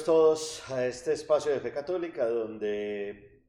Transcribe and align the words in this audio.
Bienvenidos 0.00 0.62
todos 0.64 0.70
a 0.70 0.86
este 0.86 1.12
espacio 1.12 1.52
de 1.52 1.60
fe 1.60 1.72
católica 1.72 2.26
donde 2.26 3.42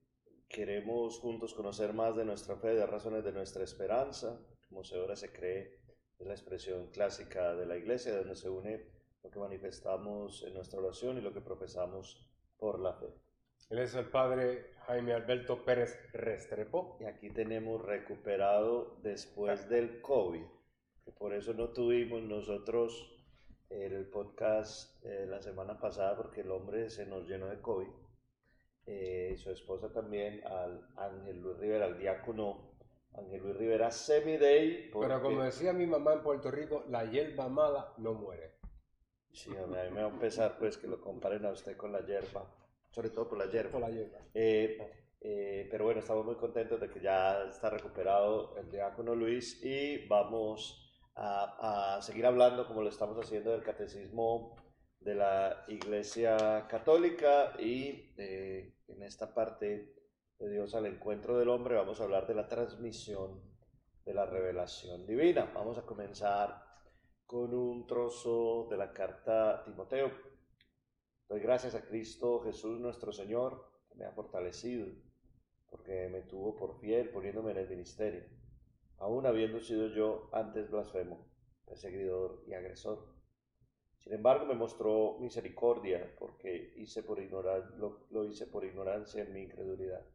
queremos 0.50 1.18
juntos 1.20 1.54
conocer 1.54 1.94
más 1.94 2.18
de 2.18 2.26
nuestra 2.26 2.58
fe, 2.58 2.76
de 2.76 2.86
razones 2.86 3.24
de 3.24 3.32
nuestra 3.32 3.64
esperanza. 3.64 4.38
Como 4.68 4.84
se 4.84 4.98
ahora 4.98 5.16
se 5.16 5.32
cree, 5.32 5.80
es 6.20 6.28
la 6.28 6.34
expresión 6.34 6.88
clásica 6.88 7.56
de 7.56 7.66
la 7.66 7.78
iglesia 7.78 8.18
donde 8.18 8.36
se 8.36 8.50
une 8.50 8.86
lo 9.24 9.32
que 9.32 9.40
manifestamos 9.40 10.44
en 10.44 10.54
nuestra 10.54 10.80
oración 10.80 11.18
y 11.18 11.22
lo 11.22 11.34
que 11.34 11.40
profesamos 11.40 12.30
por 12.58 12.82
la 12.82 12.96
fe. 12.96 13.08
Él 13.70 13.80
es 13.80 13.96
el 13.96 14.10
padre 14.10 14.74
Jaime 14.88 15.14
Alberto 15.14 15.64
Pérez 15.64 15.98
Restrepo. 16.12 16.98
Y 17.00 17.06
aquí 17.06 17.30
tenemos 17.30 17.82
recuperado 17.82 18.98
después 19.04 19.70
del 19.70 20.02
COVID, 20.02 20.44
que 21.06 21.12
por 21.14 21.34
eso 21.34 21.54
no 21.54 21.70
tuvimos 21.70 22.22
nosotros 22.24 23.21
el 23.86 24.06
podcast 24.06 25.04
eh, 25.06 25.26
la 25.28 25.42
semana 25.42 25.80
pasada 25.80 26.16
porque 26.16 26.42
el 26.42 26.52
hombre 26.52 26.90
se 26.90 27.06
nos 27.06 27.28
llenó 27.28 27.48
de 27.48 27.60
COVID. 27.60 27.88
Eh, 28.86 29.36
su 29.38 29.50
esposa 29.50 29.92
también, 29.92 30.46
al 30.46 30.88
Ángel 30.98 31.42
Luis 31.42 31.58
Rivera, 31.58 31.86
al 31.86 31.98
diácono 31.98 32.76
Ángel 33.14 33.42
Luis 33.42 33.56
Rivera, 33.56 33.90
semi-day. 33.90 34.92
Pero 34.92 35.22
como 35.22 35.44
decía 35.44 35.74
mi 35.74 35.88
mamá 35.88 36.14
en 36.14 36.22
Puerto 36.22 36.52
Rico, 36.52 36.84
la 36.90 37.06
hierba 37.06 37.50
mala 37.50 37.94
no 37.98 38.14
muere. 38.14 38.60
Sí, 39.32 39.50
a 39.56 39.66
mí 39.66 39.92
me 39.92 40.02
va 40.02 40.10
a 40.10 40.14
empezar 40.14 40.58
pues 40.60 40.78
que 40.78 40.88
lo 40.88 41.02
comparen 41.02 41.46
a 41.46 41.52
usted 41.52 41.76
con 41.76 41.92
la 41.92 42.06
hierba, 42.06 42.54
sobre 42.90 43.10
todo 43.10 43.30
con 43.30 43.40
la 43.40 43.46
hierba. 43.46 43.72
Con 43.72 43.82
la 43.82 43.90
hierba. 43.90 44.18
Eh, 44.34 45.68
pero 45.70 45.86
bueno, 45.86 46.00
estamos 46.00 46.26
muy 46.26 46.36
contentos 46.36 46.80
de 46.82 46.90
que 46.90 47.00
ya 47.00 47.44
está 47.44 47.70
recuperado 47.70 48.58
el 48.58 48.72
diácono 48.72 49.16
Luis 49.16 49.64
y 49.64 50.08
vamos 50.08 50.81
a, 51.16 52.00
seguir 52.02 52.26
hablando, 52.26 52.68
como 52.68 52.82
lo 52.82 52.90
estamos 52.90 53.18
haciendo, 53.18 53.52
del 53.52 53.64
catecismo 53.64 54.56
de 55.00 55.16
la 55.16 55.66
Iglesia 55.68 56.68
Católica 56.68 57.54
y 57.60 58.14
eh, 58.18 58.76
en 58.88 59.04
esta 59.04 59.34
parte 59.34 59.96
de 60.38 60.50
Dios 60.50 60.76
al 60.76 60.86
encuentro 60.86 61.38
del 61.38 61.50
hombre 61.50 61.76
vamos 61.76 62.00
a 62.00 62.04
hablar 62.04 62.28
de 62.28 62.36
la 62.36 62.48
transmisión 62.48 63.42
de 64.06 64.14
la 64.14 64.26
revelación 64.26 65.06
divina. 65.06 65.52
Vamos 65.54 65.78
a 65.78 65.86
comenzar 65.86 66.64
con 67.26 67.54
un 67.54 67.88
trozo 67.88 68.68
de 68.70 68.78
la 68.78 68.92
carta 68.94 69.56
a 69.56 69.64
Timoteo. 69.64 70.12
Doy 71.28 71.40
gracias 71.40 71.76
a 71.76 71.86
Cristo 71.86 72.42
Jesús 72.42 72.80
nuestro 72.80 73.12
Señor, 73.12 73.70
que 73.90 73.96
me 73.96 74.06
ha 74.06 74.12
fortalecido, 74.12 74.88
porque 75.70 76.10
me 76.10 76.22
tuvo 76.22 76.56
por 76.56 76.80
fiel 76.80 77.10
poniéndome 77.10 77.52
en 77.52 77.58
el 77.58 77.70
ministerio 77.70 78.41
aún 79.02 79.26
habiendo 79.26 79.60
sido 79.60 79.88
yo 79.88 80.30
antes 80.32 80.70
blasfemo, 80.70 81.26
perseguidor 81.66 82.44
y 82.48 82.54
agresor. 82.54 83.04
Sin 83.98 84.14
embargo, 84.14 84.46
me 84.46 84.54
mostró 84.54 85.18
misericordia 85.20 86.16
porque 86.20 86.74
hice 86.78 87.02
por 87.02 87.20
ignorar, 87.20 87.72
lo, 87.78 88.26
hice 88.26 88.46
por 88.46 88.64
ignorancia 88.64 89.24
en 89.24 89.34
mi 89.34 89.42
incredulidad. 89.42 90.06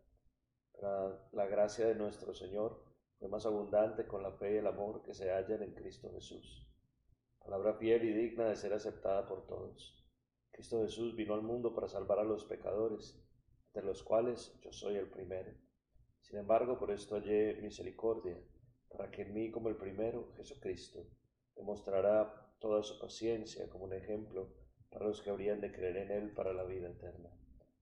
La 1.32 1.46
gracia 1.46 1.86
de 1.86 1.96
nuestro 1.96 2.32
Señor 2.32 2.80
fue 3.19 3.28
más 3.28 3.44
abundante 3.44 4.06
con 4.06 4.22
la 4.22 4.30
fe 4.32 4.54
y 4.54 4.56
el 4.58 4.66
amor 4.69 5.02
que 5.02 5.14
se 5.14 5.30
hallan 5.30 5.62
en 5.62 5.75
Cristo 5.75 6.12
Jesús. 6.12 6.64
Palabra 7.41 7.75
fiel 7.75 8.04
y 8.04 8.12
digna 8.12 8.44
de 8.44 8.56
ser 8.56 8.72
aceptada 8.72 9.26
por 9.26 9.46
todos. 9.46 10.04
Cristo 10.52 10.80
Jesús 10.82 11.16
vino 11.16 11.34
al 11.34 11.42
mundo 11.42 11.75
para 11.75 11.88
salvar 11.88 12.20
a 12.20 12.25
los 12.25 12.44
pecadores, 12.44 13.20
de 13.75 13.82
los 13.82 14.04
cuales 14.04 14.56
yo 14.62 14.72
soy 14.72 14.96
el 14.96 15.08
primero. 15.08 15.52
Sin 16.20 16.38
embargo, 16.38 16.78
por 16.78 16.91
esto 16.92 17.16
hallé 17.16 17.54
misericordia 17.62 18.36
para 18.96 19.10
que 19.10 19.22
en 19.22 19.34
mí 19.34 19.50
como 19.50 19.68
el 19.68 19.76
primero, 19.76 20.32
Jesucristo, 20.36 21.06
demostrará 21.54 22.54
toda 22.58 22.82
su 22.82 22.98
paciencia 22.98 23.68
como 23.68 23.84
un 23.84 23.92
ejemplo 23.92 24.48
para 24.90 25.06
los 25.06 25.20
que 25.20 25.30
habrían 25.30 25.60
de 25.60 25.72
creer 25.72 25.96
en 25.98 26.10
Él 26.10 26.30
para 26.32 26.52
la 26.52 26.64
vida 26.64 26.88
eterna. 26.88 27.30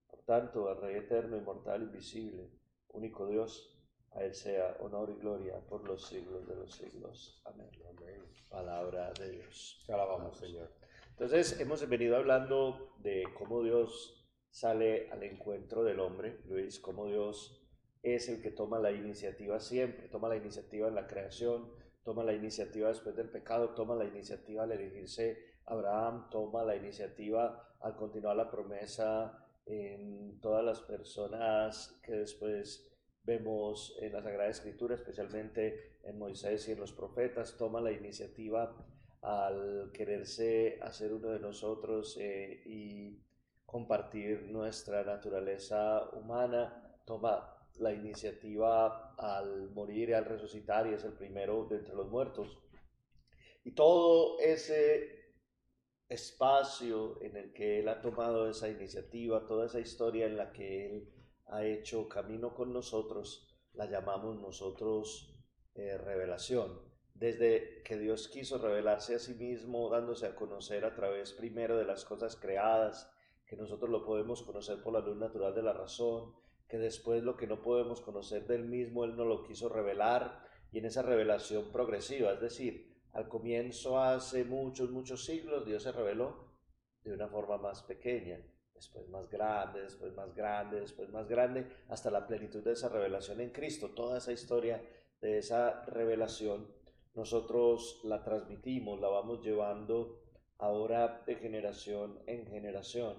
Por 0.08 0.22
tanto, 0.22 0.69
al 0.69 0.80
Rey 0.80 0.97
eterno, 0.97 1.36
inmortal, 1.36 1.82
invisible, 1.82 2.50
único 2.88 3.26
Dios, 3.26 3.78
a 4.12 4.25
Él 4.25 4.34
sea 4.34 4.76
honor 4.80 5.10
y 5.10 5.20
gloria 5.20 5.60
por 5.69 5.84
los 5.84 6.06
siglos 6.06 6.47
de 6.48 6.56
los 6.56 6.75
siglos. 6.75 7.41
Amén. 7.44 7.70
Palabra 8.48 9.12
de 9.19 9.32
Dios. 9.32 9.82
Te 9.84 9.92
alabamos, 9.92 10.38
Señor. 10.38 10.70
Entonces, 11.10 11.58
hemos 11.60 11.88
venido 11.88 12.16
hablando 12.16 12.94
de 12.98 13.25
cómo 13.36 13.62
Dios 13.62 14.28
sale 14.50 15.10
al 15.10 15.25
encuentro 15.25 15.82
del 15.82 15.98
hombre, 15.98 16.38
Luis, 16.46 16.78
cómo 16.78 17.06
Dios 17.06 17.63
es 18.04 18.28
el 18.28 18.42
que 18.42 18.50
toma 18.50 18.78
la 18.78 18.92
iniciativa 18.92 19.59
siempre, 19.59 20.09
toma 20.09 20.28
la 20.28 20.37
iniciativa 20.37 20.88
en 20.88 20.94
la 20.94 21.06
creación, 21.06 21.72
toma 22.04 22.22
la 22.22 22.34
iniciativa 22.34 22.88
después 22.88 23.16
del 23.16 23.31
pecado, 23.31 23.70
toma 23.70 23.97
la 23.97 24.04
iniciativa 24.04 24.65
al 24.65 24.72
elegirse 24.72 25.54
Abraham, 25.65 26.28
toma 26.31 26.62
la 26.64 26.76
iniciativa 26.76 27.75
al 27.81 27.97
continuar 27.97 28.37
la 28.37 28.50
promesa 28.50 29.47
en 29.64 30.38
todas 30.41 30.62
las 30.62 30.81
personas 30.81 31.98
que 32.03 32.12
después 32.12 32.94
vemos 33.22 33.97
en 34.03 34.12
la 34.12 34.22
Sagrada 34.22 34.50
Escritura, 34.50 34.94
especialmente 34.94 35.98
en 36.03 36.19
Moisés 36.19 36.69
y 36.69 36.72
en 36.72 36.81
los 36.81 36.93
profetas, 36.93 37.56
toma 37.56 37.81
la 37.81 37.93
iniciativa 37.93 38.76
al 39.22 39.91
quererse 39.94 40.78
hacer 40.82 41.14
uno 41.14 41.31
de 41.31 41.41
nosotros 41.41 42.19
eh, 42.20 42.62
y 42.66 43.19
compartir 43.64 44.43
nuestra 44.50 45.03
naturaleza 45.03 46.10
humana, 46.12 46.98
toma 47.06 47.53
la 47.79 47.93
iniciativa 47.93 49.15
al 49.17 49.71
morir 49.71 50.11
y 50.11 50.12
al 50.12 50.25
resucitar 50.25 50.87
y 50.87 50.95
es 50.95 51.05
el 51.05 51.12
primero 51.12 51.67
de 51.67 51.77
entre 51.77 51.95
los 51.95 52.09
muertos. 52.11 52.59
Y 53.65 53.73
todo 53.73 54.39
ese 54.41 55.25
espacio 56.09 57.21
en 57.23 57.37
el 57.37 57.53
que 57.53 57.81
Él 57.81 57.89
ha 57.89 58.01
tomado 58.01 58.49
esa 58.49 58.69
iniciativa, 58.69 59.47
toda 59.47 59.67
esa 59.67 59.81
historia 59.81 60.27
en 60.27 60.37
la 60.37 60.53
que 60.53 60.87
Él 60.87 61.12
ha 61.47 61.65
hecho 61.65 62.09
camino 62.09 62.55
con 62.55 62.73
nosotros, 62.73 63.49
la 63.73 63.87
llamamos 63.87 64.41
nosotros 64.41 65.35
eh, 65.75 65.99
revelación. 65.99 66.81
Desde 67.15 67.83
que 67.85 67.97
Dios 67.97 68.29
quiso 68.29 68.59
revelarse 68.59 69.15
a 69.15 69.19
sí 69.19 69.35
mismo, 69.35 69.89
dándose 69.89 70.27
a 70.27 70.35
conocer 70.35 70.85
a 70.85 70.95
través 70.95 71.33
primero 71.33 71.77
de 71.77 71.85
las 71.85 72.05
cosas 72.05 72.37
creadas, 72.37 73.11
que 73.47 73.56
nosotros 73.56 73.91
lo 73.91 74.05
podemos 74.05 74.43
conocer 74.43 74.83
por 74.83 74.93
la 74.93 75.01
luz 75.01 75.17
natural 75.17 75.55
de 75.55 75.62
la 75.62 75.73
razón, 75.73 76.35
que 76.75 76.79
después 76.79 77.23
lo 77.23 77.37
que 77.37 77.47
no 77.47 77.62
podemos 77.62 78.01
conocer 78.01 78.49
del 78.49 78.65
mismo, 78.65 79.05
Él 79.05 79.15
no 79.15 79.25
lo 79.25 79.45
quiso 79.45 79.69
revelar 79.69 80.45
y 80.73 80.79
en 80.79 80.87
esa 80.87 81.03
revelación 81.03 81.71
progresiva, 81.71 82.33
es 82.33 82.41
decir, 82.41 83.01
al 83.12 83.29
comienzo 83.29 84.01
hace 84.01 84.43
muchos, 84.43 84.91
muchos 84.91 85.25
siglos, 85.25 85.65
Dios 85.65 85.85
se 85.85 85.93
reveló 85.93 86.53
de 87.05 87.15
una 87.15 87.29
forma 87.29 87.59
más 87.59 87.85
pequeña, 87.85 88.45
después 88.75 89.09
más 89.09 89.31
grande, 89.31 89.83
después 89.83 90.12
más 90.15 90.35
grande, 90.35 90.81
después 90.81 91.09
más 91.11 91.29
grande, 91.29 91.65
hasta 91.91 92.11
la 92.11 92.26
plenitud 92.26 92.65
de 92.65 92.73
esa 92.73 92.88
revelación 92.88 93.41
en 93.41 93.50
Cristo. 93.50 93.91
Toda 93.91 94.19
esa 94.19 94.32
historia 94.32 94.82
de 95.20 95.38
esa 95.38 95.85
revelación, 95.85 96.67
nosotros 97.15 98.00
la 98.03 98.25
transmitimos, 98.25 99.00
la 99.00 99.11
vamos 99.11 99.44
llevando 99.44 100.25
ahora 100.59 101.23
de 101.25 101.37
generación 101.37 102.19
en 102.27 102.49
generación. 102.49 103.15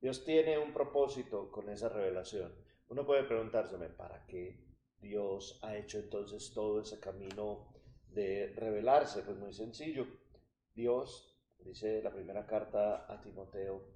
Dios 0.00 0.24
tiene 0.24 0.56
un 0.56 0.72
propósito 0.72 1.50
con 1.50 1.68
esa 1.68 1.90
revelación. 1.90 2.63
Uno 2.88 3.06
puede 3.06 3.24
preguntárseme, 3.24 3.88
¿para 3.88 4.24
qué 4.26 4.58
Dios 4.98 5.58
ha 5.62 5.76
hecho 5.76 5.98
entonces 5.98 6.52
todo 6.52 6.80
ese 6.80 7.00
camino 7.00 7.72
de 8.08 8.52
revelarse? 8.56 9.22
Pues 9.22 9.38
muy 9.38 9.52
sencillo. 9.52 10.06
Dios, 10.74 11.36
dice 11.58 12.02
la 12.02 12.12
primera 12.12 12.46
carta 12.46 13.12
a 13.12 13.20
Timoteo 13.20 13.94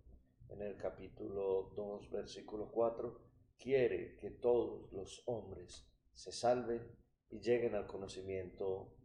en 0.49 0.63
el 0.63 0.77
capítulo 0.77 1.73
2, 1.77 2.11
versículo 2.11 2.71
4, 2.71 3.21
quiere 3.59 4.17
que 4.17 4.31
todos 4.31 4.91
los 4.93 5.23
hombres 5.27 5.87
se 6.15 6.33
salven 6.33 6.97
y 7.31 7.41
lleguen 7.41 7.75
al 7.75 7.87
conocimiento 7.87 8.97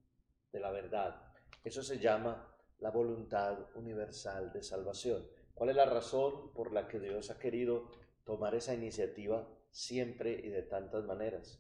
de 0.52 0.60
la 0.60 0.72
verdad. 0.72 1.34
Eso 1.64 1.84
se 1.84 2.00
llama 2.00 2.56
la 2.80 2.90
voluntad 2.90 3.70
universal 3.76 4.52
de 4.54 4.64
salvación. 4.64 5.28
¿Cuál 5.54 5.72
es 5.72 5.76
la 5.76 5.86
razón 5.86 6.54
por 6.54 6.72
la 6.72 6.88
que 6.88 7.00
Dios 7.00 7.30
ha 7.30 7.38
querido 7.38 7.92
tomar 8.24 8.56
esa 8.56 8.74
iniciativa 8.74 9.48
siempre 9.74 10.40
y 10.40 10.50
de 10.50 10.62
tantas 10.62 11.04
maneras, 11.04 11.60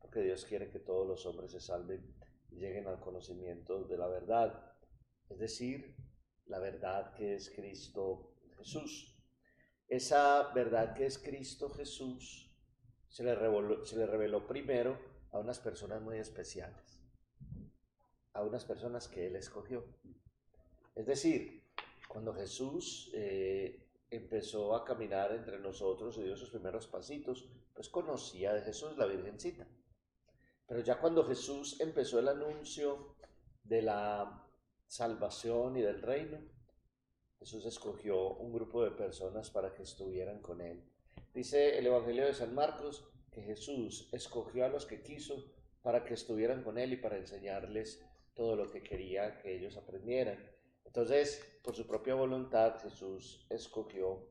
porque 0.00 0.22
Dios 0.22 0.46
quiere 0.46 0.70
que 0.70 0.80
todos 0.80 1.06
los 1.06 1.26
hombres 1.26 1.52
se 1.52 1.60
salven 1.60 2.02
y 2.50 2.56
lleguen 2.56 2.88
al 2.88 2.98
conocimiento 2.98 3.84
de 3.84 3.98
la 3.98 4.08
verdad, 4.08 4.74
es 5.28 5.38
decir, 5.38 5.94
la 6.46 6.58
verdad 6.58 7.14
que 7.14 7.34
es 7.34 7.50
Cristo 7.50 8.34
Jesús. 8.56 9.14
Esa 9.86 10.50
verdad 10.54 10.94
que 10.94 11.04
es 11.04 11.18
Cristo 11.18 11.68
Jesús 11.70 12.50
se 13.08 13.22
le, 13.22 13.34
reveló, 13.34 13.84
se 13.84 13.96
le 13.96 14.06
reveló 14.06 14.46
primero 14.46 14.98
a 15.30 15.38
unas 15.38 15.60
personas 15.60 16.00
muy 16.00 16.16
especiales, 16.16 17.02
a 18.32 18.42
unas 18.42 18.64
personas 18.64 19.08
que 19.08 19.26
Él 19.26 19.36
escogió. 19.36 19.84
Es 20.94 21.04
decir, 21.04 21.64
cuando 22.08 22.32
Jesús 22.32 23.10
eh, 23.14 23.91
empezó 24.12 24.76
a 24.76 24.84
caminar 24.84 25.32
entre 25.32 25.58
nosotros 25.58 26.16
y 26.18 26.22
dio 26.22 26.36
sus 26.36 26.50
primeros 26.50 26.86
pasitos, 26.86 27.48
pues 27.74 27.88
conocía 27.88 28.52
de 28.52 28.62
Jesús 28.62 28.96
la 28.96 29.06
Virgencita. 29.06 29.66
Pero 30.66 30.80
ya 30.80 31.00
cuando 31.00 31.24
Jesús 31.24 31.80
empezó 31.80 32.18
el 32.18 32.28
anuncio 32.28 33.16
de 33.64 33.82
la 33.82 34.46
salvación 34.86 35.76
y 35.76 35.82
del 35.82 36.02
reino, 36.02 36.38
Jesús 37.38 37.64
escogió 37.66 38.34
un 38.34 38.52
grupo 38.52 38.84
de 38.84 38.92
personas 38.92 39.50
para 39.50 39.72
que 39.74 39.82
estuvieran 39.82 40.40
con 40.40 40.60
él. 40.60 40.84
Dice 41.34 41.78
el 41.78 41.86
Evangelio 41.86 42.26
de 42.26 42.34
San 42.34 42.54
Marcos 42.54 43.08
que 43.30 43.42
Jesús 43.42 44.08
escogió 44.12 44.64
a 44.64 44.68
los 44.68 44.86
que 44.86 45.02
quiso 45.02 45.52
para 45.82 46.04
que 46.04 46.14
estuvieran 46.14 46.62
con 46.62 46.78
él 46.78 46.92
y 46.92 46.96
para 46.96 47.16
enseñarles 47.16 48.04
todo 48.34 48.56
lo 48.56 48.70
que 48.70 48.82
quería 48.82 49.38
que 49.38 49.56
ellos 49.56 49.76
aprendieran. 49.76 50.38
Entonces, 50.94 51.42
por 51.64 51.74
su 51.74 51.86
propia 51.86 52.14
voluntad, 52.14 52.78
Jesús 52.82 53.46
escogió 53.48 54.28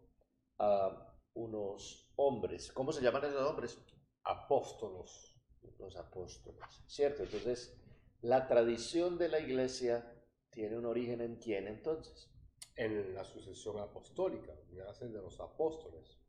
a 0.60 1.12
unos 1.34 2.14
hombres. 2.18 2.72
¿Cómo 2.72 2.92
se 2.92 3.02
llaman 3.02 3.26
esos 3.26 3.50
hombres? 3.50 3.80
Apóstolos. 4.24 5.36
Los 5.80 5.96
apóstoles. 5.96 6.62
¿Cierto? 6.86 7.24
Entonces, 7.24 7.76
la 8.22 8.48
tradición 8.48 9.18
de 9.18 9.30
la 9.30 9.40
iglesia 9.40 10.24
tiene 10.52 10.78
un 10.78 10.86
origen 10.86 11.22
en 11.22 11.38
quién 11.38 11.68
entonces? 11.68 12.30
En 12.76 13.16
la 13.16 13.24
sucesión 13.24 13.80
apostólica, 13.80 14.54
nace 14.70 15.08
de 15.08 15.20
los 15.20 15.40
apóstoles, 15.40 16.20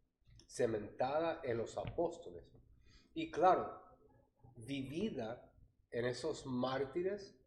cementada 0.47 1.43
en 1.45 1.59
los 1.59 1.77
apóstoles. 1.77 2.51
Y 3.13 3.31
claro, 3.31 3.83
vivida 4.57 5.53
en 5.91 6.07
esos 6.07 6.47
mártires 6.47 7.39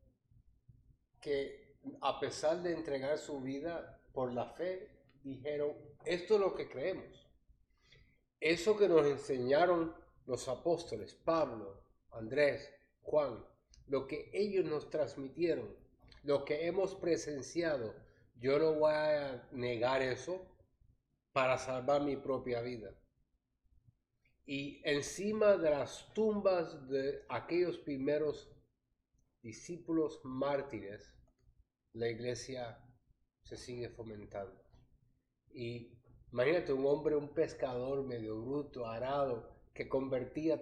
que 1.20 1.65
a 2.02 2.20
pesar 2.20 2.62
de 2.62 2.74
entregar 2.74 3.18
su 3.18 3.42
vida 3.42 4.02
por 4.14 4.34
la 4.34 4.50
fe, 4.54 4.90
dijeron, 5.24 5.74
esto 6.06 6.36
es 6.36 6.40
lo 6.40 6.56
que 6.56 6.70
creemos. 6.70 7.28
Eso 8.40 8.78
que 8.78 8.88
nos 8.88 9.06
enseñaron 9.06 9.96
los 10.26 10.48
apóstoles, 10.48 11.14
Pablo, 11.14 11.84
Andrés, 12.12 12.72
Juan, 13.02 13.46
lo 13.88 14.08
que 14.08 14.30
ellos 14.34 14.66
nos 14.66 14.90
transmitieron, 14.90 15.76
lo 16.24 16.44
que 16.46 16.68
hemos 16.68 16.96
presenciado, 16.96 17.94
yo 18.36 18.60
no 18.60 18.74
voy 18.74 18.94
a 18.94 19.48
negar 19.52 20.02
eso 20.02 20.46
para 21.32 21.58
salvar 21.58 22.02
mi 22.02 22.16
propia 22.16 22.62
vida. 22.62 22.96
Y 24.46 24.82
encima 24.84 25.58
de 25.58 25.72
las 25.72 26.14
tumbas 26.14 26.88
de 26.88 27.26
aquellos 27.30 27.78
primeros 27.80 28.52
discípulos 29.42 30.22
mártires, 30.24 31.15
la 31.96 32.10
iglesia 32.10 32.78
se 33.44 33.56
sigue 33.56 33.90
fomentando. 33.90 34.62
Y 35.54 35.98
imagínate 36.32 36.74
un 36.74 36.86
hombre, 36.86 37.16
un 37.16 37.34
pescador 37.34 38.04
medio 38.04 38.42
bruto, 38.42 38.86
arado, 38.86 39.50
que 39.74 39.88
convertía 39.88 40.60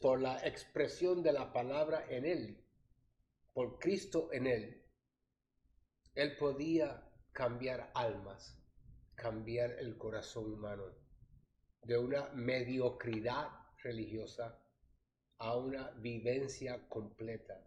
por 0.00 0.20
la 0.20 0.38
expresión 0.46 1.22
de 1.22 1.32
la 1.32 1.52
palabra 1.52 2.06
en 2.08 2.24
él, 2.24 2.64
por 3.52 3.78
Cristo 3.78 4.30
en 4.32 4.46
él. 4.46 4.82
Él 6.14 6.36
podía 6.38 7.02
cambiar 7.32 7.90
almas, 7.94 8.58
cambiar 9.14 9.72
el 9.72 9.98
corazón 9.98 10.54
humano 10.54 10.84
de 11.82 11.98
una 11.98 12.30
mediocridad 12.32 13.48
religiosa 13.82 14.58
a 15.38 15.54
una 15.56 15.90
vivencia 15.90 16.88
completa. 16.88 17.62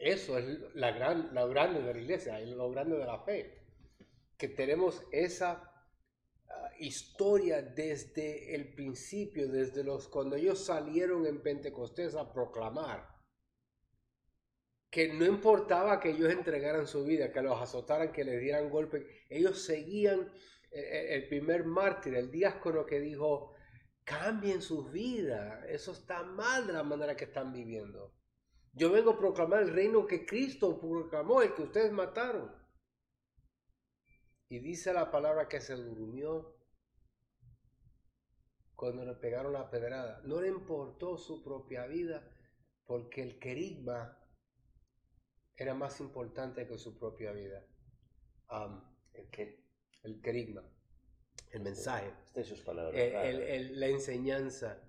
Eso 0.00 0.38
es 0.38 0.74
la 0.74 0.92
gran, 0.92 1.34
lo 1.34 1.48
grande 1.50 1.82
de 1.82 1.92
la 1.92 2.00
iglesia, 2.00 2.40
lo 2.40 2.70
grande 2.70 2.96
de 2.96 3.04
la 3.04 3.18
fe, 3.18 3.66
que 4.38 4.48
tenemos 4.48 5.02
esa 5.12 5.62
ah, 6.48 6.70
historia 6.78 7.60
desde 7.60 8.54
el 8.54 8.72
principio, 8.72 9.48
desde 9.48 9.84
los 9.84 10.08
cuando 10.08 10.36
ellos 10.36 10.64
salieron 10.64 11.26
en 11.26 11.42
Pentecostés 11.42 12.14
a 12.14 12.32
proclamar 12.32 13.10
que 14.90 15.12
no 15.12 15.26
importaba 15.26 16.00
que 16.00 16.10
ellos 16.10 16.32
entregaran 16.32 16.86
su 16.86 17.04
vida, 17.04 17.30
que 17.30 17.42
los 17.42 17.60
azotaran, 17.60 18.10
que 18.10 18.24
les 18.24 18.40
dieran 18.40 18.70
golpes, 18.70 19.04
ellos 19.28 19.62
seguían 19.62 20.32
el 20.72 21.28
primer 21.28 21.64
mártir, 21.64 22.14
el 22.14 22.30
diácono 22.30 22.86
que 22.86 23.00
dijo, 23.00 23.54
cambien 24.04 24.62
sus 24.62 24.90
vidas, 24.90 25.64
eso 25.68 25.92
está 25.92 26.22
mal 26.22 26.66
de 26.66 26.72
la 26.72 26.82
manera 26.82 27.16
que 27.16 27.26
están 27.26 27.52
viviendo. 27.52 28.14
Yo 28.72 28.90
vengo 28.90 29.12
a 29.12 29.18
proclamar 29.18 29.62
el 29.62 29.72
reino 29.72 30.06
que 30.06 30.24
Cristo 30.24 30.78
proclamó, 30.78 31.42
el 31.42 31.54
que 31.54 31.62
ustedes 31.62 31.92
mataron. 31.92 32.54
Y 34.48 34.58
dice 34.58 34.92
la 34.92 35.10
palabra 35.10 35.48
que 35.48 35.60
se 35.60 35.74
durmió 35.74 36.56
cuando 38.74 39.04
le 39.04 39.14
pegaron 39.14 39.52
la 39.52 39.70
pedrada. 39.70 40.20
No 40.24 40.40
le 40.40 40.48
importó 40.48 41.18
su 41.18 41.42
propia 41.42 41.86
vida 41.86 42.28
porque 42.84 43.22
el 43.22 43.38
querigma 43.38 44.18
era 45.56 45.74
más 45.74 46.00
importante 46.00 46.66
que 46.66 46.78
su 46.78 46.98
propia 46.98 47.32
vida. 47.32 47.64
¿El 49.12 49.28
qué? 49.30 49.60
el 50.02 50.20
querigma, 50.20 50.62
el 51.50 51.60
mensaje, 51.60 52.12
sus 52.44 52.60
palabras, 52.60 52.94
eh, 52.96 53.70
la 53.72 53.86
enseñanza 53.86 54.82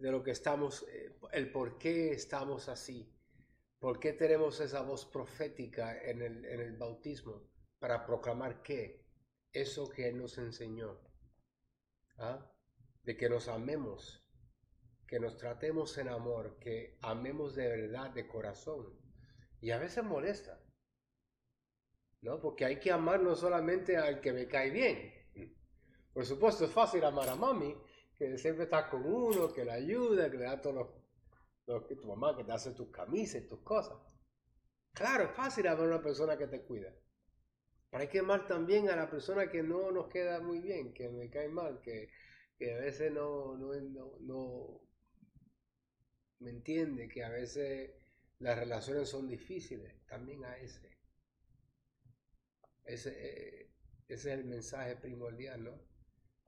de 0.00 0.10
lo 0.10 0.22
que 0.22 0.30
estamos, 0.30 0.86
eh, 0.88 1.18
el 1.32 1.50
por 1.50 1.78
qué 1.78 2.12
estamos 2.12 2.68
así, 2.68 3.12
por 3.78 3.98
qué 3.98 4.12
tenemos 4.12 4.60
esa 4.60 4.82
voz 4.82 5.06
profética 5.06 6.02
en 6.02 6.22
el, 6.22 6.44
en 6.44 6.60
el 6.60 6.76
bautismo 6.76 7.48
para 7.78 8.04
proclamar 8.04 8.62
qué, 8.62 9.04
eso 9.52 9.88
que 9.88 10.08
Él 10.08 10.18
nos 10.18 10.38
enseñó, 10.38 10.98
¿ah? 12.18 12.50
de 13.02 13.16
que 13.16 13.28
nos 13.28 13.48
amemos, 13.48 14.24
que 15.06 15.18
nos 15.18 15.36
tratemos 15.36 15.96
en 15.98 16.08
amor, 16.08 16.58
que 16.58 16.98
amemos 17.00 17.54
de 17.54 17.68
verdad, 17.68 18.10
de 18.10 18.26
corazón. 18.26 18.98
Y 19.60 19.70
a 19.70 19.78
veces 19.78 20.04
molesta, 20.04 20.60
¿no? 22.20 22.40
Porque 22.40 22.64
hay 22.64 22.78
que 22.78 22.92
amar 22.92 23.20
no 23.20 23.34
solamente 23.34 23.96
al 23.96 24.20
que 24.20 24.32
me 24.32 24.46
cae 24.46 24.70
bien. 24.70 25.14
Por 26.12 26.26
supuesto, 26.26 26.64
es 26.64 26.70
fácil 26.72 27.04
amar 27.04 27.28
a 27.28 27.34
mami, 27.34 27.74
que 28.18 28.36
siempre 28.36 28.64
está 28.64 28.90
con 28.90 29.06
uno, 29.06 29.52
que 29.52 29.64
le 29.64 29.72
ayuda, 29.72 30.30
que 30.30 30.38
le 30.38 30.44
da 30.44 30.60
todo 30.60 31.06
lo, 31.66 31.86
que 31.86 31.94
tu 31.94 32.06
mamá, 32.06 32.36
que 32.36 32.44
te 32.44 32.52
hace 32.52 32.72
tus 32.72 32.90
camisas 32.90 33.42
y 33.42 33.46
tus 33.46 33.60
cosas. 33.60 33.96
Claro, 34.92 35.24
es 35.24 35.30
fácil 35.30 35.68
amar 35.68 35.84
a 35.84 35.88
una 35.88 36.02
persona 36.02 36.36
que 36.36 36.48
te 36.48 36.62
cuida. 36.62 36.92
Pero 37.90 38.02
hay 38.02 38.08
que 38.08 38.18
amar 38.18 38.46
también 38.46 38.88
a 38.90 38.96
la 38.96 39.08
persona 39.08 39.48
que 39.48 39.62
no 39.62 39.92
nos 39.92 40.08
queda 40.08 40.40
muy 40.40 40.58
bien, 40.58 40.92
que 40.92 41.08
me 41.08 41.30
cae 41.30 41.48
mal, 41.48 41.80
que, 41.80 42.10
que 42.58 42.74
a 42.74 42.78
veces 42.78 43.12
no, 43.12 43.56
no, 43.56 43.72
no, 44.20 44.80
me 46.40 46.50
entiende, 46.50 47.08
que 47.08 47.22
a 47.22 47.30
veces 47.30 47.92
las 48.40 48.58
relaciones 48.58 49.08
son 49.08 49.28
difíciles. 49.28 49.94
También 50.06 50.44
a 50.44 50.56
ese. 50.56 50.98
Ese, 52.84 53.10
eh, 53.10 53.70
ese 54.08 54.32
es 54.32 54.38
el 54.38 54.44
mensaje 54.44 54.96
primordial, 54.96 55.62
¿no? 55.62 55.87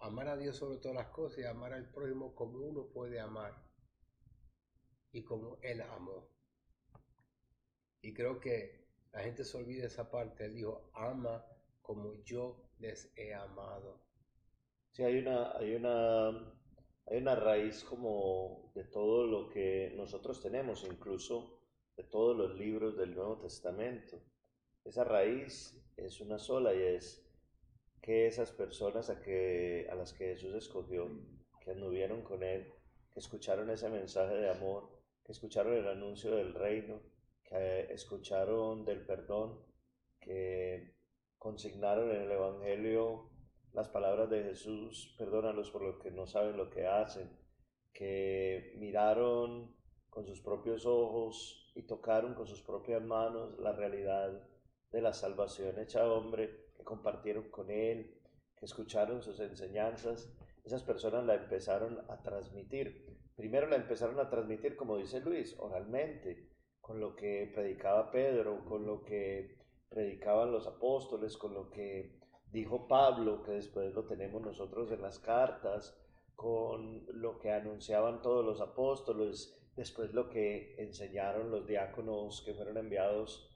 Amar 0.00 0.28
a 0.28 0.37
Dios 0.37 0.57
sobre 0.57 0.78
todas 0.78 0.97
las 0.97 1.09
cosas 1.09 1.38
y 1.38 1.45
amar 1.45 1.73
al 1.73 1.90
prójimo 1.90 2.35
como 2.35 2.59
uno 2.59 2.87
puede 2.87 3.21
amar 3.21 3.54
y 5.12 5.23
como 5.23 5.59
Él 5.62 5.83
amó. 5.83 6.28
Y 8.02 8.14
creo 8.14 8.40
que 8.40 8.88
la 9.12 9.21
gente 9.21 9.45
se 9.45 9.57
olvida 9.57 9.87
esa 9.87 10.11
parte. 10.11 10.47
Él 10.47 10.54
dijo, 10.54 10.90
ama 10.95 11.45
como 11.83 12.14
yo 12.25 12.71
les 12.78 13.12
he 13.16 13.35
amado. 13.35 14.00
Sí, 14.92 15.02
hay 15.02 15.19
una, 15.19 15.57
hay 15.57 15.75
una, 15.75 16.28
hay 17.07 17.19
una 17.19 17.35
raíz 17.35 17.85
como 17.85 18.73
de 18.75 18.85
todo 18.85 19.26
lo 19.26 19.49
que 19.50 19.92
nosotros 19.97 20.40
tenemos, 20.40 20.85
incluso 20.85 21.61
de 21.97 22.04
todos 22.04 22.37
los 22.37 22.59
libros 22.59 22.97
del 22.97 23.14
Nuevo 23.14 23.38
Testamento. 23.38 24.21
Esa 24.85 25.04
raíz 25.04 25.76
es 25.97 26.21
una 26.21 26.38
sola 26.38 26.75
y 26.75 26.83
es 26.83 27.29
que 28.00 28.26
esas 28.26 28.52
personas 28.52 29.11
a, 29.11 29.21
que, 29.21 29.88
a 29.90 29.95
las 29.95 30.12
que 30.12 30.35
Jesús 30.35 30.54
escogió, 30.54 31.09
que 31.61 31.73
anduvieron 31.73 32.23
con 32.23 32.42
Él, 32.42 32.73
que 33.12 33.21
escucharon 33.21 33.71
ese 33.71 33.88
mensaje 33.88 34.35
de 34.35 34.50
amor, 34.50 34.88
que 35.25 35.33
escucharon 35.33 35.75
el 35.75 35.88
anuncio 35.88 36.35
del 36.37 36.54
reino, 36.54 37.00
que 37.45 37.92
escucharon 37.92 38.85
del 38.85 39.04
perdón, 39.04 39.61
que 40.21 40.95
consignaron 41.38 42.11
en 42.11 42.23
el 42.23 42.30
Evangelio 42.30 43.30
las 43.73 43.88
palabras 43.88 44.30
de 44.30 44.42
Jesús, 44.42 45.14
perdónalos 45.19 45.71
por 45.71 45.83
lo 45.83 45.99
que 45.99 46.11
no 46.11 46.26
saben 46.26 46.57
lo 46.57 46.71
que 46.71 46.87
hacen, 46.87 47.30
que 47.92 48.75
miraron 48.78 49.75
con 50.09 50.26
sus 50.26 50.40
propios 50.40 50.87
ojos 50.87 51.73
y 51.75 51.83
tocaron 51.83 52.35
con 52.35 52.47
sus 52.47 52.62
propias 52.62 53.02
manos 53.02 53.59
la 53.59 53.73
realidad 53.73 54.49
de 54.90 55.00
la 55.00 55.12
salvación 55.12 55.78
hecha 55.78 56.11
hombre, 56.11 56.69
que 56.80 56.84
compartieron 56.84 57.50
con 57.50 57.70
él, 57.70 58.18
que 58.56 58.64
escucharon 58.64 59.22
sus 59.22 59.38
enseñanzas, 59.40 60.32
esas 60.64 60.82
personas 60.82 61.25
la 61.25 61.34
empezaron 61.34 61.99
a 62.08 62.22
transmitir. 62.22 63.18
Primero 63.37 63.66
la 63.66 63.76
empezaron 63.76 64.18
a 64.18 64.28
transmitir, 64.28 64.76
como 64.76 64.96
dice 64.96 65.20
Luis, 65.20 65.56
oralmente, 65.58 66.49
con 66.80 67.00
lo 67.00 67.14
que 67.14 67.50
predicaba 67.54 68.10
Pedro, 68.10 68.64
con 68.64 68.87
lo 68.87 69.02
que 69.02 69.58
predicaban 69.88 70.52
los 70.52 70.66
apóstoles, 70.66 71.37
con 71.37 71.54
lo 71.54 71.70
que 71.70 72.18
dijo 72.50 72.88
Pablo, 72.88 73.42
que 73.42 73.52
después 73.52 73.94
lo 73.94 74.04
tenemos 74.04 74.42
nosotros 74.42 74.90
en 74.90 75.02
las 75.02 75.18
cartas, 75.18 75.96
con 76.34 77.06
lo 77.20 77.38
que 77.38 77.50
anunciaban 77.50 78.22
todos 78.22 78.44
los 78.44 78.60
apóstoles, 78.60 79.56
después 79.76 80.12
lo 80.12 80.28
que 80.28 80.75
enseñaron 80.78 81.50
los 81.50 81.66
diáconos 81.66 82.42
que 82.44 82.54
fueron 82.54 82.76
enviados 82.78 83.50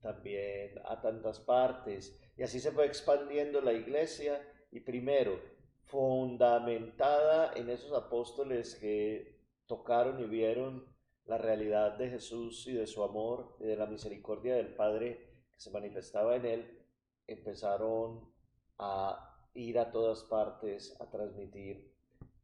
también 0.00 0.78
a 0.84 1.00
tantas 1.00 1.40
partes. 1.40 2.18
Y 2.40 2.42
así 2.42 2.58
se 2.58 2.72
fue 2.72 2.86
expandiendo 2.86 3.60
la 3.60 3.74
iglesia. 3.74 4.40
Y 4.72 4.80
primero, 4.80 5.38
fundamentada 5.82 7.52
en 7.52 7.68
esos 7.68 7.92
apóstoles 7.92 8.76
que 8.76 9.38
tocaron 9.66 10.18
y 10.20 10.24
vieron 10.24 10.86
la 11.26 11.36
realidad 11.36 11.98
de 11.98 12.08
Jesús 12.08 12.66
y 12.66 12.72
de 12.72 12.86
su 12.86 13.04
amor 13.04 13.56
y 13.60 13.64
de 13.64 13.76
la 13.76 13.84
misericordia 13.84 14.54
del 14.54 14.74
Padre 14.74 15.18
que 15.52 15.60
se 15.60 15.70
manifestaba 15.70 16.34
en 16.34 16.46
él, 16.46 16.78
empezaron 17.26 18.32
a 18.78 19.38
ir 19.52 19.78
a 19.78 19.90
todas 19.90 20.22
partes 20.22 20.98
a 20.98 21.10
transmitir 21.10 21.94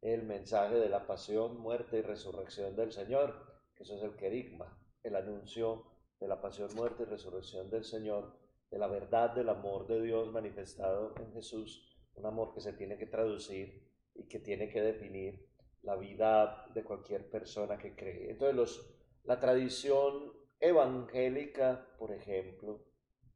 el 0.03 0.21
mensaje 0.21 0.75
de 0.75 0.89
la 0.89 1.07
pasión, 1.07 1.59
muerte 1.59 1.97
y 1.97 2.01
resurrección 2.03 2.75
del 2.75 2.91
Señor, 2.91 3.33
que 3.73 3.81
eso 3.81 3.95
es 3.95 4.03
el 4.03 4.15
querigma, 4.15 4.77
el 5.01 5.15
anuncio 5.15 5.85
de 6.19 6.27
la 6.27 6.39
pasión, 6.39 6.69
muerte 6.75 7.01
y 7.01 7.05
resurrección 7.07 7.71
del 7.71 7.83
Señor, 7.83 8.45
de 8.69 8.77
la 8.77 8.87
verdad 8.87 9.33
del 9.33 9.49
amor 9.49 9.87
de 9.87 10.01
Dios 10.01 10.31
manifestado 10.31 11.13
en 11.19 11.31
Jesús, 11.33 11.95
un 12.15 12.25
amor 12.25 12.53
que 12.53 12.61
se 12.61 12.73
tiene 12.73 12.97
que 12.97 13.05
traducir 13.05 13.87
y 14.13 14.27
que 14.27 14.39
tiene 14.39 14.69
que 14.69 14.81
definir 14.81 15.47
la 15.83 15.95
vida 15.95 16.65
de 16.73 16.83
cualquier 16.83 17.29
persona 17.29 17.77
que 17.77 17.95
cree. 17.95 18.31
Entonces, 18.31 18.55
los, 18.55 18.95
la 19.23 19.39
tradición 19.39 20.33
evangélica, 20.59 21.87
por 21.97 22.11
ejemplo, 22.11 22.83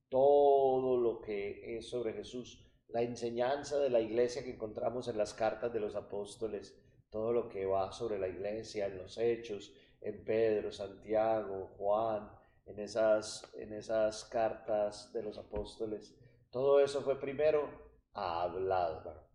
todo 0.10 0.98
lo 0.98 1.22
que 1.22 1.78
es 1.78 1.90
sobre 1.90 2.14
Jesús, 2.14 2.68
la 2.90 3.02
enseñanza 3.02 3.80
de 3.80 3.90
la 3.90 4.02
iglesia 4.02 4.44
que 4.44 4.52
encontramos 4.52 5.08
en 5.08 5.18
las 5.18 5.34
cartas 5.34 5.72
de 5.72 5.80
los 5.80 5.96
apóstoles, 5.96 6.78
todo 7.10 7.32
lo 7.32 7.48
que 7.48 7.66
va 7.66 7.92
sobre 7.94 8.20
la 8.20 8.28
iglesia, 8.28 8.88
en 8.88 8.98
los 8.98 9.18
hechos, 9.18 9.74
en 10.02 10.24
Pedro, 10.26 10.72
Santiago, 10.72 11.68
Juan, 11.78 12.30
en 12.72 12.80
esas, 12.80 13.52
en 13.56 13.74
esas 13.74 14.26
cartas 14.26 15.12
de 15.14 15.24
los 15.24 15.38
apóstoles, 15.38 16.16
todo 16.50 16.80
eso 16.80 17.02
fue 17.02 17.20
primero 17.20 17.70
hablado, 18.14 19.30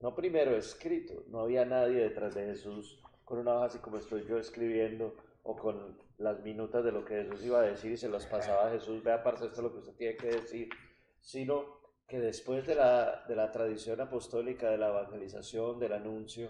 no 0.00 0.14
primero 0.14 0.56
escrito, 0.56 1.24
no 1.28 1.40
había 1.40 1.64
nadie 1.64 2.02
detrás 2.02 2.34
de 2.34 2.46
Jesús 2.46 3.02
con 3.24 3.38
una 3.38 3.56
hoja 3.56 3.66
así 3.66 3.78
como 3.78 3.98
estoy 3.98 4.24
yo 4.26 4.38
escribiendo 4.38 5.14
o 5.42 5.56
con 5.56 5.98
las 6.18 6.40
minutas 6.40 6.84
de 6.84 6.92
lo 6.92 7.04
que 7.04 7.24
Jesús 7.24 7.44
iba 7.44 7.60
a 7.60 7.62
decir 7.62 7.92
y 7.92 7.96
se 7.96 8.08
los 8.08 8.24
pasaba 8.26 8.66
a 8.66 8.70
Jesús, 8.70 9.02
vea, 9.02 9.22
parce, 9.22 9.46
esto 9.46 9.56
es 9.56 9.62
lo 9.64 9.72
que 9.72 9.78
usted 9.78 9.94
tiene 9.96 10.16
que 10.16 10.28
decir, 10.28 10.68
sino 11.20 11.78
que 12.06 12.20
después 12.20 12.66
de 12.66 12.74
la, 12.74 13.24
de 13.28 13.36
la 13.36 13.52
tradición 13.52 14.00
apostólica, 14.00 14.70
de 14.70 14.78
la 14.78 14.88
evangelización, 14.88 15.78
del 15.78 15.92
anuncio, 15.92 16.48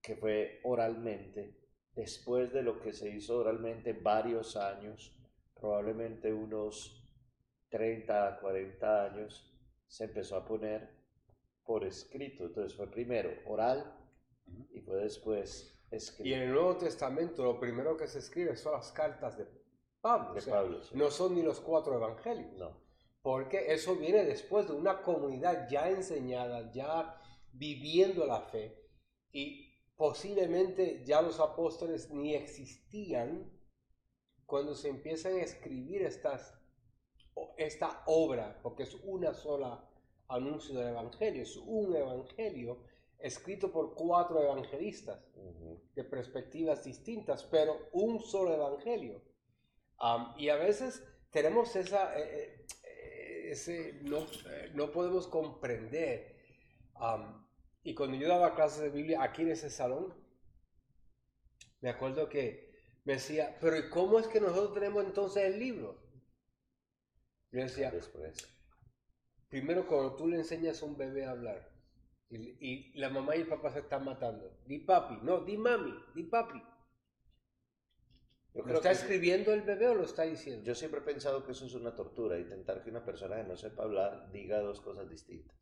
que 0.00 0.16
fue 0.16 0.60
oralmente, 0.62 1.57
después 1.98 2.52
de 2.52 2.62
lo 2.62 2.80
que 2.80 2.92
se 2.92 3.10
hizo 3.10 3.38
oralmente 3.38 3.92
varios 3.92 4.56
años, 4.56 5.12
probablemente 5.52 6.32
unos 6.32 7.04
30, 7.70 8.38
40 8.40 9.04
años, 9.04 9.52
se 9.88 10.04
empezó 10.04 10.36
a 10.36 10.44
poner 10.44 10.88
por 11.64 11.84
escrito. 11.84 12.44
Entonces 12.44 12.76
fue 12.76 12.88
primero 12.88 13.30
oral 13.46 13.96
y 14.70 14.80
fue 14.80 14.98
después 14.98 15.84
escrito. 15.90 16.28
Y 16.28 16.34
en 16.34 16.42
el 16.42 16.52
Nuevo 16.52 16.76
Testamento 16.76 17.42
lo 17.42 17.58
primero 17.58 17.96
que 17.96 18.06
se 18.06 18.20
escribe 18.20 18.54
son 18.54 18.74
las 18.74 18.92
cartas 18.92 19.36
de 19.36 19.48
Pablo. 20.00 20.34
De 20.34 20.42
Pablo 20.42 20.80
No 20.92 21.10
son 21.10 21.34
ni 21.34 21.42
los 21.42 21.58
cuatro 21.58 21.96
evangelios. 21.96 22.52
No. 22.52 22.80
Porque 23.22 23.72
eso 23.72 23.96
viene 23.96 24.24
después 24.24 24.68
de 24.68 24.74
una 24.74 25.02
comunidad 25.02 25.68
ya 25.68 25.90
enseñada, 25.90 26.70
ya 26.70 27.20
viviendo 27.52 28.24
la 28.24 28.42
fe. 28.42 28.84
Y 29.32 29.67
posiblemente 29.98 31.04
ya 31.04 31.20
los 31.20 31.40
apóstoles 31.40 32.08
ni 32.10 32.34
existían 32.34 33.52
cuando 34.46 34.74
se 34.74 34.88
empiezan 34.88 35.34
a 35.34 35.42
escribir 35.42 36.02
estas, 36.02 36.54
esta 37.58 38.04
obra, 38.06 38.60
porque 38.62 38.84
es 38.84 38.94
una 39.02 39.34
sola 39.34 39.84
anuncio 40.28 40.78
del 40.78 40.88
Evangelio, 40.88 41.42
es 41.42 41.56
un 41.56 41.94
Evangelio 41.94 42.78
escrito 43.18 43.72
por 43.72 43.96
cuatro 43.96 44.40
evangelistas 44.40 45.20
de 45.94 46.04
perspectivas 46.04 46.84
distintas, 46.84 47.42
pero 47.42 47.88
un 47.92 48.20
solo 48.20 48.54
Evangelio. 48.54 49.20
y 50.36 50.48
a 50.48 50.56
veces 50.56 51.02
tenemos 51.30 51.74
esa, 51.74 52.16
eh, 52.16 52.64
eh, 52.84 53.48
ese, 53.50 53.94
no, 54.02 54.18
eh, 54.20 54.70
no, 54.74 54.92
podemos 54.92 55.26
comprender 55.26 56.36
y 57.82 57.94
cuando 57.94 58.16
yo 58.16 58.28
daba 58.28 58.54
clases 58.54 58.82
de 58.82 58.90
Biblia 58.90 59.22
aquí 59.22 59.42
en 59.42 59.52
ese 59.52 59.70
salón, 59.70 60.14
me 61.80 61.90
acuerdo 61.90 62.28
que 62.28 62.68
me 63.04 63.14
decía, 63.14 63.56
pero 63.60 63.78
¿y 63.78 63.88
cómo 63.88 64.18
es 64.18 64.26
que 64.26 64.40
nosotros 64.40 64.74
tenemos 64.74 65.04
entonces 65.04 65.44
el 65.44 65.58
libro? 65.58 66.02
Yo 67.50 67.60
decía, 67.60 67.90
Después. 67.90 68.36
primero 69.48 69.86
cuando 69.86 70.16
tú 70.16 70.28
le 70.28 70.36
enseñas 70.36 70.82
a 70.82 70.86
un 70.86 70.96
bebé 70.96 71.24
a 71.24 71.30
hablar 71.30 71.72
y, 72.30 72.98
la 72.98 73.08
mamá 73.08 73.36
y 73.36 73.40
el 73.40 73.46
papá 73.46 73.70
se 73.72 73.78
están 73.78 74.04
matando, 74.04 74.58
di 74.66 74.80
papi, 74.80 75.20
no, 75.22 75.40
di 75.44 75.56
mami, 75.56 75.94
di 76.14 76.24
papi. 76.24 76.62
¿Lo 78.52 78.74
está 78.74 78.90
escribiendo 78.90 79.52
el 79.54 79.62
bebé 79.62 79.88
o 79.88 79.94
lo 79.94 80.02
está 80.02 80.24
diciendo? 80.24 80.64
Yo 80.64 80.74
siempre 80.74 81.00
he 81.00 81.04
pensado 81.04 81.44
que 81.44 81.52
eso 81.52 81.64
es 81.64 81.74
una 81.74 81.94
tortura, 81.94 82.38
intentar 82.38 82.82
que 82.82 82.90
una 82.90 83.04
persona 83.04 83.36
que 83.36 83.44
no 83.44 83.56
sepa 83.56 83.84
hablar 83.84 84.30
diga 84.32 84.58
dos 84.60 84.80
cosas 84.80 85.08
distintas. 85.08 85.56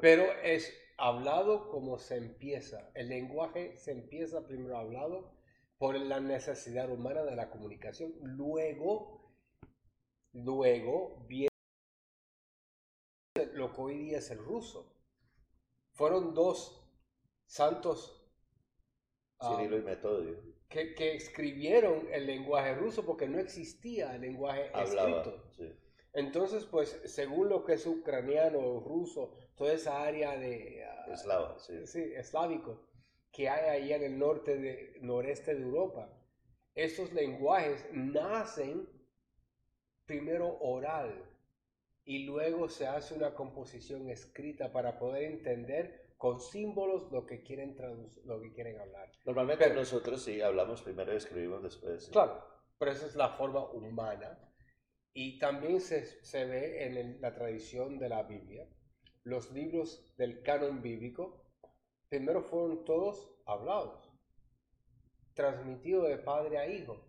Pero 0.00 0.24
es 0.42 0.72
hablado 1.04 1.68
como 1.68 1.98
se 1.98 2.16
empieza. 2.16 2.90
El 2.94 3.10
lenguaje 3.10 3.76
se 3.76 3.92
empieza 3.92 4.46
primero 4.46 4.78
hablado 4.78 5.34
por 5.76 5.98
la 6.00 6.18
necesidad 6.18 6.90
humana 6.90 7.22
de 7.24 7.36
la 7.36 7.50
comunicación. 7.50 8.14
Luego, 8.22 9.34
luego 10.32 11.22
viene 11.28 11.50
lo 13.52 13.74
que 13.74 13.80
hoy 13.82 13.98
día 13.98 14.18
es 14.18 14.30
el 14.30 14.38
ruso. 14.38 14.96
Fueron 15.92 16.32
dos 16.32 16.82
santos 17.44 18.26
Cirilo 19.42 19.76
y 19.76 19.82
Metodio. 19.82 20.40
Que, 20.70 20.94
que, 20.94 21.16
escribieron 21.16 22.08
el 22.12 22.26
lenguaje 22.26 22.74
ruso 22.76 23.04
porque 23.04 23.28
no 23.28 23.38
existía 23.38 24.14
el 24.14 24.22
lenguaje 24.22 24.70
escrito. 24.74 25.52
Entonces, 26.14 26.64
pues, 26.64 27.00
según 27.06 27.48
lo 27.48 27.64
que 27.64 27.74
es 27.74 27.86
ucraniano, 27.86 28.80
ruso, 28.80 29.36
toda 29.56 29.72
esa 29.72 30.02
área 30.02 30.36
de... 30.38 30.84
Ah, 30.84 31.12
Eslava, 31.12 31.58
sí. 31.58 31.86
sí. 31.86 32.02
eslávico, 32.14 32.88
que 33.32 33.48
hay 33.48 33.68
ahí 33.68 33.92
en 33.92 34.04
el 34.04 34.18
norte 34.18 34.56
de, 34.56 34.96
noreste 35.00 35.54
de 35.54 35.62
Europa. 35.62 36.08
Esos 36.74 37.12
lenguajes 37.12 37.84
nacen 37.92 38.88
primero 40.06 40.56
oral 40.60 41.30
y 42.04 42.24
luego 42.24 42.68
se 42.68 42.86
hace 42.86 43.14
una 43.14 43.34
composición 43.34 44.08
escrita 44.08 44.72
para 44.72 44.98
poder 44.98 45.24
entender 45.24 46.14
con 46.16 46.40
símbolos 46.40 47.10
lo 47.10 47.26
que 47.26 47.42
quieren 47.42 47.74
traducir, 47.74 48.24
lo 48.24 48.40
que 48.40 48.52
quieren 48.52 48.80
hablar. 48.80 49.10
Normalmente 49.24 49.74
nosotros 49.74 50.22
sí 50.22 50.40
hablamos 50.40 50.82
primero 50.82 51.12
y 51.12 51.16
escribimos 51.16 51.62
después. 51.62 52.08
Claro, 52.10 52.40
pero 52.78 52.92
esa 52.92 53.06
es 53.06 53.16
la 53.16 53.30
forma 53.30 53.68
humana. 53.72 54.38
Y 55.14 55.38
también 55.38 55.80
se, 55.80 56.22
se 56.24 56.44
ve 56.44 56.84
en 56.84 57.20
la 57.20 57.34
tradición 57.34 57.98
de 57.98 58.08
la 58.08 58.24
Biblia 58.24 58.68
los 59.24 59.50
libros 59.52 60.14
del 60.18 60.42
canon 60.42 60.82
bíblico, 60.82 61.46
primero 62.08 62.42
fueron 62.42 62.84
todos 62.84 63.34
hablados, 63.46 64.12
transmitidos 65.32 66.08
de 66.08 66.18
padre 66.18 66.58
a 66.58 66.68
hijo, 66.68 67.08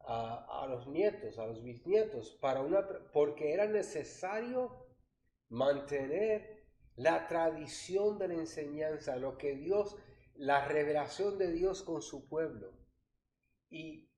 a, 0.00 0.66
los 0.68 0.88
nietos, 0.88 1.38
a 1.38 1.46
los 1.46 1.62
bisnietos, 1.62 2.36
para 2.40 2.60
una, 2.60 2.84
porque 3.12 3.52
era 3.52 3.66
necesario 3.66 4.84
mantener 5.48 6.66
la 6.96 7.28
tradición 7.28 8.18
de 8.18 8.28
la 8.28 8.34
enseñanza, 8.34 9.16
lo 9.16 9.38
que 9.38 9.54
Dios, 9.54 9.96
la 10.34 10.66
revelación 10.66 11.38
de 11.38 11.52
Dios 11.52 11.82
con 11.82 12.02
su 12.02 12.28
pueblo. 12.28 12.72
Y 13.70 14.10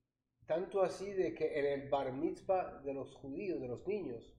tanto 0.45 0.81
así 0.83 1.11
de 1.11 1.33
que 1.33 1.59
en 1.59 1.65
el 1.65 1.89
bar 1.89 2.13
mitzvah 2.13 2.81
de 2.83 2.93
los 2.93 3.13
judíos, 3.15 3.59
de 3.61 3.67
los 3.67 3.85
niños, 3.87 4.35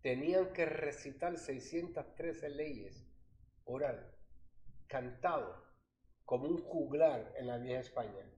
tenían 0.00 0.52
que 0.52 0.64
recitar 0.64 1.36
613 1.36 2.50
leyes 2.50 3.06
oral, 3.64 4.14
cantado, 4.86 5.68
como 6.24 6.46
un 6.46 6.58
juglar 6.58 7.34
en 7.36 7.46
la 7.46 7.58
vieja 7.58 7.80
España, 7.80 8.30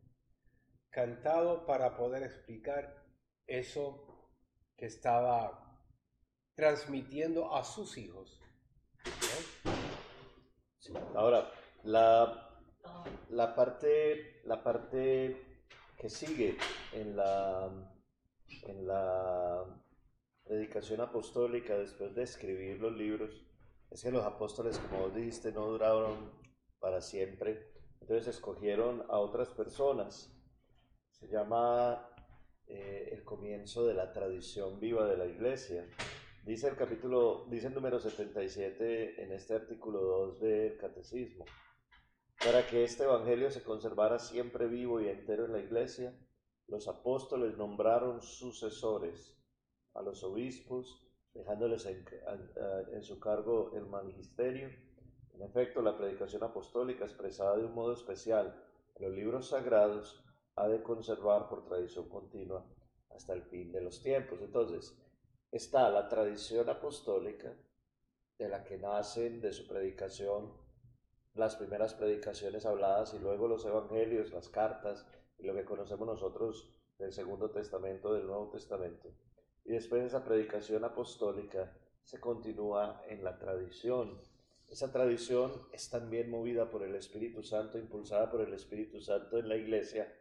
cantado 0.90 1.66
para 1.66 1.96
poder 1.96 2.22
explicar 2.22 3.04
eso 3.46 4.30
que 4.76 4.86
estaba 4.86 5.70
transmitiendo 6.54 7.54
a 7.54 7.64
sus 7.64 7.98
hijos. 7.98 8.40
Ahora, 11.14 11.50
la, 11.84 12.58
la, 13.28 13.54
parte, 13.54 14.40
la 14.44 14.62
parte 14.62 15.49
que 16.00 16.08
sigue 16.08 16.56
en 16.92 17.14
la, 17.14 17.70
en 18.62 18.86
la 18.86 19.64
dedicación 20.46 21.02
apostólica 21.02 21.76
después 21.76 22.14
de 22.14 22.22
escribir 22.22 22.80
los 22.80 22.92
libros 22.96 23.44
es 23.90 24.02
que 24.02 24.10
los 24.10 24.24
apóstoles, 24.24 24.78
como 24.78 25.00
vos 25.02 25.14
dijiste, 25.14 25.52
no 25.52 25.66
duraron 25.66 26.32
para 26.78 27.00
siempre. 27.00 27.72
Entonces 28.00 28.28
escogieron 28.28 29.04
a 29.08 29.18
otras 29.18 29.48
personas. 29.50 30.32
Se 31.10 31.26
llama 31.26 32.08
eh, 32.66 33.10
el 33.12 33.24
comienzo 33.24 33.84
de 33.86 33.94
la 33.94 34.12
tradición 34.12 34.78
viva 34.78 35.06
de 35.06 35.16
la 35.16 35.26
iglesia. 35.26 35.86
Dice 36.44 36.68
el 36.68 36.76
capítulo, 36.76 37.46
dice 37.50 37.66
el 37.66 37.74
número 37.74 37.98
77 37.98 39.22
en 39.22 39.32
este 39.32 39.54
artículo 39.54 40.00
2 40.00 40.40
del 40.40 40.76
Catecismo. 40.78 41.44
Para 42.44 42.66
que 42.66 42.84
este 42.84 43.04
evangelio 43.04 43.50
se 43.50 43.62
conservara 43.62 44.18
siempre 44.18 44.66
vivo 44.66 44.98
y 44.98 45.08
entero 45.08 45.44
en 45.44 45.52
la 45.52 45.58
iglesia, 45.58 46.18
los 46.68 46.88
apóstoles 46.88 47.58
nombraron 47.58 48.22
sucesores 48.22 49.38
a 49.92 50.00
los 50.00 50.24
obispos, 50.24 51.06
dejándoles 51.34 51.84
en, 51.84 52.02
en 52.92 53.02
su 53.02 53.20
cargo 53.20 53.72
el 53.74 53.84
magisterio. 53.84 54.70
En 55.34 55.42
efecto, 55.42 55.82
la 55.82 55.98
predicación 55.98 56.42
apostólica 56.42 57.04
expresada 57.04 57.58
de 57.58 57.66
un 57.66 57.74
modo 57.74 57.92
especial 57.92 58.64
en 58.94 59.04
los 59.04 59.14
libros 59.14 59.48
sagrados 59.48 60.24
ha 60.56 60.66
de 60.66 60.82
conservar 60.82 61.46
por 61.46 61.66
tradición 61.66 62.08
continua 62.08 62.64
hasta 63.10 63.34
el 63.34 63.42
fin 63.42 63.70
de 63.70 63.82
los 63.82 64.02
tiempos. 64.02 64.40
Entonces, 64.40 64.96
está 65.52 65.90
la 65.90 66.08
tradición 66.08 66.70
apostólica 66.70 67.54
de 68.38 68.48
la 68.48 68.64
que 68.64 68.78
nacen 68.78 69.42
de 69.42 69.52
su 69.52 69.68
predicación 69.68 70.69
las 71.34 71.56
primeras 71.56 71.94
predicaciones 71.94 72.66
habladas 72.66 73.14
y 73.14 73.18
luego 73.18 73.48
los 73.48 73.64
evangelios, 73.64 74.32
las 74.32 74.48
cartas 74.48 75.06
y 75.38 75.46
lo 75.46 75.54
que 75.54 75.64
conocemos 75.64 76.06
nosotros 76.06 76.74
del 76.98 77.12
Segundo 77.12 77.50
Testamento, 77.50 78.12
del 78.12 78.26
Nuevo 78.26 78.50
Testamento. 78.50 79.08
Y 79.64 79.72
después 79.72 80.04
esa 80.04 80.24
predicación 80.24 80.84
apostólica 80.84 81.76
se 82.02 82.20
continúa 82.20 83.02
en 83.08 83.22
la 83.22 83.38
tradición. 83.38 84.20
Esa 84.68 84.92
tradición 84.92 85.52
es 85.72 85.90
también 85.90 86.30
movida 86.30 86.70
por 86.70 86.82
el 86.82 86.94
Espíritu 86.94 87.42
Santo, 87.42 87.78
impulsada 87.78 88.30
por 88.30 88.40
el 88.40 88.52
Espíritu 88.52 89.00
Santo 89.00 89.38
en 89.38 89.48
la 89.48 89.56
iglesia 89.56 90.12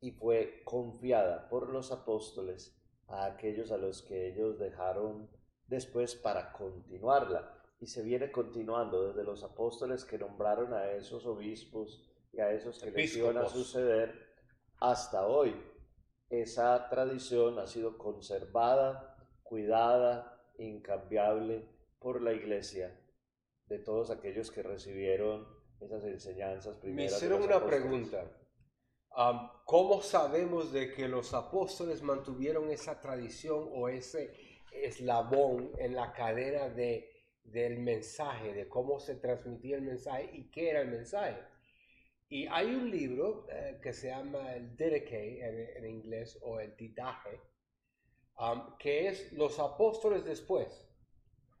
y 0.00 0.12
fue 0.12 0.62
confiada 0.64 1.48
por 1.48 1.70
los 1.70 1.90
apóstoles 1.90 2.76
a 3.08 3.26
aquellos 3.26 3.70
a 3.70 3.78
los 3.78 4.02
que 4.02 4.28
ellos 4.28 4.58
dejaron 4.58 5.30
después 5.66 6.14
para 6.14 6.52
continuarla. 6.52 7.55
Y 7.78 7.86
se 7.86 8.02
viene 8.02 8.30
continuando 8.30 9.08
desde 9.08 9.24
los 9.24 9.42
apóstoles 9.42 10.04
que 10.04 10.18
nombraron 10.18 10.72
a 10.72 10.92
esos 10.92 11.26
obispos 11.26 12.10
y 12.32 12.40
a 12.40 12.50
esos 12.52 12.78
que 12.82 12.90
les 12.90 13.16
iban 13.16 13.36
a 13.38 13.46
suceder 13.46 14.14
hasta 14.80 15.26
hoy. 15.26 15.54
Esa 16.28 16.88
tradición 16.88 17.58
ha 17.58 17.66
sido 17.66 17.98
conservada, 17.98 19.16
cuidada, 19.42 20.36
incambiable 20.58 21.68
por 21.98 22.22
la 22.22 22.32
iglesia 22.32 22.98
de 23.66 23.78
todos 23.78 24.10
aquellos 24.10 24.50
que 24.50 24.62
recibieron 24.62 25.46
esas 25.80 26.04
enseñanzas 26.04 26.78
primeras. 26.78 27.12
Me 27.12 27.16
hicieron 27.16 27.42
una 27.42 27.64
pregunta. 27.64 28.24
¿Cómo 29.64 30.02
sabemos 30.02 30.72
de 30.72 30.92
que 30.92 31.08
los 31.08 31.32
apóstoles 31.32 32.02
mantuvieron 32.02 32.70
esa 32.70 33.00
tradición 33.00 33.68
o 33.72 33.88
ese 33.88 34.34
eslabón 34.72 35.72
en 35.78 35.94
la 35.94 36.12
cadena 36.12 36.68
de, 36.68 37.15
del 37.52 37.78
mensaje, 37.78 38.52
de 38.52 38.68
cómo 38.68 38.98
se 38.98 39.16
transmitía 39.16 39.76
el 39.76 39.82
mensaje 39.82 40.30
y 40.32 40.50
qué 40.50 40.70
era 40.70 40.80
el 40.80 40.88
mensaje? 40.88 41.38
Y 42.28 42.46
hay 42.48 42.74
un 42.74 42.90
libro 42.90 43.46
eh, 43.50 43.78
que 43.80 43.92
se 43.92 44.08
llama 44.08 44.54
el 44.54 44.76
Didache 44.76 45.76
en, 45.78 45.86
inglés 45.86 46.38
o 46.42 46.58
el 46.58 46.76
Didaje, 46.76 47.40
que 48.78 49.08
es 49.08 49.32
los 49.32 49.60
apóstoles 49.60 50.24
después, 50.24 50.88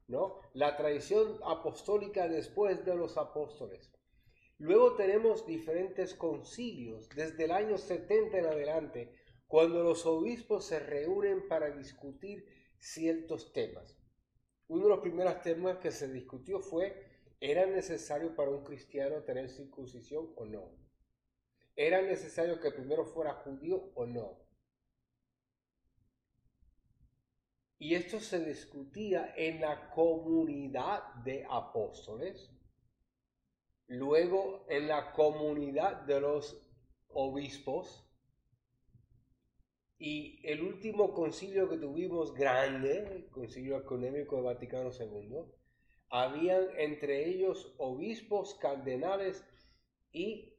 ¿no? 0.08 0.40
La 0.54 0.76
tradición 0.76 1.38
apostólica 1.44 2.28
después 2.28 2.84
de 2.84 2.96
los 2.96 3.16
apóstoles. 3.16 3.92
Luego 4.58 4.96
tenemos 4.96 5.46
diferentes 5.46 6.14
concilios 6.14 7.08
desde 7.10 7.44
el 7.44 7.52
año 7.52 7.78
70 7.78 8.38
en 8.38 8.46
adelante, 8.46 9.12
cuando 9.46 9.82
los 9.82 10.04
obispos 10.04 10.66
se 10.66 10.80
reúnen 10.80 11.46
para 11.46 11.70
discutir 11.70 12.44
ciertos 12.78 13.52
temas. 13.52 13.95
Uno 14.68 14.84
de 14.84 14.88
los 14.88 15.00
primeros 15.00 15.40
temas 15.42 15.78
que 15.78 15.90
se 15.90 16.08
discutió 16.08 16.60
fue, 16.60 17.04
¿era 17.40 17.66
necesario 17.66 18.34
para 18.34 18.50
un 18.50 18.64
cristiano 18.64 19.22
tener 19.22 19.48
circuncisión 19.48 20.32
o 20.36 20.44
no? 20.44 20.70
¿Era 21.74 22.02
necesario 22.02 22.60
que 22.60 22.70
primero 22.70 23.04
fuera 23.04 23.34
judío 23.34 23.92
o 23.94 24.06
no? 24.06 24.38
Y 27.78 27.94
esto 27.94 28.18
se 28.20 28.44
discutía 28.44 29.34
en 29.36 29.60
la 29.60 29.90
comunidad 29.90 31.14
de 31.24 31.46
apóstoles 31.48 32.50
Luego, 33.88 34.66
en 34.68 34.88
la 34.88 35.12
comunidad 35.12 36.02
de 36.02 36.20
los 36.20 36.60
obispos, 37.08 38.04
y 39.98 40.40
el 40.46 40.62
último 40.62 41.14
concilio 41.14 41.68
que 41.68 41.78
tuvimos 41.78 42.34
grande, 42.34 43.16
el 43.16 43.28
concilio 43.30 43.78
económico 43.78 44.36
de 44.36 44.42
Vaticano 44.42 44.90
II, 44.92 45.44
habían 46.10 46.66
entre 46.76 47.28
ellos 47.28 47.74
obispos, 47.78 48.54
cardenales 48.54 49.44
y 50.12 50.54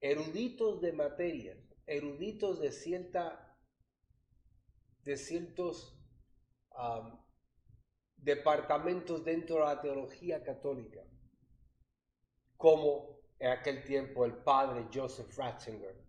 eruditos 0.00 0.80
de 0.80 0.92
materias, 0.92 1.58
eruditos 1.86 2.60
de 2.60 2.72
cierta, 2.72 3.56
de 5.02 5.16
ciertos 5.16 5.98
departamentos 8.16 9.24
dentro 9.24 9.56
de 9.56 9.62
la 9.62 9.80
teología 9.80 10.42
católica 10.42 11.02
como 12.56 13.20
en 13.38 13.50
aquel 13.50 13.84
tiempo 13.84 14.24
el 14.24 14.32
padre 14.32 14.88
Joseph 14.92 15.36
Ratzinger, 15.36 16.03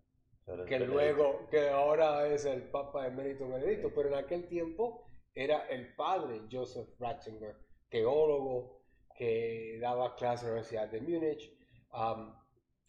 que 0.68 0.78
luego, 0.78 1.48
que 1.50 1.68
ahora 1.68 2.28
es 2.28 2.44
el 2.44 2.62
Papa 2.62 3.06
Emérito 3.06 3.48
Benedicto, 3.48 3.92
pero 3.94 4.08
en 4.08 4.14
aquel 4.14 4.46
tiempo 4.46 5.04
era 5.34 5.66
el 5.68 5.94
padre 5.94 6.42
Joseph 6.50 6.88
Ratzinger, 7.00 7.56
teólogo 7.88 8.82
que 9.16 9.78
daba 9.80 10.14
clases 10.14 10.44
en 10.44 10.48
la 10.48 10.52
Universidad 10.52 10.90
de 10.90 11.00
Múnich, 11.00 11.52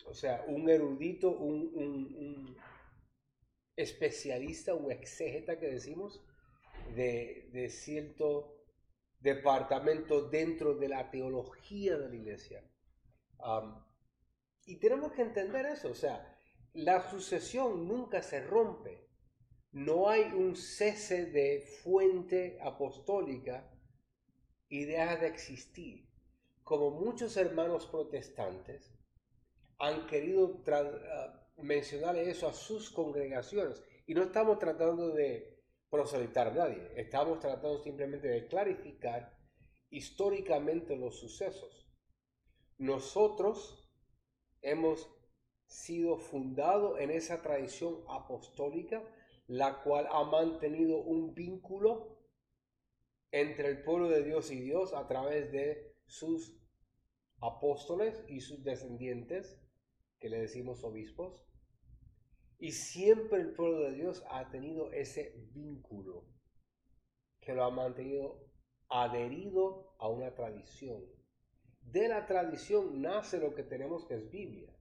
o 0.05 0.13
sea, 0.13 0.45
un 0.47 0.69
erudito, 0.69 1.31
un, 1.31 1.71
un, 1.73 2.57
especialista, 3.75 4.73
un 4.73 4.91
exégeta 4.91 5.59
que 5.59 5.67
decimos, 5.67 6.23
de, 6.95 7.49
de 7.51 7.69
cierto 7.69 8.55
departamento 9.19 10.29
dentro 10.29 10.75
de 10.75 10.89
la 10.89 11.09
teología 11.09 11.97
de 11.97 12.09
la 12.09 12.15
iglesia. 12.15 12.63
Y 14.65 14.79
tenemos 14.79 15.11
que 15.11 15.21
entender 15.23 15.65
eso, 15.65 15.89
o 15.89 15.95
sea, 15.95 16.36
la 16.77 17.09
sucesión 17.09 17.87
nunca 17.87 18.21
se 18.21 18.39
rompe. 18.39 19.09
No 19.71 20.09
hay 20.09 20.31
un 20.31 20.55
cese 20.55 21.25
de 21.25 21.61
fuente 21.81 22.59
apostólica 22.61 23.67
y 24.69 24.85
deja 24.85 25.15
de 25.15 25.27
existir. 25.27 26.07
Como 26.63 26.91
muchos 26.91 27.35
hermanos 27.35 27.87
protestantes 27.87 28.93
han 29.79 30.05
querido 30.05 30.63
ah, 30.71 31.49
mencionar 31.57 32.15
eso 32.15 32.47
a 32.47 32.53
sus 32.53 32.91
congregaciones 32.91 33.81
y 34.05 34.13
no 34.13 34.23
estamos 34.23 34.59
tratando 34.59 35.09
de 35.09 35.59
proselitar 35.89 36.49
a 36.49 36.53
nadie, 36.53 36.91
estamos 36.95 37.39
tratando 37.39 37.81
simplemente 37.81 38.27
de 38.27 38.47
clarificar 38.47 39.35
históricamente 39.89 40.95
los 40.95 41.17
sucesos. 41.19 41.89
Nosotros 42.77 43.89
hemos 44.61 45.16
sido 45.67 46.17
fundados 46.17 46.99
en 46.99 47.11
esa 47.11 47.41
tradición 47.41 48.03
apostólica, 48.09 49.03
la 49.47 49.81
cual 49.83 50.07
ha 50.11 50.23
mantenido 50.23 50.97
un 50.97 51.33
vínculo 51.33 52.17
entre 53.31 53.67
el 53.69 53.83
pueblo 53.83 54.09
de 54.09 54.23
Dios 54.23 54.51
y 54.51 54.59
Dios 54.59 54.93
a 54.93 55.07
través 55.07 55.51
de 55.51 55.95
sus 56.05 56.57
apóstoles 57.39 58.23
y 58.27 58.39
sus 58.41 58.63
descendientes, 58.63 59.61
que 60.19 60.29
le 60.29 60.39
decimos 60.39 60.83
obispos. 60.83 61.43
Y 62.59 62.71
siempre 62.71 63.39
el 63.39 63.53
pueblo 63.53 63.81
de 63.81 63.93
Dios 63.93 64.23
ha 64.31 64.49
tenido 64.49 64.91
ese 64.91 65.35
vínculo 65.53 66.25
que 67.39 67.53
lo 67.53 67.63
ha 67.63 67.69
mantenido 67.69 68.47
adherido 68.89 69.95
a 69.99 70.07
una 70.07 70.33
tradición. 70.33 71.05
De 71.81 72.07
la 72.07 72.25
tradición 72.25 73.01
nace 73.01 73.39
lo 73.39 73.53
que 73.53 73.63
tenemos 73.63 74.05
que 74.05 74.15
es 74.15 74.29
Biblia. 74.29 74.76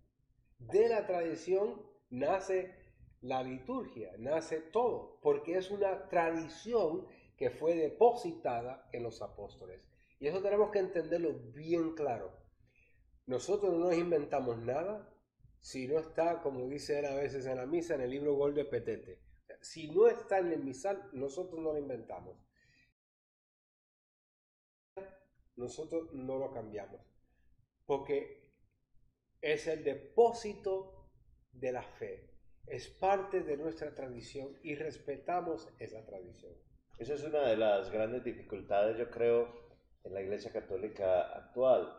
De 0.59 0.89
la 0.89 1.07
tradición 1.07 1.83
nace 2.11 2.75
la 3.21 3.43
liturgia, 3.43 4.13
nace 4.19 4.61
todo, 4.61 5.19
porque 5.21 5.57
es 5.57 5.71
una 5.71 6.09
tradición 6.09 7.07
que 7.37 7.51
fue 7.51 7.75
depositada 7.75 8.89
en 8.93 9.03
los 9.03 9.21
apóstoles. 9.23 9.87
Y 10.19 10.27
eso 10.27 10.43
tenemos 10.43 10.71
que 10.71 10.79
entenderlo 10.79 11.35
bien 11.53 11.95
claro. 11.95 12.33
Nosotros 13.27 13.75
no 13.77 13.93
inventamos 13.93 14.59
nada 14.59 15.13
si 15.61 15.89
no 15.89 15.99
está, 15.99 16.41
como 16.43 16.69
dice 16.69 16.99
él 16.99 17.07
a 17.07 17.15
veces 17.15 17.47
en 17.47 17.57
la 17.57 17.67
misa, 17.67 17.95
en 17.95 18.03
el 18.03 18.11
libro 18.11 18.35
Gol 18.35 18.55
de 18.55 18.65
Petete. 18.65 19.21
Si 19.61 19.91
no 19.91 20.07
está 20.07 20.39
en 20.39 20.53
el 20.53 20.63
misal, 20.63 21.11
nosotros 21.13 21.61
no 21.61 21.73
lo 21.73 21.79
inventamos 21.79 22.37
nosotros 25.57 26.13
no 26.13 26.39
lo 26.39 26.53
cambiamos, 26.53 27.01
porque 27.87 28.46
es 29.53 29.69
el 29.69 29.85
depósito 29.85 31.09
de 31.53 31.71
la 31.71 31.85
fe, 31.85 32.31
es 32.67 32.89
parte 32.89 33.43
de 33.43 33.57
nuestra 33.57 33.95
tradición 33.95 34.59
y 34.65 34.75
respetamos 34.75 35.69
esa 35.79 36.05
tradición. 36.05 36.53
Esa 36.99 37.15
es 37.15 37.23
una 37.23 37.43
de 37.43 37.57
las 37.57 37.93
grandes 37.93 38.25
dificultades, 38.25 38.99
yo 38.99 39.09
creo, 39.09 39.49
en 40.03 40.15
la 40.15 40.23
Iglesia 40.23 40.51
Católica 40.51 41.21
actual. 41.37 41.97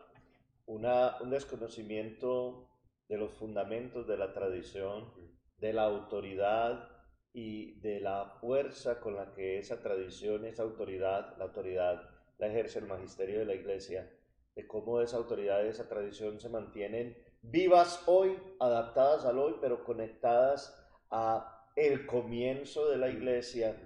Una, 0.65 1.21
un 1.21 1.29
desconocimiento 1.29 2.69
de 3.07 3.17
los 3.17 3.31
fundamentos 3.37 4.07
de 4.07 4.17
la 4.17 4.33
tradición, 4.33 5.13
de 5.57 5.71
la 5.71 5.83
autoridad 5.83 6.89
y 7.31 7.79
de 7.79 8.01
la 8.01 8.37
fuerza 8.41 8.99
con 8.99 9.15
la 9.15 9.33
que 9.33 9.59
esa 9.59 9.81
tradición, 9.81 10.43
esa 10.43 10.63
autoridad, 10.63 11.37
la 11.37 11.45
autoridad 11.45 12.09
la 12.39 12.47
ejerce 12.47 12.79
el 12.79 12.87
magisterio 12.87 13.39
de 13.39 13.45
la 13.45 13.55
Iglesia, 13.55 14.11
de 14.53 14.67
cómo 14.67 14.99
esa 14.99 15.15
autoridad 15.15 15.63
y 15.63 15.69
esa 15.69 15.87
tradición 15.87 16.41
se 16.41 16.49
mantienen 16.49 17.15
vivas 17.41 18.03
hoy, 18.05 18.37
adaptadas 18.59 19.25
al 19.25 19.39
hoy, 19.39 19.55
pero 19.61 19.83
conectadas 19.83 20.75
a 21.09 21.69
el 21.75 22.05
comienzo 22.07 22.89
de 22.89 22.97
la 22.97 23.09
iglesia, 23.09 23.79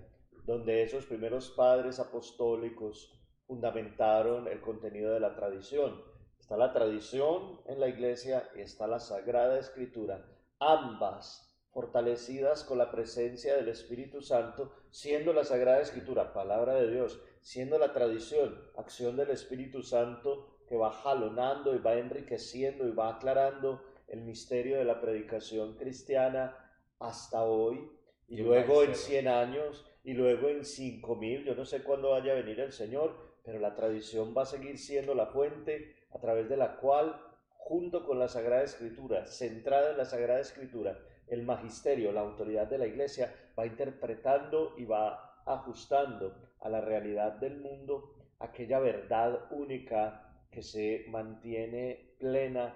donde 0.46 0.84
esos 0.84 1.06
primeros 1.06 1.50
padres 1.50 2.00
apostólicos 2.00 3.22
fundamentaron 3.46 4.48
el 4.48 4.62
contenido 4.62 5.14
de 5.14 5.20
la 5.20 5.36
tradición. 5.36 6.02
Está 6.40 6.58
la 6.58 6.74
tradición 6.74 7.60
en 7.66 7.80
la 7.80 7.88
iglesia 7.88 8.50
y 8.56 8.62
está 8.62 8.88
la 8.88 9.00
sagrada 9.00 9.60
escritura, 9.60 10.26
ambas 10.60 11.52
fortalecidas 11.72 12.64
con 12.64 12.78
la 12.78 12.92
presencia 12.92 13.56
del 13.56 13.70
Espíritu 13.70 14.22
Santo, 14.22 14.72
siendo 14.90 15.34
la 15.34 15.44
sagrada 15.44 15.82
escritura 15.82 16.34
palabra 16.34 16.76
de 16.76 16.92
Dios, 16.92 17.22
siendo 17.42 17.78
la 17.78 17.94
tradición 17.94 18.58
acción 18.78 19.16
del 19.18 19.30
Espíritu 19.30 19.82
Santo 19.84 20.61
que 20.72 20.78
va 20.78 20.90
jalonando 20.90 21.76
y 21.76 21.80
va 21.80 21.96
enriqueciendo 21.96 22.88
y 22.88 22.92
va 22.92 23.10
aclarando 23.10 23.84
el 24.08 24.22
misterio 24.22 24.78
de 24.78 24.86
la 24.86 25.02
predicación 25.02 25.76
cristiana 25.76 26.56
hasta 26.98 27.44
hoy, 27.44 27.92
y, 28.30 28.38
luego 28.38 28.82
en 28.82 28.96
100 28.96 29.28
años, 29.28 29.86
y 30.06 30.14
luego 30.14 30.48
en 30.48 30.64
5000, 30.64 31.44
yo 31.44 31.56
no 31.56 31.66
sé 31.66 31.84
cuándo 31.84 32.12
vaya 32.12 32.32
a 32.32 32.36
venir 32.36 32.62
el 32.62 32.72
Señor, 32.72 33.18
pero 33.44 33.60
la 33.60 33.76
tradición 33.76 34.34
va 34.34 34.44
a 34.44 34.46
seguir 34.46 34.78
siendo 34.78 35.14
la 35.14 35.26
fuente 35.26 35.94
a 36.14 36.20
través 36.20 36.48
de 36.48 36.56
la 36.56 36.78
cual, 36.78 37.22
junto 37.58 38.06
con 38.06 38.18
la 38.18 38.30
Sagrada 38.30 38.64
Escritura, 38.64 39.26
centrada 39.26 39.92
en 39.92 39.98
la 39.98 40.06
Sagrada 40.06 40.40
Escritura, 40.40 40.98
el 41.28 41.44
magisterio, 41.44 42.14
la 42.14 42.22
autoridad 42.22 42.68
de 42.68 42.78
la 42.78 42.88
iglesia, 42.88 43.36
va 43.60 43.66
interpretando 43.66 44.74
y 44.78 44.86
va 44.86 45.44
ajustando 45.46 46.34
a 46.62 46.70
la 46.70 46.80
realidad 46.80 47.34
del 47.34 47.58
mundo 47.60 48.16
aquella 48.40 48.80
verdad 48.80 49.52
única 49.52 50.31
que 50.52 50.62
se 50.62 51.06
mantiene 51.08 52.16
plena, 52.20 52.76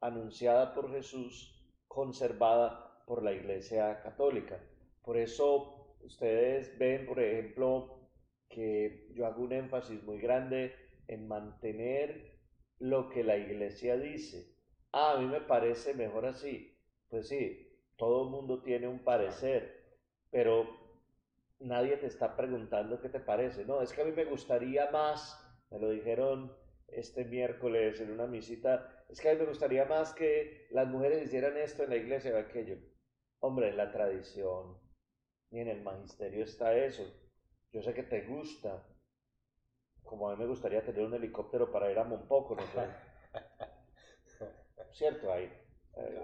anunciada 0.00 0.74
por 0.74 0.92
Jesús, 0.92 1.66
conservada 1.88 3.02
por 3.06 3.22
la 3.22 3.32
Iglesia 3.32 4.00
Católica. 4.02 4.60
Por 5.02 5.16
eso 5.16 5.96
ustedes 6.02 6.78
ven, 6.78 7.06
por 7.06 7.20
ejemplo, 7.20 8.10
que 8.48 9.08
yo 9.14 9.26
hago 9.26 9.42
un 9.42 9.52
énfasis 9.52 10.02
muy 10.04 10.18
grande 10.18 10.74
en 11.08 11.26
mantener 11.26 12.38
lo 12.78 13.08
que 13.08 13.24
la 13.24 13.36
Iglesia 13.36 13.96
dice. 13.96 14.54
Ah, 14.92 15.12
a 15.12 15.18
mí 15.18 15.26
me 15.26 15.40
parece 15.40 15.94
mejor 15.94 16.26
así. 16.26 16.78
Pues 17.08 17.28
sí, 17.28 17.80
todo 17.96 18.24
el 18.24 18.30
mundo 18.30 18.62
tiene 18.62 18.88
un 18.88 18.98
parecer, 18.98 19.98
pero 20.30 20.66
nadie 21.60 21.96
te 21.96 22.06
está 22.06 22.36
preguntando 22.36 23.00
qué 23.00 23.08
te 23.08 23.20
parece. 23.20 23.64
No, 23.64 23.80
es 23.80 23.92
que 23.92 24.02
a 24.02 24.04
mí 24.04 24.12
me 24.12 24.24
gustaría 24.24 24.90
más, 24.90 25.40
me 25.70 25.78
lo 25.78 25.90
dijeron 25.90 26.52
este 26.88 27.24
miércoles 27.24 28.00
en 28.00 28.12
una 28.12 28.26
visita, 28.26 29.04
es 29.08 29.20
que 29.20 29.30
a 29.30 29.32
mí 29.32 29.40
me 29.40 29.46
gustaría 29.46 29.84
más 29.84 30.12
que 30.14 30.66
las 30.70 30.88
mujeres 30.88 31.24
hicieran 31.24 31.56
esto 31.56 31.84
en 31.84 31.90
la 31.90 31.96
iglesia 31.96 32.34
o 32.34 32.38
aquello. 32.38 32.78
Hombre, 33.40 33.68
en 33.68 33.76
la 33.76 33.90
tradición 33.90 34.78
y 35.50 35.60
en 35.60 35.68
el 35.68 35.82
magisterio 35.82 36.44
está 36.44 36.76
eso. 36.76 37.04
Yo 37.72 37.82
sé 37.82 37.94
que 37.94 38.02
te 38.02 38.22
gusta, 38.22 38.86
como 40.02 40.28
a 40.28 40.34
mí 40.34 40.42
me 40.42 40.48
gustaría 40.48 40.84
tener 40.84 41.04
un 41.04 41.14
helicóptero 41.14 41.70
para 41.70 41.90
ir 41.90 41.98
a 41.98 42.04
Monpoco, 42.04 42.56
no. 42.56 42.62
Cierto, 44.92 45.30
ahí. 45.30 45.52
Eh, 45.96 46.22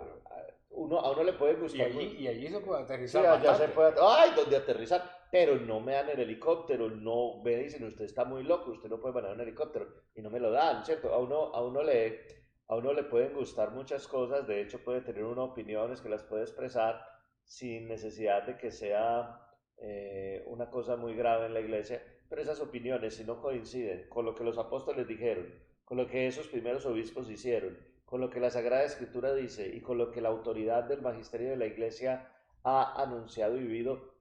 uno, 0.71 0.99
a 0.99 1.13
uno 1.13 1.25
le 1.25 1.35
puede 1.35 1.55
gustar. 1.55 1.81
Y 1.81 1.83
allí, 1.83 2.17
y 2.19 2.29
allí 2.29 2.49
se 2.49 2.61
puede 2.61 2.83
aterrizar. 2.83 3.23
Sí, 3.23 3.29
allá 3.29 3.55
se 3.55 3.69
puede, 3.69 3.95
¡Ay! 4.01 4.31
¿Dónde 4.35 4.57
aterrizar? 4.57 5.22
Pero 5.33 5.57
no 5.57 5.81
me 5.81 5.95
dan 5.95 6.11
el 6.11 6.21
helicóptero, 6.21 6.91
no 6.91 7.43
me 7.43 7.57
dicen, 7.57 7.85
usted 7.85 8.05
está 8.05 8.27
muy 8.27 8.43
loco, 8.43 8.73
usted 8.73 8.91
no 8.91 9.01
puede 9.01 9.15
manejar 9.15 9.37
un 9.37 9.41
helicóptero. 9.41 9.87
Y 10.15 10.21
no 10.21 10.29
me 10.29 10.39
lo 10.39 10.51
dan, 10.51 10.85
¿cierto? 10.85 11.11
A 11.11 11.17
uno, 11.17 11.55
a 11.55 11.65
uno, 11.65 11.83
le, 11.83 12.21
a 12.69 12.77
uno 12.77 12.93
le 12.93 13.05
pueden 13.05 13.33
gustar 13.33 13.71
muchas 13.71 14.07
cosas, 14.07 14.47
de 14.47 14.61
hecho 14.61 14.85
puede 14.85 15.01
tener 15.01 15.25
unas 15.25 15.49
opiniones 15.49 16.03
que 16.03 16.11
las 16.11 16.23
puede 16.23 16.43
expresar 16.43 17.03
sin 17.45 17.89
necesidad 17.89 18.43
de 18.43 18.59
que 18.59 18.71
sea 18.71 19.41
eh, 19.79 20.45
una 20.49 20.69
cosa 20.69 20.97
muy 20.97 21.15
grave 21.15 21.47
en 21.47 21.55
la 21.55 21.61
iglesia, 21.61 22.03
pero 22.29 22.43
esas 22.43 22.61
opiniones, 22.61 23.15
si 23.15 23.25
no 23.25 23.41
coinciden 23.41 24.11
con 24.11 24.27
lo 24.27 24.35
que 24.35 24.45
los 24.45 24.59
apóstoles 24.59 25.09
dijeron, 25.09 25.47
con 25.87 25.97
lo 25.97 26.09
que 26.09 26.27
esos 26.27 26.47
primeros 26.49 26.85
obispos 26.85 27.31
hicieron, 27.31 27.79
con 28.05 28.21
lo 28.21 28.29
que 28.29 28.39
la 28.39 28.51
Sagrada 28.51 28.85
Escritura 28.85 29.33
dice 29.33 29.67
y 29.67 29.81
con 29.81 29.97
lo 29.97 30.11
que 30.11 30.21
la 30.21 30.29
autoridad 30.29 30.85
del 30.85 31.01
magisterio 31.01 31.49
de 31.49 31.57
la 31.57 31.65
Iglesia 31.65 32.31
ha 32.65 33.03
anunciado 33.03 33.57
y 33.57 33.61
vivido 33.61 34.12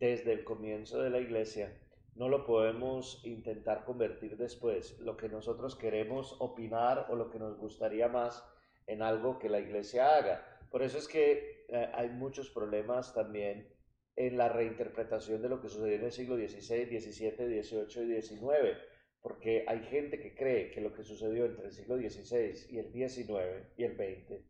desde 0.00 0.32
el 0.32 0.42
comienzo 0.42 1.00
de 1.00 1.10
la 1.10 1.20
Iglesia, 1.20 1.78
no 2.16 2.28
lo 2.28 2.44
podemos 2.44 3.22
intentar 3.24 3.84
convertir 3.84 4.36
después, 4.36 4.98
lo 4.98 5.16
que 5.16 5.28
nosotros 5.28 5.76
queremos 5.76 6.36
opinar 6.40 7.06
o 7.10 7.14
lo 7.14 7.30
que 7.30 7.38
nos 7.38 7.56
gustaría 7.56 8.08
más 8.08 8.44
en 8.88 9.02
algo 9.02 9.38
que 9.38 9.48
la 9.48 9.60
Iglesia 9.60 10.16
haga. 10.16 10.44
Por 10.70 10.82
eso 10.82 10.98
es 10.98 11.06
que 11.06 11.66
eh, 11.68 11.90
hay 11.94 12.08
muchos 12.08 12.50
problemas 12.50 13.14
también 13.14 13.72
en 14.16 14.36
la 14.36 14.48
reinterpretación 14.48 15.40
de 15.42 15.48
lo 15.48 15.60
que 15.60 15.68
sucedió 15.68 15.94
en 15.94 16.04
el 16.04 16.12
siglo 16.12 16.34
XVI, 16.34 16.86
XVII, 16.86 17.62
XVIII 17.62 18.18
y 18.18 18.22
XIX 18.22 18.80
porque 19.22 19.64
hay 19.68 19.80
gente 19.84 20.18
que 20.18 20.34
cree 20.34 20.70
que 20.70 20.80
lo 20.80 20.94
que 20.94 21.04
sucedió 21.04 21.44
entre 21.44 21.66
el 21.66 21.72
siglo 21.72 21.96
XVI 21.96 22.66
y 22.70 22.78
el 22.78 22.92
XIX 22.92 23.66
y 23.76 23.84
el 23.84 23.96
XX 23.96 24.42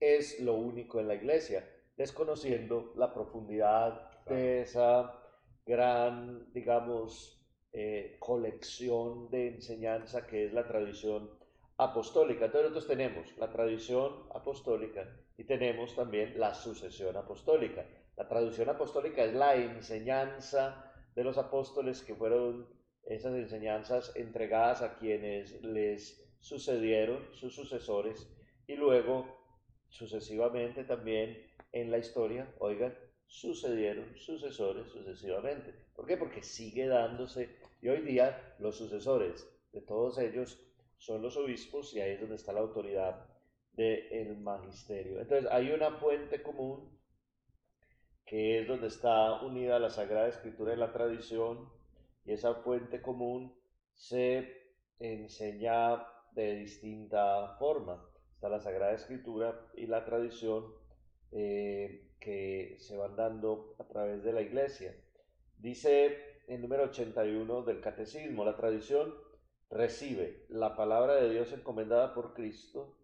es 0.00 0.40
lo 0.40 0.54
único 0.54 1.00
en 1.00 1.08
la 1.08 1.14
iglesia, 1.14 1.68
desconociendo 1.96 2.92
la 2.96 3.12
profundidad 3.12 4.10
de 4.28 4.62
esa 4.62 5.14
gran, 5.64 6.52
digamos, 6.52 7.40
eh, 7.72 8.16
colección 8.18 9.30
de 9.30 9.48
enseñanza 9.48 10.26
que 10.26 10.46
es 10.46 10.52
la 10.52 10.66
tradición 10.66 11.30
apostólica. 11.76 12.46
Entonces 12.46 12.70
nosotros 12.70 12.88
tenemos 12.88 13.36
la 13.38 13.50
tradición 13.50 14.24
apostólica 14.34 15.06
y 15.36 15.44
tenemos 15.44 15.94
también 15.94 16.38
la 16.38 16.54
sucesión 16.54 17.16
apostólica. 17.16 17.86
La 18.16 18.26
tradición 18.26 18.68
apostólica 18.68 19.22
es 19.24 19.34
la 19.34 19.54
enseñanza 19.54 20.92
de 21.14 21.24
los 21.24 21.38
apóstoles 21.38 22.02
que 22.02 22.14
fueron 22.14 22.66
esas 23.04 23.34
enseñanzas 23.34 24.12
entregadas 24.16 24.82
a 24.82 24.98
quienes 24.98 25.62
les 25.62 26.28
sucedieron, 26.40 27.26
sus 27.32 27.54
sucesores, 27.54 28.28
y 28.66 28.74
luego 28.74 29.26
sucesivamente 29.88 30.84
también 30.84 31.46
en 31.72 31.90
la 31.90 31.98
historia, 31.98 32.52
oigan, 32.58 32.94
sucedieron 33.28 34.16
sucesores 34.16 34.88
sucesivamente. 34.88 35.74
¿Por 35.94 36.06
qué? 36.06 36.16
Porque 36.16 36.42
sigue 36.42 36.86
dándose, 36.86 37.56
y 37.80 37.88
hoy 37.88 38.00
día 38.02 38.56
los 38.58 38.76
sucesores 38.76 39.48
de 39.72 39.82
todos 39.82 40.18
ellos 40.18 40.58
son 40.96 41.22
los 41.22 41.36
obispos 41.36 41.94
y 41.94 42.00
ahí 42.00 42.12
es 42.12 42.20
donde 42.20 42.34
está 42.34 42.52
la 42.52 42.60
autoridad 42.60 43.26
del 43.74 44.38
magisterio. 44.38 45.20
Entonces 45.20 45.48
hay 45.52 45.70
una 45.70 45.92
fuente 45.92 46.42
común 46.42 46.98
que 48.26 48.60
es 48.60 48.68
donde 48.68 48.88
está 48.88 49.40
unida 49.42 49.78
la 49.78 49.90
Sagrada 49.90 50.28
Escritura 50.28 50.74
y 50.74 50.76
la 50.76 50.92
tradición, 50.92 51.70
y 52.24 52.32
esa 52.32 52.56
fuente 52.56 53.00
común 53.00 53.54
se 53.94 54.74
enseña 54.98 56.04
de 56.32 56.56
distinta 56.56 57.56
forma. 57.58 58.04
Está 58.34 58.50
la 58.50 58.60
Sagrada 58.60 58.92
Escritura 58.92 59.70
y 59.74 59.86
la 59.86 60.04
tradición 60.04 60.66
eh, 61.32 62.07
que 62.20 62.76
se 62.78 62.96
van 62.96 63.16
dando 63.16 63.74
a 63.78 63.84
través 63.84 64.22
de 64.22 64.32
la 64.32 64.42
iglesia. 64.42 64.94
Dice 65.56 66.42
el 66.46 66.62
número 66.62 66.84
81 66.84 67.62
del 67.62 67.80
Catecismo, 67.80 68.44
la 68.44 68.56
tradición 68.56 69.14
recibe 69.70 70.46
la 70.48 70.76
palabra 70.76 71.16
de 71.16 71.30
Dios 71.30 71.52
encomendada 71.52 72.14
por 72.14 72.32
Cristo 72.32 72.96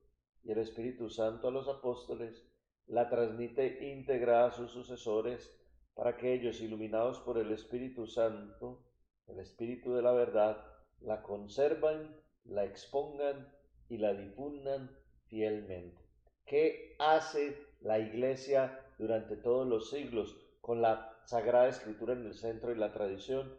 y 0.43 0.53
el 0.53 0.59
Espíritu 0.59 1.11
Santo 1.11 1.49
a 1.49 1.51
los 1.51 1.69
apóstoles, 1.69 2.47
la 2.87 3.09
transmite 3.09 3.87
íntegra 3.93 4.47
a 4.47 4.51
sus 4.51 4.71
sucesores 4.71 5.59
para 5.95 6.17
que 6.17 6.35
ellos, 6.35 6.61
iluminados 6.61 7.21
por 7.21 7.39
el 7.39 7.51
Espíritu 7.53 8.07
Santo, 8.07 8.85
el 9.27 9.39
espíritu 9.39 9.95
de 9.95 10.03
la 10.03 10.13
verdad, 10.13 10.63
la 11.01 11.23
conservan, 11.23 12.21
la 12.45 12.65
expongan 12.65 13.53
y 13.89 13.99
la 13.99 14.13
difundan 14.13 14.91
fielmente. 15.29 16.03
¿Qué 16.45 16.95
hace 16.99 17.57
la 17.81 17.99
iglesia 17.99 18.84
durante 18.99 19.37
todos 19.37 19.67
los 19.67 19.91
siglos 19.91 20.37
con 20.61 20.83
la 20.83 21.19
Sagrada 21.25 21.69
Escritura 21.69 22.15
en 22.15 22.27
el 22.27 22.35
centro 22.35 22.73
y 22.73 22.77
la 22.77 22.93
tradición? 22.93 23.59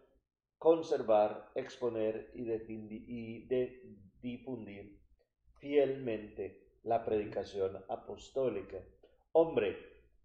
Conservar, 0.57 1.51
exponer 1.55 2.31
y, 2.33 2.43
y 2.43 3.47
de 3.47 3.97
difundir 4.21 4.99
fielmente 5.59 6.79
la 6.83 7.03
predicación 7.03 7.83
apostólica. 7.89 8.77
Hombre, 9.31 9.77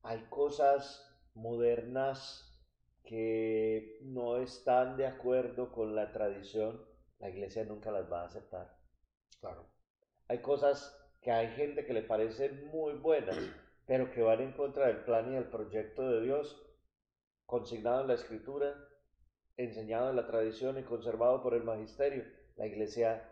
hay 0.02 0.26
cosas 0.28 1.06
modernas 1.34 2.46
que 3.04 3.98
no 4.02 4.36
están 4.36 4.96
de 4.96 5.06
acuerdo 5.06 5.72
con 5.72 5.94
la 5.94 6.12
tradición, 6.12 6.84
la 7.18 7.28
iglesia 7.30 7.64
nunca 7.64 7.90
las 7.90 8.10
va 8.10 8.22
a 8.22 8.26
aceptar. 8.26 8.76
Claro. 9.40 9.66
Hay 10.28 10.38
cosas 10.38 10.96
que 11.20 11.30
hay 11.32 11.48
gente 11.48 11.84
que 11.84 11.92
le 11.92 12.02
parecen 12.02 12.66
muy 12.68 12.94
buenas, 12.94 13.36
pero 13.90 14.08
que 14.12 14.22
van 14.22 14.40
en 14.40 14.52
contra 14.52 14.86
del 14.86 14.98
plan 14.98 15.32
y 15.32 15.34
del 15.34 15.48
proyecto 15.48 16.08
de 16.08 16.20
Dios, 16.20 16.64
consignado 17.44 18.02
en 18.02 18.06
la 18.06 18.14
escritura, 18.14 18.72
enseñado 19.56 20.10
en 20.10 20.14
la 20.14 20.28
tradición 20.28 20.78
y 20.78 20.84
conservado 20.84 21.42
por 21.42 21.54
el 21.54 21.64
magisterio. 21.64 22.22
La 22.54 22.68
iglesia 22.68 23.28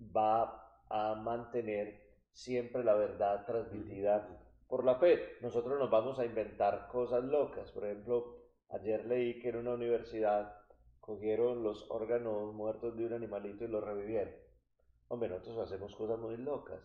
va 0.00 0.80
a 0.88 1.14
mantener 1.16 2.08
siempre 2.32 2.82
la 2.82 2.94
verdad 2.94 3.44
transmitida 3.44 4.26
por 4.66 4.82
la 4.82 4.94
fe. 4.94 5.36
Nosotros 5.42 5.78
nos 5.78 5.90
vamos 5.90 6.18
a 6.18 6.24
inventar 6.24 6.88
cosas 6.88 7.22
locas. 7.24 7.70
Por 7.70 7.84
ejemplo, 7.84 8.38
ayer 8.70 9.04
leí 9.04 9.40
que 9.40 9.50
en 9.50 9.56
una 9.56 9.74
universidad 9.74 10.56
cogieron 11.00 11.62
los 11.62 11.84
órganos 11.90 12.54
muertos 12.54 12.96
de 12.96 13.04
un 13.04 13.12
animalito 13.12 13.64
y 13.64 13.68
los 13.68 13.84
revivieron. 13.84 14.32
Hombre, 15.08 15.28
nosotros 15.28 15.58
hacemos 15.58 15.94
cosas 15.94 16.18
muy 16.18 16.38
locas, 16.38 16.80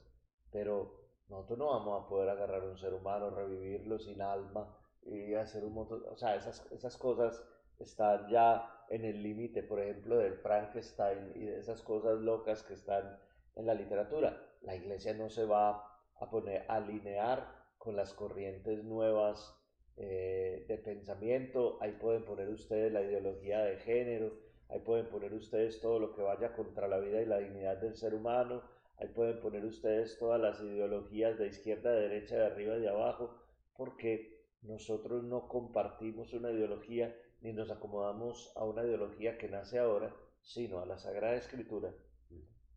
pero 0.51 1.06
nosotros 1.29 1.59
no 1.59 1.67
vamos 1.67 2.03
a 2.03 2.07
poder 2.07 2.29
agarrar 2.29 2.63
a 2.63 2.69
un 2.69 2.77
ser 2.77 2.93
humano, 2.93 3.29
revivirlo 3.29 3.99
sin 3.99 4.21
alma 4.21 4.75
y 5.03 5.33
hacer 5.33 5.63
un 5.65 5.73
montón, 5.73 6.03
o 6.09 6.17
sea, 6.17 6.35
esas, 6.35 6.69
esas 6.71 6.97
cosas 6.97 7.43
están 7.79 8.27
ya 8.29 8.85
en 8.89 9.05
el 9.05 9.21
límite, 9.21 9.63
por 9.63 9.79
ejemplo, 9.79 10.17
del 10.17 10.35
Frankenstein 10.35 11.31
y 11.35 11.45
de 11.45 11.59
esas 11.59 11.81
cosas 11.81 12.19
locas 12.19 12.63
que 12.63 12.73
están 12.73 13.19
en 13.55 13.65
la 13.65 13.73
literatura. 13.73 14.41
La 14.61 14.75
iglesia 14.75 15.13
no 15.13 15.29
se 15.29 15.45
va 15.45 15.99
a 16.19 16.29
poner 16.29 16.65
a 16.67 16.75
alinear 16.75 17.47
con 17.77 17.95
las 17.95 18.13
corrientes 18.13 18.83
nuevas 18.83 19.55
eh, 19.97 20.65
de 20.67 20.77
pensamiento. 20.77 21.77
Ahí 21.81 21.93
pueden 21.93 22.23
poner 22.23 22.49
ustedes 22.49 22.91
la 22.91 23.01
ideología 23.01 23.59
de 23.59 23.77
género, 23.77 24.33
ahí 24.69 24.79
pueden 24.79 25.07
poner 25.07 25.33
ustedes 25.33 25.79
todo 25.79 25.99
lo 25.99 26.13
que 26.13 26.21
vaya 26.21 26.53
contra 26.53 26.87
la 26.87 26.97
vida 26.97 27.21
y 27.21 27.25
la 27.25 27.39
dignidad 27.39 27.77
del 27.77 27.95
ser 27.95 28.13
humano, 28.13 28.61
ahí 28.97 29.07
pueden 29.09 29.39
poner 29.39 29.65
ustedes 29.65 30.17
todas 30.17 30.39
las 30.39 30.59
ideologías 30.59 31.37
de 31.37 31.47
izquierda, 31.47 31.91
de 31.91 32.09
derecha, 32.09 32.35
de 32.37 32.45
arriba 32.45 32.77
y 32.77 32.81
de 32.81 32.89
abajo, 32.89 33.35
porque 33.75 34.45
nosotros 34.61 35.23
no 35.23 35.47
compartimos 35.47 36.33
una 36.33 36.51
ideología 36.51 37.15
ni 37.41 37.53
nos 37.53 37.69
acomodamos 37.69 38.51
a 38.55 38.65
una 38.65 38.83
ideología 38.83 39.37
que 39.37 39.47
nace 39.47 39.77
ahora, 39.77 40.15
sino 40.41 40.79
a 40.79 40.85
la 40.85 40.97
Sagrada 40.97 41.35
Escritura, 41.35 41.93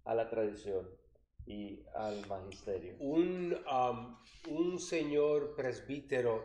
a 0.05 0.15
la 0.15 0.29
tradición 0.29 0.89
y 1.47 1.83
al 1.95 2.27
magisterio. 2.27 2.97
Un, 3.01 3.57
un 4.49 4.79
señor 4.79 5.55
presbítero 5.57 6.45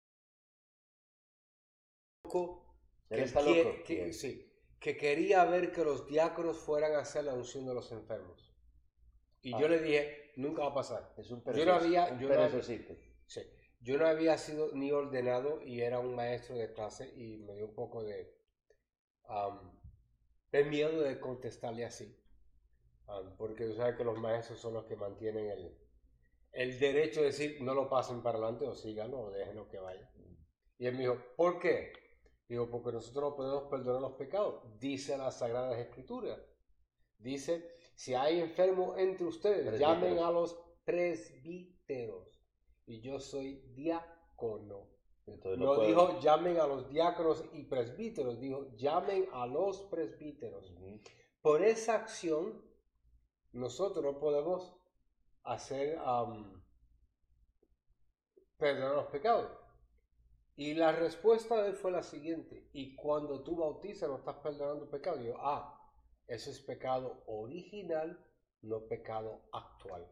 que, 3.09 3.21
está 3.21 3.41
loco? 3.41 3.83
que, 3.85 4.13
sí, 4.13 4.49
que 4.79 4.97
quería 4.97 5.45
ver 5.45 5.71
que 5.71 5.83
los 5.83 6.07
diáconos 6.07 6.57
fueran 6.57 6.93
a 6.93 6.99
hacer 6.99 7.25
la 7.25 7.33
unción 7.33 7.65
de 7.65 7.73
los 7.73 7.91
enfermos. 7.91 8.55
Y 9.45 9.51
yo 9.60 9.67
Ah. 9.67 9.69
le 9.69 9.79
dije, 9.79 10.31
nunca 10.38 10.63
va 10.63 10.69
a 10.69 10.73
pasar. 10.73 11.13
Es 11.17 11.29
un 11.31 11.43
Yo 11.43 11.65
no 11.65 11.73
había- 11.73 12.10
yo 12.19 12.27
no-. 12.36 12.49
Sí. 13.27 13.41
Yo 13.81 13.97
no 13.97 14.08
había 14.08 14.38
sido 14.39 14.71
ni 14.73 14.91
ordenado 14.91 15.62
y 15.62 15.81
era 15.81 15.99
un 15.99 16.15
maestro 16.15 16.55
de 16.55 16.73
clase 16.73 17.13
y 17.15 17.38
me 17.45 17.53
dio 17.55 17.65
un 17.67 17.75
poco 17.75 18.03
de, 18.03 18.36
de 20.51 20.63
miedo 20.63 21.01
de 21.01 21.19
contestarle 21.19 21.86
así. 21.86 22.19
Am, 23.08 23.36
porque 23.38 23.65
tú 23.65 23.75
sabes 23.75 23.95
que 23.95 24.03
los 24.03 24.17
maestros 24.17 24.60
son 24.60 24.73
los 24.73 24.86
que 24.86 24.95
mantienen 24.95 25.49
el, 25.51 25.77
el 26.53 26.79
derecho 26.79 27.19
de 27.21 27.27
decir 27.27 27.58
no 27.62 27.75
lo 27.75 27.88
pasen 27.88 28.23
para 28.23 28.39
adelante 28.39 28.65
o 28.65 28.73
síganlo 28.73 29.19
o 29.19 29.31
déjenlo 29.31 29.67
que 29.69 29.77
vaya. 29.77 30.10
Y 30.79 30.88
él 30.88 30.93
me 30.95 31.01
dijo, 31.01 31.17
¿por 31.38 31.60
qué? 31.60 31.93
Digo, 32.47 32.69
porque 32.69 32.91
nosotros 32.91 33.23
no 33.31 33.36
podemos 33.36 33.63
perdonar 33.69 34.01
los 34.01 34.13
pecados. 34.13 34.63
Dice 34.79 35.17
las 35.17 35.38
Sagradas 35.39 35.77
Escrituras. 35.77 36.39
Dice, 37.19 37.74
si 37.95 38.13
hay 38.13 38.41
enfermos 38.41 38.97
entre 38.97 39.25
ustedes, 39.25 39.79
llamen 39.79 40.19
a 40.19 40.29
los 40.29 40.60
presbíteros. 40.84 42.41
Y 42.86 43.01
yo 43.01 43.19
soy 43.19 43.62
diácono. 43.73 44.89
Entonces 45.25 45.60
No 45.60 45.79
dijo 45.79 46.19
llamen 46.19 46.60
a 46.60 46.67
los 46.67 46.88
diáconos 46.89 47.43
y 47.53 47.63
presbíteros, 47.63 48.39
dijo 48.39 48.67
llamen 48.75 49.27
a 49.31 49.47
los 49.47 49.81
presbíteros. 49.84 50.71
Por 51.41 51.63
esa 51.63 51.95
acción, 51.95 52.63
nosotros 53.53 54.03
no 54.03 54.19
podemos 54.19 54.75
hacer 55.43 55.97
perdonar 58.58 58.95
los 58.95 59.08
pecados. 59.08 59.51
Y 60.58 60.73
la 60.73 60.91
respuesta 60.91 61.62
de 61.62 61.69
él 61.69 61.75
fue 61.75 61.91
la 61.91 62.03
siguiente: 62.03 62.69
Y 62.73 62.95
cuando 62.95 63.41
tú 63.41 63.55
bautizas, 63.55 64.10
no 64.10 64.17
estás 64.17 64.38
perdonando 64.38 64.89
pecado. 64.89 65.19
Y 65.21 65.25
yo, 65.27 65.36
ah, 65.39 65.74
eso 66.27 66.49
es 66.49 66.59
pecado 66.59 67.23
original, 67.27 68.17
no 68.61 68.81
pecado 68.88 69.41
actual. 69.51 70.05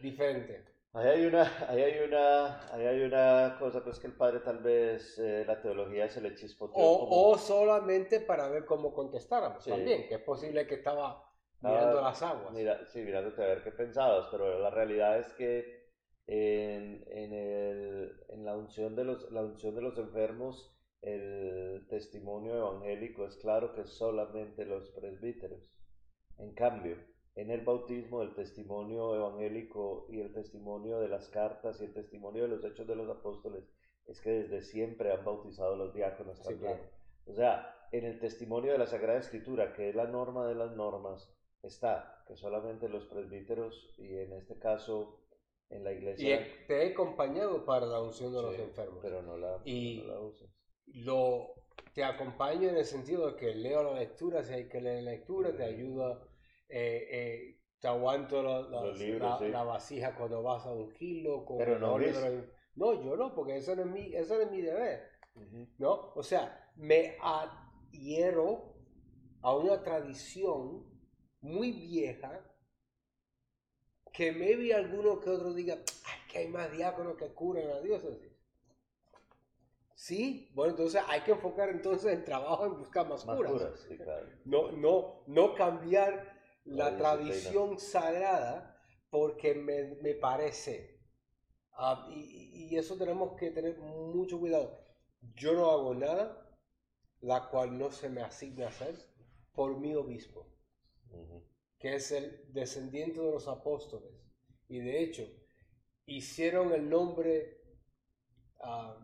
Diferente. 0.00 0.64
Ahí 0.92 1.08
hay 1.08 1.26
una, 1.26 1.42
ahí 1.68 1.82
hay 1.82 2.00
una, 2.06 2.72
ahí 2.72 2.86
hay 2.86 3.02
una 3.02 3.56
cosa, 3.58 3.82
pues 3.82 3.98
que 3.98 4.06
el 4.06 4.12
padre 4.12 4.40
tal 4.40 4.58
vez 4.58 5.18
eh, 5.18 5.44
la 5.46 5.60
teología 5.60 6.08
se 6.08 6.20
le 6.20 6.34
chispoteó. 6.36 6.74
como- 6.74 7.08
O, 7.10 7.30
o 7.32 7.38
solamente 7.38 8.20
para 8.20 8.48
ver 8.48 8.64
cómo 8.64 8.94
contestáramos 8.94 9.64
Sí. 9.64 9.70
también, 9.70 10.06
que 10.08 10.14
es 10.16 10.20
posible 10.22 10.66
que 10.68 10.76
estaba 10.76 11.20
Ah, 11.62 11.68
mirando 11.68 12.00
las 12.00 12.22
aguas. 12.22 12.52
Mira, 12.52 12.84
sí, 12.86 13.00
mirándote 13.00 13.42
a 13.42 13.46
ver 13.46 13.64
qué 13.64 13.72
pensabas, 13.72 14.28
pero 14.30 14.58
la 14.60 14.70
realidad 14.70 15.18
es 15.18 15.32
que 15.32 15.84
en, 16.28 17.04
en, 17.08 17.32
el- 17.32 18.24
en 18.28 18.44
la, 18.44 18.56
unción 18.56 18.94
de 18.94 19.04
los, 19.04 19.30
la 19.32 19.42
unción 19.42 19.74
de 19.74 19.80
los 19.82 19.98
enfermos, 19.98 20.76
el 21.06 21.86
testimonio 21.88 22.56
evangélico 22.56 23.26
es 23.26 23.36
claro 23.36 23.74
que 23.74 23.84
solamente 23.84 24.64
los 24.64 24.90
presbíteros. 24.90 25.78
En 26.38 26.54
cambio, 26.54 26.96
en 27.34 27.50
el 27.50 27.60
bautismo, 27.62 28.22
el 28.22 28.34
testimonio 28.34 29.14
evangélico 29.14 30.06
y 30.10 30.20
el 30.20 30.32
testimonio 30.32 31.00
de 31.00 31.08
las 31.08 31.28
cartas 31.28 31.80
y 31.80 31.84
el 31.84 31.92
testimonio 31.94 32.42
de 32.44 32.48
los 32.48 32.64
hechos 32.64 32.86
de 32.86 32.96
los 32.96 33.08
apóstoles 33.08 33.64
es 34.06 34.20
que 34.20 34.30
desde 34.30 34.62
siempre 34.62 35.12
han 35.12 35.24
bautizado 35.24 35.76
los 35.76 35.92
diáconos 35.94 36.38
Sí, 36.38 36.44
también. 36.44 36.74
claro. 36.74 36.90
O 37.26 37.34
sea, 37.34 37.76
en 37.92 38.04
el 38.04 38.18
testimonio 38.18 38.72
de 38.72 38.78
la 38.78 38.86
Sagrada 38.86 39.18
Escritura, 39.18 39.72
que 39.74 39.90
es 39.90 39.94
la 39.94 40.06
norma 40.06 40.46
de 40.46 40.54
las 40.54 40.74
normas, 40.76 41.30
está 41.62 42.22
que 42.26 42.36
solamente 42.36 42.88
los 42.88 43.06
presbíteros 43.06 43.94
y 43.98 44.16
en 44.16 44.32
este 44.32 44.58
caso 44.58 45.20
en 45.70 45.84
la 45.84 45.92
Y 45.92 45.96
iglesia... 45.96 46.40
he- 46.40 46.66
te 46.66 46.82
he 46.86 46.92
acompañado 46.92 47.64
para 47.64 47.86
la 47.86 48.00
unción 48.02 48.32
de 48.32 48.42
los 48.42 48.58
enfermos. 48.58 48.98
Pero 49.02 49.22
no 49.22 49.36
la, 49.36 49.60
Y- 49.64 50.02
no 50.02 50.12
la 50.14 50.20
usas. 50.20 50.50
Lo, 50.86 51.54
te 51.92 52.04
acompaño 52.04 52.68
en 52.68 52.76
el 52.76 52.84
sentido 52.84 53.30
de 53.30 53.36
que 53.36 53.54
leo 53.54 53.82
la 53.82 53.98
lectura, 54.00 54.42
si 54.42 54.52
hay 54.54 54.68
que 54.68 54.80
leer 54.80 55.02
lectura, 55.04 55.54
te 55.56 55.64
ayuda, 55.64 56.22
eh, 56.68 57.08
eh, 57.10 57.60
te 57.80 57.88
aguanto 57.88 58.42
la, 58.42 58.62
la- 58.62 58.86
Los 58.86 58.98
libros, 58.98 59.30
la- 59.30 59.38
sí. 59.38 59.48
la 59.52 59.62
vasija 59.64 60.14
cuando 60.14 60.42
vas 60.42 60.64
a 60.66 60.72
ungirlo. 60.72 61.44
con 61.44 61.58
Pero 61.58 61.78
no 61.78 61.98
de 61.98 62.48
No, 62.76 63.02
yo 63.02 63.16
no, 63.16 63.34
porque 63.34 63.56
eso 63.56 63.74
no 63.76 63.82
es 63.82 63.88
mi, 63.88 64.14
eso 64.14 64.34
no 64.36 64.42
es 64.42 64.50
mi 64.50 64.60
deber. 64.60 65.10
¿no? 65.78 66.12
O 66.14 66.22
sea, 66.22 66.70
me 66.76 67.16
adhiero 67.20 68.74
a 69.42 69.54
una 69.56 69.82
tradición 69.82 70.86
muy 71.40 71.72
vieja 71.72 72.40
que 74.12 74.30
maybe 74.32 74.72
alguno 74.72 75.20
que 75.20 75.30
otro 75.30 75.52
diga, 75.52 75.74
ay, 75.74 76.20
que 76.30 76.38
hay 76.38 76.48
más 76.48 76.70
diáconos 76.72 77.16
que 77.16 77.26
curan 77.34 77.68
a 77.68 77.80
Dios. 77.80 78.02
Sí, 79.94 80.50
bueno, 80.54 80.72
entonces 80.72 81.02
hay 81.08 81.22
que 81.22 81.32
enfocar 81.32 81.68
entonces 81.70 82.12
el 82.12 82.24
trabajo 82.24 82.66
en 82.66 82.78
buscar 82.78 83.08
más, 83.08 83.24
Más 83.24 83.36
curas. 83.36 83.52
puras, 83.52 83.80
sí, 83.88 83.98
claro. 83.98 84.28
No, 84.44 84.72
no, 84.72 85.24
no 85.26 85.54
cambiar 85.54 86.38
la, 86.64 86.90
La 86.90 86.96
tradición 86.96 87.78
sagrada 87.78 88.76
porque 89.10 89.54
me, 89.54 89.94
me 90.02 90.14
parece. 90.14 91.00
Ah, 91.72 92.06
y, 92.10 92.68
y 92.72 92.76
eso 92.76 92.96
tenemos 92.96 93.36
que 93.36 93.50
tener 93.50 93.78
mucho 93.78 94.38
cuidado. 94.38 94.78
Yo 95.34 95.54
no 95.54 95.70
hago 95.70 95.94
nada 95.94 96.40
la 97.20 97.48
cual 97.50 97.78
no 97.78 97.90
se 97.90 98.08
me 98.08 98.22
asigna 98.22 98.68
hacer 98.68 98.94
por 99.54 99.78
mi 99.78 99.94
obispo, 99.94 100.46
que 101.78 101.94
es 101.96 102.10
el 102.12 102.52
descendiente 102.52 103.20
de 103.20 103.30
los 103.30 103.48
apóstoles. 103.48 104.10
Y 104.68 104.80
de 104.80 105.02
hecho, 105.02 105.24
hicieron 106.06 106.72
el 106.72 106.88
nombre 106.88 107.60
ah, 108.60 108.96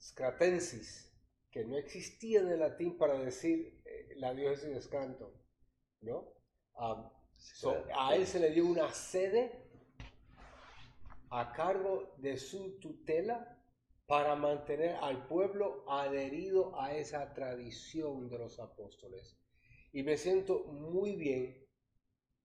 Scratensis, 0.00 1.12
que 1.50 1.64
no 1.64 1.76
existía 1.76 2.40
en 2.40 2.48
el 2.48 2.60
latín 2.60 2.96
para 2.96 3.18
decir 3.18 3.82
eh, 3.84 4.14
la 4.16 4.34
diócesis 4.34 4.74
de 4.74 4.82
Scranton, 4.82 5.32
¿no? 6.00 6.32
Ah, 6.76 7.12
so, 7.36 7.84
a 7.98 8.14
él 8.14 8.26
se 8.26 8.38
le 8.38 8.50
dio 8.50 8.66
una 8.66 8.92
sede 8.92 9.68
a 11.30 11.52
cargo 11.52 12.14
de 12.18 12.38
su 12.38 12.78
tutela 12.78 13.56
para 14.06 14.36
mantener 14.36 14.96
al 15.02 15.26
pueblo 15.26 15.84
adherido 15.90 16.80
a 16.80 16.94
esa 16.94 17.34
tradición 17.34 18.28
de 18.30 18.38
los 18.38 18.58
apóstoles. 18.58 19.38
Y 19.92 20.02
me 20.02 20.16
siento 20.16 20.64
muy 20.64 21.16
bien, 21.16 21.66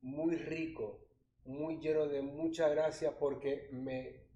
muy 0.02 0.36
rico, 0.36 1.08
muy 1.46 1.78
lleno 1.80 2.08
de 2.08 2.22
mucha 2.22 2.68
gracia 2.68 3.18
porque 3.18 3.70
me 3.72 4.28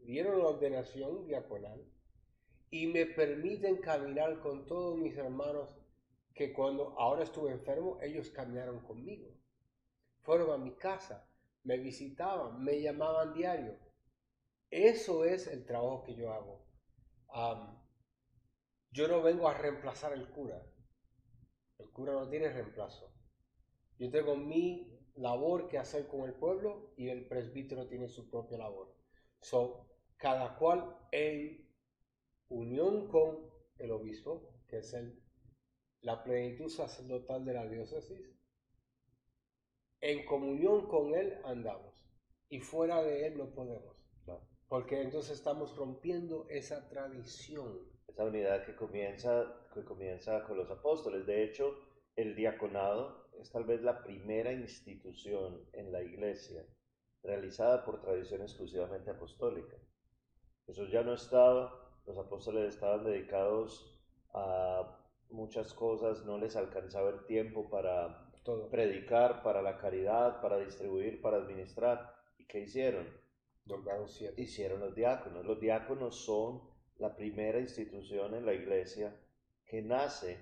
dieron 0.00 0.38
la 0.38 0.46
ordenación 0.46 1.26
diaconal 1.26 1.84
y 2.70 2.86
me 2.86 3.06
permiten 3.06 3.78
caminar 3.78 4.40
con 4.40 4.66
todos 4.66 4.98
mis 4.98 5.16
hermanos 5.16 5.68
que 6.34 6.52
cuando 6.52 6.98
ahora 6.98 7.24
estuve 7.24 7.50
enfermo, 7.50 7.98
ellos 8.00 8.30
caminaron 8.30 8.80
conmigo. 8.80 9.28
Fueron 10.20 10.52
a 10.52 10.62
mi 10.62 10.76
casa, 10.76 11.28
me 11.64 11.78
visitaban, 11.78 12.62
me 12.62 12.80
llamaban 12.80 13.32
diario. 13.32 13.78
Eso 14.70 15.24
es 15.24 15.46
el 15.46 15.64
trabajo 15.64 16.04
que 16.04 16.14
yo 16.14 16.32
hago. 16.32 16.64
yo 18.90 19.08
no 19.08 19.22
vengo 19.22 19.48
a 19.48 19.54
reemplazar 19.54 20.12
el 20.12 20.28
cura. 20.30 20.62
El 21.78 21.90
cura 21.90 22.12
no 22.12 22.28
tiene 22.28 22.50
reemplazo. 22.50 23.12
Yo 23.98 24.10
tengo 24.10 24.36
mi 24.36 24.98
labor 25.16 25.68
que 25.68 25.78
hacer 25.78 26.06
con 26.06 26.22
el 26.22 26.34
pueblo 26.34 26.92
y 26.96 27.08
el 27.08 27.26
presbítero 27.26 27.88
tiene 27.88 28.08
su 28.08 28.30
propia 28.30 28.58
labor. 28.58 28.94
So, 29.40 29.88
cada 30.16 30.56
cual 30.56 30.96
en 31.10 31.67
unión 32.48 33.08
con 33.08 33.50
el 33.78 33.90
obispo, 33.90 34.48
que 34.66 34.78
es 34.78 34.92
el, 34.94 35.22
la 36.00 36.22
plenitud 36.22 36.68
sacerdotal 36.68 37.44
de 37.44 37.54
la 37.54 37.66
diócesis, 37.66 38.34
en 40.00 40.24
comunión 40.26 40.86
con 40.88 41.14
él 41.14 41.38
andamos 41.44 41.94
y 42.48 42.60
fuera 42.60 43.02
de 43.02 43.26
él 43.26 43.38
no 43.38 43.50
podemos. 43.50 43.96
Porque 44.68 45.00
entonces 45.00 45.38
estamos 45.38 45.74
rompiendo 45.76 46.46
esa 46.50 46.88
tradición. 46.90 47.88
Esa 48.06 48.24
unidad 48.24 48.66
que 48.66 48.76
comienza, 48.76 49.66
que 49.72 49.82
comienza 49.82 50.44
con 50.44 50.58
los 50.58 50.70
apóstoles. 50.70 51.24
De 51.26 51.42
hecho, 51.42 51.74
el 52.16 52.36
diaconado 52.36 53.30
es 53.40 53.50
tal 53.50 53.64
vez 53.64 53.80
la 53.80 54.02
primera 54.04 54.52
institución 54.52 55.66
en 55.72 55.90
la 55.90 56.02
iglesia 56.02 56.66
realizada 57.22 57.82
por 57.84 58.00
tradición 58.00 58.42
exclusivamente 58.42 59.10
apostólica. 59.10 59.76
Eso 60.66 60.84
ya 60.86 61.02
no 61.02 61.14
estaba, 61.14 61.87
los 62.08 62.18
apóstoles 62.18 62.74
estaban 62.74 63.04
dedicados 63.04 63.94
a 64.32 64.98
muchas 65.30 65.74
cosas, 65.74 66.24
no 66.24 66.38
les 66.38 66.56
alcanzaba 66.56 67.10
el 67.10 67.26
tiempo 67.26 67.68
para 67.68 68.30
Todo. 68.42 68.70
predicar, 68.70 69.42
para 69.42 69.60
la 69.60 69.76
caridad, 69.76 70.40
para 70.40 70.56
distribuir, 70.56 71.20
para 71.20 71.36
administrar. 71.36 72.14
¿Y 72.38 72.46
qué 72.46 72.60
hicieron? 72.60 73.06
Hicieron 74.36 74.80
los 74.80 74.94
diáconos. 74.94 75.44
Los 75.44 75.60
diáconos 75.60 76.16
son 76.24 76.62
la 76.96 77.14
primera 77.14 77.60
institución 77.60 78.34
en 78.34 78.46
la 78.46 78.54
iglesia 78.54 79.14
que 79.66 79.82
nace 79.82 80.38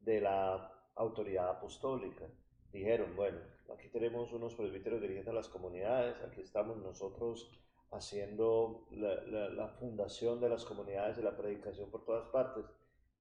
de 0.00 0.20
la 0.20 0.70
autoridad 0.96 1.48
apostólica. 1.48 2.26
Dijeron, 2.72 3.16
bueno, 3.16 3.38
aquí 3.74 3.88
tenemos 3.88 4.32
unos 4.34 4.54
presbíteros 4.54 5.00
dirigiendo 5.00 5.30
a 5.30 5.34
las 5.34 5.48
comunidades, 5.48 6.22
aquí 6.22 6.42
estamos 6.42 6.76
nosotros 6.76 7.50
haciendo 7.90 8.86
la, 8.90 9.48
la, 9.50 9.68
fundación 9.68 10.40
de 10.40 10.48
las 10.48 10.64
comunidades 10.64 11.18
y 11.18 11.22
la 11.22 11.36
predicación 11.36 11.90
por 11.90 12.04
todas 12.04 12.28
partes, 12.28 12.64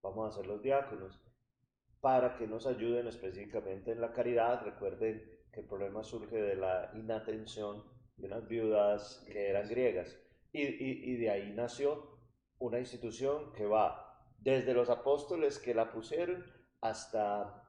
vamos 0.01 0.25
a 0.25 0.29
hacer 0.29 0.47
los 0.47 0.61
diáconos 0.61 1.21
para 2.01 2.35
que 2.35 2.47
nos 2.47 2.65
ayuden 2.67 3.07
específicamente 3.07 3.91
en 3.91 4.01
la 4.01 4.11
caridad. 4.11 4.63
Recuerden 4.63 5.23
que 5.51 5.61
el 5.61 5.67
problema 5.67 6.03
surge 6.03 6.35
de 6.35 6.55
la 6.55 6.91
inatención 6.95 7.83
de 8.17 8.27
unas 8.27 8.47
viudas 8.47 9.23
que 9.27 9.49
eran 9.49 9.67
griegas 9.67 10.17
y, 10.51 10.61
y, 10.61 11.11
y 11.11 11.17
de 11.17 11.29
ahí 11.29 11.51
nació 11.51 12.17
una 12.59 12.79
institución 12.79 13.51
que 13.53 13.65
va 13.65 14.05
desde 14.39 14.73
los 14.73 14.89
apóstoles 14.89 15.59
que 15.59 15.73
la 15.73 15.91
pusieron 15.91 16.45
hasta 16.81 17.61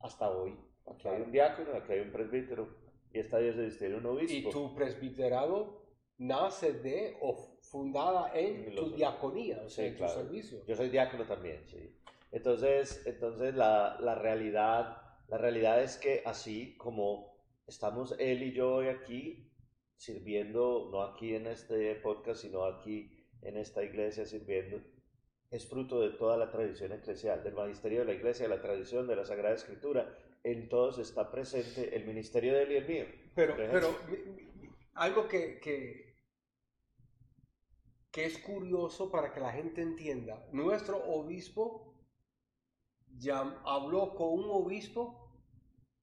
hasta 0.00 0.30
hoy. 0.30 0.56
Aquí 0.86 1.08
hay 1.08 1.22
un 1.22 1.32
diácono, 1.32 1.74
aquí 1.74 1.92
hay 1.92 2.00
un 2.00 2.12
presbítero 2.12 2.68
y 3.12 3.18
esta 3.18 3.38
diócesis 3.38 3.78
tiene 3.78 3.96
un 3.96 4.06
obispo. 4.06 4.48
Y 4.48 4.52
tu 4.52 4.74
presbiterado 4.74 5.85
nace 6.18 6.72
de 6.72 7.16
o 7.20 7.58
fundada 7.62 8.32
en 8.34 8.74
tu 8.74 8.90
diaconía, 8.90 9.62
o 9.64 9.68
sea, 9.68 9.86
en 9.86 9.96
tu 9.96 10.08
servicio. 10.08 10.64
Yo 10.66 10.76
soy 10.76 10.88
diácono 10.88 11.24
también, 11.24 11.66
sí. 11.66 11.94
Entonces, 12.32 13.02
entonces 13.06 13.54
la, 13.54 13.98
la, 14.00 14.14
realidad, 14.14 14.98
la 15.28 15.38
realidad 15.38 15.82
es 15.82 15.96
que 15.96 16.22
así 16.24 16.76
como 16.76 17.36
estamos 17.66 18.14
él 18.18 18.42
y 18.42 18.52
yo 18.52 18.74
hoy 18.74 18.88
aquí 18.88 19.50
sirviendo, 19.96 20.88
no 20.90 21.02
aquí 21.02 21.34
en 21.34 21.46
este 21.46 21.94
podcast, 21.96 22.42
sino 22.42 22.64
aquí 22.64 23.10
en 23.42 23.56
esta 23.56 23.82
iglesia 23.82 24.26
sirviendo, 24.26 24.80
es 25.50 25.68
fruto 25.68 26.00
de 26.00 26.10
toda 26.10 26.36
la 26.36 26.50
tradición 26.50 26.92
eclesial, 26.92 27.42
del 27.42 27.54
magisterio 27.54 28.00
de 28.00 28.06
la 28.06 28.12
iglesia, 28.12 28.48
de 28.48 28.56
la 28.56 28.60
tradición 28.60 29.06
de 29.06 29.16
la 29.16 29.24
Sagrada 29.24 29.54
Escritura. 29.54 30.14
En 30.42 30.68
todos 30.68 30.98
está 30.98 31.30
presente 31.30 31.96
el 31.96 32.04
ministerio 32.04 32.54
de 32.54 32.62
él 32.64 32.72
y 32.72 32.76
el 32.76 32.88
mío. 32.88 33.04
Pero, 33.34 33.56
pero 33.56 33.96
algo 34.94 35.28
que, 35.28 35.60
que, 35.60 36.05
es 38.24 38.38
curioso 38.38 39.10
para 39.10 39.32
que 39.32 39.40
la 39.40 39.52
gente 39.52 39.82
entienda, 39.82 40.46
nuestro 40.52 40.98
obispo 41.04 41.94
ya 43.18 43.40
habló 43.64 44.14
con 44.14 44.28
un 44.28 44.50
obispo 44.50 45.32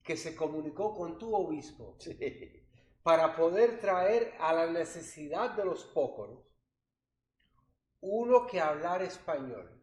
que 0.03 0.17
se 0.17 0.35
comunicó 0.35 0.93
con 0.93 1.17
tu 1.17 1.33
obispo 1.33 1.97
para 3.03 3.35
poder 3.35 3.79
traer 3.79 4.33
a 4.39 4.53
la 4.53 4.67
necesidad 4.67 5.51
de 5.51 5.65
los 5.65 5.83
pocos 5.85 6.39
uno 8.05 8.45
que 8.47 8.59
hablar 8.59 9.01
español, 9.01 9.81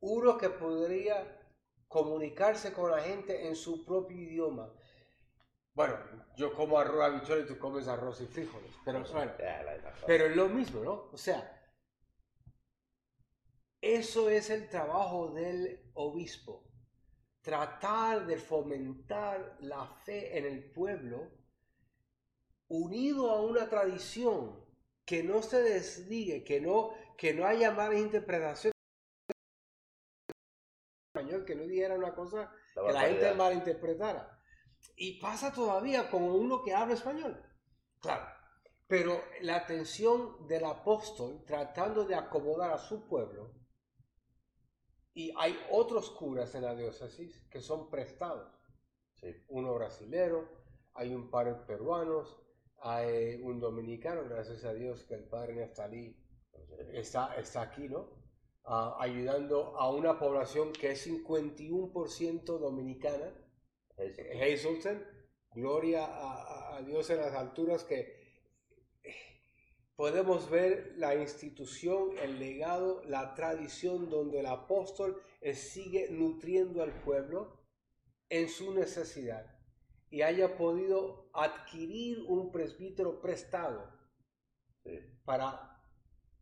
uno 0.00 0.36
que 0.36 0.50
podría 0.50 1.40
comunicarse 1.86 2.72
con 2.72 2.90
la 2.90 3.00
gente 3.00 3.46
en 3.46 3.54
su 3.54 3.84
propio 3.84 4.16
idioma. 4.16 4.72
Bueno, 5.74 5.98
yo 6.36 6.52
como 6.54 6.78
arroz 6.78 7.02
habichuel 7.02 7.44
y 7.44 7.46
tú 7.46 7.58
comes 7.58 7.88
arroz 7.88 8.20
y 8.20 8.26
frijoles, 8.26 8.74
pero 8.84 9.02
bueno, 9.12 9.32
pero 10.06 10.26
es 10.26 10.36
lo 10.36 10.48
mismo, 10.48 10.82
¿no? 10.84 11.08
O 11.12 11.16
sea, 11.16 11.58
eso 13.80 14.28
es 14.28 14.50
el 14.50 14.68
trabajo 14.68 15.30
del 15.30 15.90
obispo, 15.94 16.70
tratar 17.40 18.26
de 18.26 18.36
fomentar 18.36 19.56
la 19.60 19.86
fe 19.86 20.36
en 20.38 20.44
el 20.44 20.70
pueblo 20.72 21.32
unido 22.68 23.30
a 23.30 23.40
una 23.40 23.68
tradición 23.68 24.62
que 25.06 25.22
no 25.22 25.42
se 25.42 25.62
desligue, 25.62 26.44
que 26.44 26.60
no, 26.60 26.94
que 27.16 27.32
no 27.34 27.46
haya 27.46 27.70
malas 27.70 27.98
interpretaciones 27.98 28.72
español, 31.14 31.44
que 31.44 31.54
no 31.54 31.64
dijera 31.64 31.94
una 31.94 32.14
cosa 32.14 32.52
que 32.74 32.92
la 32.92 33.00
gente 33.02 33.34
malinterpretara. 33.34 34.41
Y 34.96 35.20
pasa 35.20 35.52
todavía 35.52 36.10
con 36.10 36.22
uno 36.22 36.62
que 36.62 36.74
habla 36.74 36.94
español. 36.94 37.42
Claro. 38.00 38.26
Pero 38.86 39.22
la 39.40 39.56
atención 39.56 40.46
del 40.46 40.64
apóstol 40.64 41.44
tratando 41.46 42.04
de 42.04 42.14
acomodar 42.14 42.72
a 42.72 42.78
su 42.78 43.06
pueblo, 43.06 43.54
y 45.14 45.32
hay 45.36 45.58
otros 45.70 46.10
curas 46.10 46.54
en 46.54 46.62
la 46.62 46.74
diócesis 46.74 47.46
que 47.50 47.60
son 47.60 47.90
prestados. 47.90 48.50
Uno 49.48 49.74
brasilero, 49.74 50.48
hay 50.94 51.14
un 51.14 51.30
par 51.30 51.46
de 51.46 51.64
peruanos, 51.66 52.38
hay 52.78 53.40
un 53.42 53.60
dominicano, 53.60 54.24
gracias 54.28 54.64
a 54.64 54.74
Dios 54.74 55.04
que 55.04 55.14
el 55.14 55.28
padre 55.28 55.54
Neftalí 55.54 56.16
está, 56.92 57.34
está 57.36 57.62
aquí, 57.62 57.88
¿no? 57.88 58.10
Ah, 58.64 58.96
ayudando 59.00 59.76
a 59.76 59.90
una 59.90 60.18
población 60.18 60.72
que 60.72 60.92
es 60.92 61.06
51% 61.06 62.44
dominicana, 62.58 63.32
Hazelton, 63.96 65.04
gloria 65.54 66.04
a, 66.04 66.76
a, 66.76 66.82
Dios 66.82 67.10
en 67.10 67.18
las 67.18 67.34
alturas 67.34 67.84
que 67.84 68.20
podemos 69.96 70.50
ver 70.50 70.94
la 70.96 71.14
institución, 71.14 72.18
el 72.18 72.38
legado, 72.38 73.02
la 73.04 73.34
tradición 73.34 74.10
donde 74.10 74.40
el 74.40 74.46
apóstol 74.46 75.22
sigue 75.54 76.08
nutriendo 76.10 76.82
al 76.82 76.92
pueblo 77.02 77.60
en 78.28 78.48
su 78.48 78.72
necesidad 78.72 79.46
y 80.12 80.22
haya 80.22 80.56
podido 80.56 81.30
adquirir 81.32 82.22
un 82.28 82.52
presbítero 82.52 83.20
prestado 83.20 83.90
para 85.24 85.82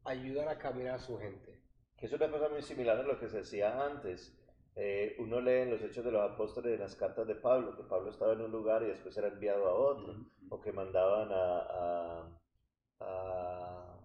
ayudar 0.05 0.49
a 0.49 0.59
caminar 0.59 0.97
a 0.97 0.99
su 0.99 1.19
gente. 1.19 1.63
Que 1.97 2.07
es 2.07 2.13
una 2.13 2.31
cosa 2.31 2.49
muy 2.49 2.63
similar 2.63 2.99
a 2.99 3.03
lo 3.03 3.19
que 3.19 3.29
se 3.29 3.41
hacía 3.41 3.85
antes. 3.85 4.37
Eh, 4.77 5.17
uno 5.19 5.41
lee 5.41 5.63
en 5.63 5.71
los 5.71 5.83
Hechos 5.83 6.05
de 6.05 6.13
los 6.13 6.31
Apóstoles 6.31 6.73
de 6.73 6.79
las 6.79 6.95
cartas 6.95 7.27
de 7.27 7.35
Pablo, 7.35 7.77
que 7.77 7.83
Pablo 7.83 8.11
estaba 8.11 8.33
en 8.33 8.43
un 8.43 8.53
lugar 8.53 8.83
y 8.83 8.87
después 8.87 9.17
era 9.17 9.29
enviado 9.29 9.67
a 9.69 9.75
otro, 9.75 10.15
o 10.49 10.61
que 10.61 10.73
mandaban 10.73 11.29
a, 11.33 12.29
a, 13.01 13.97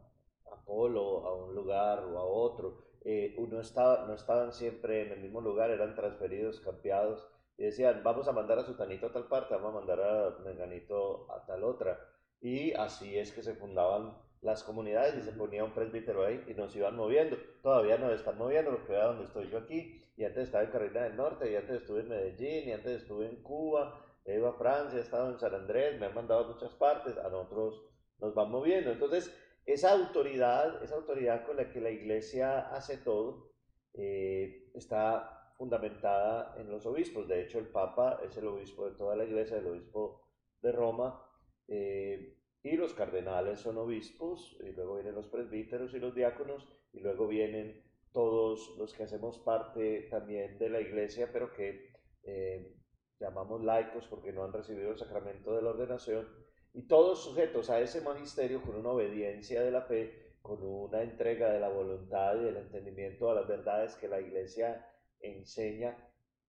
Apolo 0.52 1.26
a 1.26 1.36
un 1.36 1.56
lugar 1.56 2.04
o 2.06 2.18
a 2.18 2.24
otro. 2.24 2.84
Eh, 3.04 3.36
uno 3.38 3.60
estaba, 3.60 4.06
no 4.08 4.14
estaban 4.14 4.52
siempre 4.52 5.04
en 5.06 5.12
el 5.12 5.20
mismo 5.22 5.42
lugar, 5.42 5.70
eran 5.70 5.94
transferidos, 5.94 6.60
cambiados 6.60 7.28
y 7.58 7.64
decían, 7.66 8.02
vamos 8.04 8.28
a 8.28 8.34
mandar 8.34 8.60
a 8.60 8.64
Sutanito 8.64 9.08
a 9.08 9.12
tal 9.14 9.28
parte, 9.28 9.54
vamos 9.54 9.72
a 9.72 9.80
mandar 9.80 10.02
a 10.02 10.38
Menganito 10.44 11.32
a 11.32 11.46
tal 11.46 11.64
otra. 11.64 12.00
Y 12.42 12.74
así 12.74 13.18
es 13.18 13.32
que 13.32 13.44
se 13.44 13.56
fundaban 13.56 14.18
las 14.46 14.64
comunidades 14.64 15.16
y 15.16 15.24
se 15.24 15.32
ponía 15.32 15.64
un 15.64 15.74
presbítero 15.74 16.24
ahí 16.24 16.44
y 16.48 16.54
nos 16.54 16.76
iban 16.76 16.96
moviendo. 16.96 17.36
Todavía 17.64 17.98
nos 17.98 18.14
están 18.14 18.38
moviendo 18.38 18.70
porque 18.72 18.94
vea 18.94 19.06
donde 19.06 19.26
estoy 19.26 19.50
yo 19.50 19.58
aquí. 19.58 20.02
Y 20.16 20.24
antes 20.24 20.44
estaba 20.44 20.64
en 20.64 20.72
Carolina 20.72 21.02
del 21.02 21.18
Norte, 21.18 21.52
y 21.52 21.56
antes 21.56 21.82
estuve 21.82 22.02
en 22.02 22.10
Medellín, 22.10 22.70
y 22.70 22.72
antes 22.72 23.02
estuve 23.02 23.28
en 23.28 23.42
Cuba, 23.42 24.06
he 24.24 24.36
ido 24.36 24.48
a 24.48 24.54
Francia, 24.54 25.00
he 25.00 25.02
estado 25.02 25.32
en 25.32 25.40
San 25.40 25.54
Andrés, 25.54 26.00
me 26.00 26.06
han 26.06 26.14
mandado 26.14 26.46
a 26.46 26.48
muchas 26.54 26.74
partes, 26.76 27.18
a 27.18 27.28
nosotros 27.28 27.84
nos 28.20 28.34
van 28.34 28.52
moviendo. 28.52 28.92
Entonces, 28.92 29.36
esa 29.66 29.92
autoridad, 29.92 30.82
esa 30.84 30.96
autoridad 30.96 31.44
con 31.46 31.58
la 31.58 31.70
que 31.70 31.82
la 31.82 31.90
iglesia 31.90 32.70
hace 32.70 32.98
todo, 32.98 33.52
eh, 33.94 34.70
está 34.76 35.54
fundamentada 35.58 36.56
en 36.58 36.70
los 36.70 36.86
obispos. 36.86 37.28
De 37.28 37.42
hecho, 37.42 37.60
el 37.60 37.68
Papa 37.68 38.22
es 38.24 38.38
el 38.38 38.48
obispo 38.48 38.90
de 38.90 38.96
toda 38.96 39.16
la 39.16 39.26
iglesia, 39.26 39.58
el 39.58 39.68
obispo 39.68 40.22
de 40.62 40.72
Roma, 40.72 41.22
eh, 41.68 42.38
y 42.66 42.78
los 42.78 42.96
cardenales 42.96 43.60
son 43.60 43.78
obispos, 43.78 44.58
y 44.60 44.72
luego 44.72 44.96
vienen 44.96 45.14
los 45.14 45.28
presbíteros 45.28 45.94
y 45.94 46.00
los 46.00 46.16
diáconos, 46.16 46.68
y 46.94 47.00
luego 47.00 47.28
vienen 47.28 47.84
todos 48.12 48.76
los 48.80 48.92
que 48.92 49.04
hacemos 49.04 49.38
parte 49.38 50.08
también 50.10 50.58
de 50.58 50.70
la 50.70 50.82
iglesia, 50.82 51.30
pero 51.32 51.54
que 51.54 51.94
eh, 52.24 52.74
llamamos 53.20 53.64
laicos 53.64 54.08
porque 54.08 54.34
no 54.34 54.44
han 54.44 54.52
recibido 54.52 54.90
el 54.90 54.98
sacramento 54.98 55.56
de 55.56 55.62
la 55.62 55.70
ordenación, 55.70 56.28
y 56.74 56.88
todos 56.88 57.24
sujetos 57.24 57.70
a 57.70 57.80
ese 57.82 58.02
magisterio 58.02 58.64
con 58.64 58.76
una 58.76 58.90
obediencia 58.90 59.62
de 59.62 59.70
la 59.70 59.84
fe, 59.84 60.34
con 60.42 60.64
una 60.64 61.04
entrega 61.04 61.52
de 61.52 61.60
la 61.60 61.70
voluntad 61.70 62.36
y 62.36 62.46
del 62.46 62.58
entendimiento 62.58 63.30
a 63.30 63.36
las 63.36 63.48
verdades 63.48 63.94
que 63.96 64.08
la 64.08 64.20
iglesia 64.20 64.90
enseña, 65.20 65.96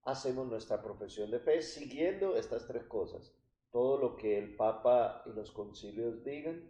hacemos 0.05 0.47
nuestra 0.47 0.83
profesión 0.83 1.31
de 1.31 1.41
fe 1.41 1.61
siguiendo 1.61 2.37
estas 2.37 2.67
tres 2.67 2.85
cosas. 2.85 3.36
Todo 3.77 3.99
lo 3.99 4.17
que 4.17 4.39
el 4.39 4.57
Papa 4.57 5.23
y 5.27 5.35
los 5.35 5.51
concilios 5.51 6.25
digan, 6.25 6.67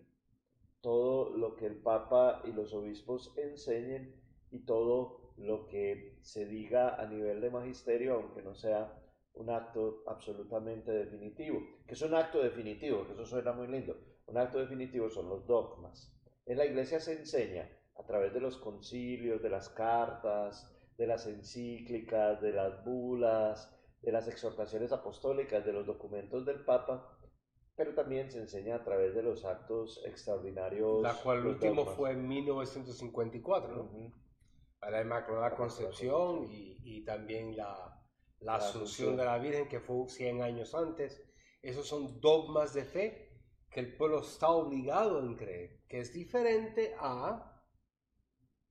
todo 0.81 1.31
lo 1.31 1.55
que 1.55 1.67
el 1.67 1.77
Papa 1.77 2.43
y 2.45 2.51
los 2.51 2.75
obispos 2.75 3.33
enseñen 3.37 4.21
y 4.51 4.65
todo 4.65 5.31
lo 5.37 5.69
que 5.69 6.19
se 6.23 6.47
diga 6.47 7.01
a 7.01 7.07
nivel 7.07 7.41
de 7.41 7.51
magisterio, 7.51 8.15
aunque 8.15 8.43
no 8.43 8.57
sea 8.57 8.93
un 9.35 9.51
acto 9.51 10.03
absolutamente 10.09 10.91
definitivo. 10.91 11.61
que 11.87 11.95
es 11.95 12.03
un 12.03 12.13
acto 12.13 12.43
definitivo? 12.43 13.07
Que 13.07 13.13
eso 13.13 13.25
suena 13.25 13.53
muy 13.53 13.69
lindo. 13.69 13.97
Un 14.27 14.39
acto 14.39 14.59
definitivo 14.59 15.09
son 15.09 15.29
los 15.29 15.47
dogmas. 15.47 16.13
En 16.45 16.59
la 16.59 16.67
iglesia 16.67 16.99
se 16.99 17.13
enseña 17.13 17.71
a 17.95 18.03
través 18.03 18.35
de 18.35 18.41
los 18.41 18.57
concilios, 18.57 19.41
de 19.41 19.51
las 19.51 19.69
cartas, 19.69 20.77
de 20.99 21.07
las 21.07 21.25
encíclicas, 21.29 22.41
de 22.41 22.51
las 22.51 22.85
bulas, 22.85 23.73
de 24.03 24.13
las 24.13 24.29
exhortaciones 24.29 24.93
apostólicas, 24.93 25.65
de 25.65 25.73
los 25.73 25.87
documentos 25.87 26.45
del 26.45 26.65
Papa, 26.65 27.19
pero 27.75 27.95
también 27.95 28.31
se 28.31 28.39
enseña 28.39 28.77
a 28.77 28.85
través 28.85 29.15
de 29.15 29.23
los 29.23 29.45
actos 29.45 30.03
extraordinarios. 30.07 31.03
La 31.03 31.15
cual 31.15 31.41
el 31.41 31.47
último 31.47 31.85
fue 31.85 32.13
en 32.13 32.27
1954, 32.27 33.75
¿no? 33.75 34.27
La 34.89 35.03
Inmaculada 35.03 35.55
Concepción 35.57 36.45
y, 36.51 36.79
y 36.83 37.05
también 37.05 37.57
la, 37.57 37.97
la 38.41 38.57
Asunción 38.57 39.17
de 39.17 39.25
la 39.25 39.39
Virgen, 39.39 39.69
que 39.69 39.81
fue 39.81 40.09
100 40.09 40.43
años 40.43 40.75
antes. 40.75 41.23
Esos 41.63 41.87
son 41.87 42.21
dogmas 42.21 42.73
de 42.75 42.85
fe 42.85 43.27
que 43.71 43.81
el 43.81 43.97
pueblo 43.97 44.21
está 44.21 44.49
obligado 44.49 45.19
a 45.19 45.37
creer, 45.37 45.83
que 45.89 46.01
es 46.01 46.13
diferente 46.13 46.95
a, 46.99 47.63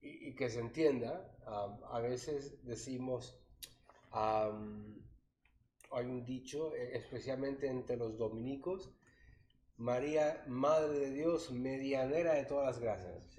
y, 0.02 0.36
que 0.36 0.50
se 0.50 0.60
entienda, 0.60 1.38
a 1.46 2.00
veces 2.00 2.64
decimos, 2.64 3.40
hay 5.96 6.06
un 6.06 6.26
dicho, 6.26 6.76
e, 6.76 6.98
especialmente 6.98 7.68
entre 7.68 7.98
los 7.98 8.18
dominicos, 8.18 8.92
María, 9.78 10.44
Madre 10.48 11.00
de 11.00 11.12
Dios, 11.12 11.52
medianera 11.52 12.34
de 12.34 12.46
todas 12.46 12.68
las 12.68 12.80
gracias. 12.80 13.38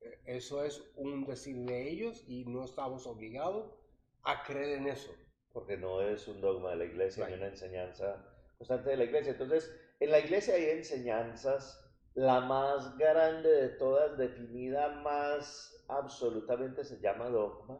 E, 0.00 0.20
eso 0.26 0.64
es 0.64 0.82
un 0.96 1.26
decir 1.26 1.56
de 1.64 1.90
ellos 1.90 2.24
y 2.26 2.44
no 2.44 2.64
estamos 2.64 3.06
obligados 3.06 3.72
a 4.22 4.42
creer 4.42 4.78
en 4.78 4.88
eso 4.88 5.14
porque 5.54 5.76
no 5.76 6.02
es 6.02 6.26
un 6.26 6.40
dogma 6.40 6.70
de 6.70 6.76
la 6.76 6.84
iglesia 6.84 7.28
ni 7.28 7.34
una 7.34 7.46
enseñanza 7.46 8.26
constante 8.58 8.90
de 8.90 8.96
la 8.96 9.04
iglesia. 9.04 9.32
Entonces, 9.32 9.72
en 10.00 10.10
la 10.10 10.18
iglesia 10.18 10.56
hay 10.56 10.64
enseñanzas, 10.64 11.80
la 12.14 12.40
más 12.40 12.98
grande 12.98 13.48
de 13.48 13.68
todas, 13.70 14.18
definida 14.18 14.88
más 15.02 15.84
absolutamente, 15.88 16.84
se 16.84 17.00
llama 17.00 17.28
dogma. 17.28 17.78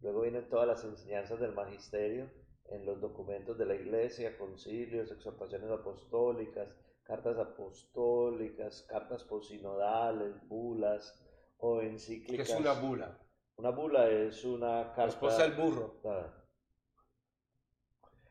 Luego 0.00 0.22
vienen 0.22 0.48
todas 0.48 0.66
las 0.66 0.84
enseñanzas 0.84 1.38
del 1.38 1.52
magisterio 1.52 2.30
en 2.72 2.86
los 2.86 3.00
documentos 3.00 3.58
de 3.58 3.66
la 3.66 3.74
iglesia, 3.74 4.36
concilios, 4.38 5.10
exhortaciones 5.10 5.70
apostólicas, 5.70 6.68
cartas 7.02 7.38
apostólicas, 7.38 8.82
cartas 8.88 9.24
posinodales, 9.24 10.34
bulas 10.48 11.18
o 11.58 11.82
encíclicas. 11.82 12.48
¿Qué 12.48 12.54
es 12.54 12.60
una 12.60 12.72
bula? 12.72 13.18
Una 13.56 13.70
bula 13.70 14.08
es 14.08 14.44
una 14.44 14.86
carta. 14.86 15.02
La 15.02 15.08
esposa 15.08 15.42
del 15.42 15.52
burro. 15.52 16.00
Ah, 16.04 16.32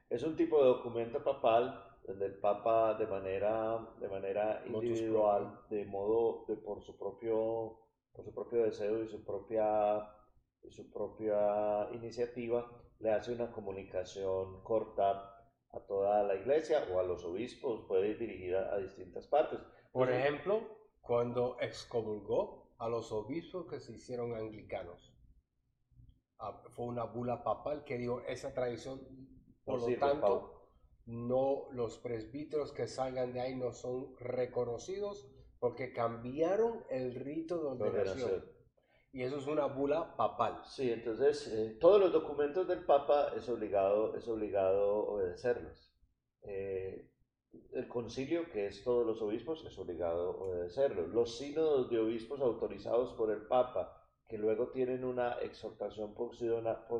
es 0.10 0.24
un 0.24 0.36
tipo 0.36 0.58
de 0.58 0.66
documento 0.66 1.24
papal 1.24 1.86
donde 2.06 2.26
el 2.26 2.40
Papa 2.40 2.96
de 2.96 3.06
manera, 3.06 3.88
de 4.00 4.10
manera 4.10 4.64
individual, 4.66 5.62
de 5.70 5.86
modo, 5.86 6.46
de, 6.48 6.58
por, 6.58 6.82
su 6.82 6.98
propio, 6.98 7.80
por 8.12 8.26
su 8.26 8.34
propio 8.34 8.64
deseo 8.64 9.04
y 9.04 9.08
su 9.08 9.24
propia, 9.24 10.10
y 10.64 10.72
su 10.72 10.92
propia 10.92 11.88
iniciativa, 11.94 12.70
le 13.02 13.12
hace 13.12 13.34
una 13.34 13.52
comunicación 13.52 14.64
corta 14.64 15.38
a 15.72 15.80
toda 15.88 16.24
la 16.24 16.36
iglesia 16.36 16.86
o 16.92 17.00
a 17.00 17.04
los 17.04 17.24
obispos, 17.24 17.86
puede 17.88 18.10
ir 18.10 18.20
dirigida 18.20 18.74
a 18.74 18.78
distintas 18.78 19.28
partes. 19.28 19.60
Por 19.92 20.12
ejemplo, 20.12 20.62
cuando 21.02 21.58
excomulgó 21.60 22.74
a 22.78 22.90
los 22.90 23.12
obispos 23.12 23.68
que 23.68 23.80
se 23.80 23.94
hicieron 23.94 24.36
anglicanos. 24.36 25.14
Ah, 26.40 26.64
fue 26.70 26.86
una 26.86 27.04
bula 27.04 27.44
papal 27.44 27.84
que 27.84 27.98
dio 27.98 28.26
esa 28.26 28.54
tradición 28.54 29.00
por 29.64 29.80
lo 29.80 29.98
tanto, 29.98 30.68
no, 31.06 31.68
los 31.72 31.98
presbíteros 32.00 32.72
que 32.72 32.88
salgan 32.88 33.34
de 33.34 33.42
ahí 33.42 33.56
no 33.56 33.74
son 33.74 34.16
reconocidos 34.18 35.28
porque 35.60 35.94
cambiaron 35.94 36.84
el 36.90 37.14
rito 37.16 37.76
de 37.76 37.84
ordenación. 37.84 38.46
Y 39.14 39.24
eso 39.24 39.38
es 39.38 39.48
una 39.48 39.66
bula 39.66 40.16
papal. 40.16 40.62
Sí, 40.66 40.90
entonces 40.90 41.48
eh, 41.48 41.78
todos 41.82 42.00
los 42.00 42.14
documentos 42.14 42.68
del 42.68 42.86
Papa 42.86 43.34
es 43.36 43.48
obligado, 43.50 44.16
es 44.16 44.28
obligado 44.28 45.10
obedecerlos. 45.10 45.94
Eh, 46.44 47.10
el 47.74 47.88
concilio, 47.90 48.50
que 48.50 48.68
es 48.68 48.84
todos 48.84 49.06
los 49.06 49.22
obispos, 49.22 49.66
es 49.66 49.78
obligado 49.78 50.40
obedecerlos. 50.40 51.10
Los 51.10 51.38
sínodos 51.38 51.90
de 51.90 52.00
obispos 52.00 52.40
autorizados 52.40 53.14
por 53.14 53.32
el 53.32 53.42
Papa, 53.48 54.02
que 54.30 54.38
luego 54.38 54.70
tienen 54.70 55.04
una 55.04 55.34
exhortación 55.42 56.16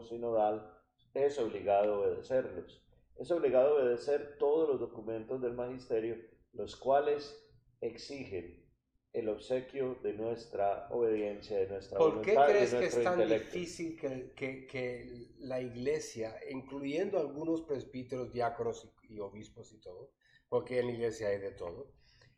sinodal 0.02 0.70
es 1.14 1.40
obligado 1.40 2.02
obedecerlos. 2.02 2.84
Es 3.16 3.32
obligado 3.32 3.76
obedecer 3.76 4.38
todos 4.38 4.68
los 4.68 4.80
documentos 4.80 5.42
del 5.42 5.54
magisterio, 5.54 6.18
los 6.54 6.76
cuales 6.76 7.50
exigen 7.80 8.61
el 9.14 9.28
obsequio 9.30 9.96
de 9.96 10.14
nuestra 10.14 10.88
obediencia, 10.90 11.58
de 11.58 11.68
nuestra 11.68 11.98
¿Por 11.98 12.22
qué 12.22 12.34
crees 12.34 12.74
que 12.74 12.86
es 12.86 13.04
tan 13.04 13.28
difícil 13.28 14.00
que, 14.00 14.32
que, 14.34 14.66
que, 14.68 15.28
la 15.40 15.60
iglesia, 15.60 16.38
incluyendo 16.50 17.20
algunos 17.20 17.62
presbíteros, 17.62 18.32
diáconos 18.32 18.90
y, 19.10 19.20
obispos 19.20 19.74
y 19.74 19.80
todo, 19.80 20.14
porque 20.48 20.80
en 20.80 20.88
la 20.88 20.94
iglesia 20.94 21.28
hay 21.28 21.40
de 21.40 21.52
todo, 21.52 21.92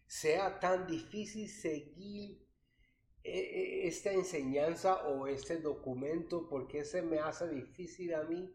sea 0.07 0.59
tan 0.59 0.87
difícil 0.87 1.47
seguir 1.47 2.43
e, 3.23 3.39
e, 3.39 3.87
esta 3.87 4.11
enseñanza 4.11 5.07
o 5.07 5.27
este 5.27 5.57
documento? 5.57 6.49
¿Por 6.49 6.67
qué 6.67 6.83
se 6.83 7.03
me 7.03 7.19
hace 7.19 7.47
difícil 7.49 8.15
a 8.15 8.23
mí 8.23 8.51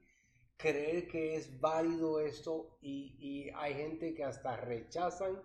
creer 0.59 1.07
que 1.07 1.37
es 1.37 1.61
válido 1.61 2.21
esto 2.21 2.77
y, 2.83 3.49
hay 3.55 3.75
gente 3.75 4.13
que 4.15 4.25
hasta 4.25 4.57
rechazan 4.57 5.41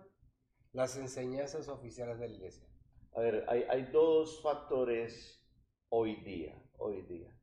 las 0.74 0.96
enseñanzas 0.96 1.68
oficiales 1.68 2.18
de 2.18 2.28
la 2.28 2.34
iglesia? 2.34 2.68
A 3.14 3.20
ver, 3.20 3.46
hay, 3.48 3.62
hay 3.70 3.84
dos 3.84 4.42
factores 4.42 5.42
hoy 5.88 6.16
día, 6.16 6.62
hoy 6.78 7.02
día. 7.02 7.34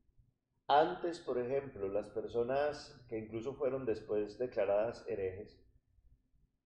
Antes, 0.67 1.19
por 1.19 1.39
ejemplo, 1.39 1.87
las 1.87 2.09
personas 2.09 3.03
que 3.09 3.17
incluso 3.17 3.55
fueron 3.55 3.85
después 3.85 4.37
declaradas 4.37 5.03
herejes, 5.07 5.59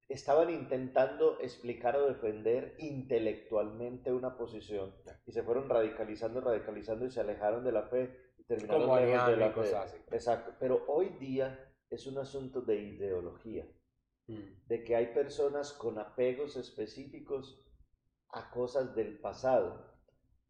estaban 0.10 0.50
intentando 0.50 1.40
explicar 1.40 1.96
o 1.96 2.08
defender 2.08 2.76
intelectualmente 2.80 4.12
una 4.12 4.38
posición 4.38 4.94
y 5.26 5.32
se 5.32 5.42
fueron 5.42 5.70
radicalizando, 5.70 6.42
radicalizando 6.42 7.06
y 7.06 7.12
se 7.12 7.22
alejaron 7.22 7.64
de 7.64 7.72
la 7.72 7.84
fe 7.84 8.26
terminaron 8.48 8.84
Como 8.84 8.98
de 8.98 9.38
la 9.38 9.52
fe. 9.52 9.72
Exacto, 10.12 10.54
pero 10.60 10.84
hoy 10.88 11.10
día 11.20 11.74
es 11.90 12.06
un 12.08 12.18
asunto 12.18 12.62
de 12.62 12.76
ideología. 12.76 13.66
De 14.28 14.84
que 14.84 14.96
hay 14.96 15.14
personas 15.14 15.74
con 15.74 16.00
apegos 16.00 16.56
específicos 16.56 17.62
a 18.30 18.50
cosas 18.50 18.96
del 18.96 19.20
pasado, 19.20 19.96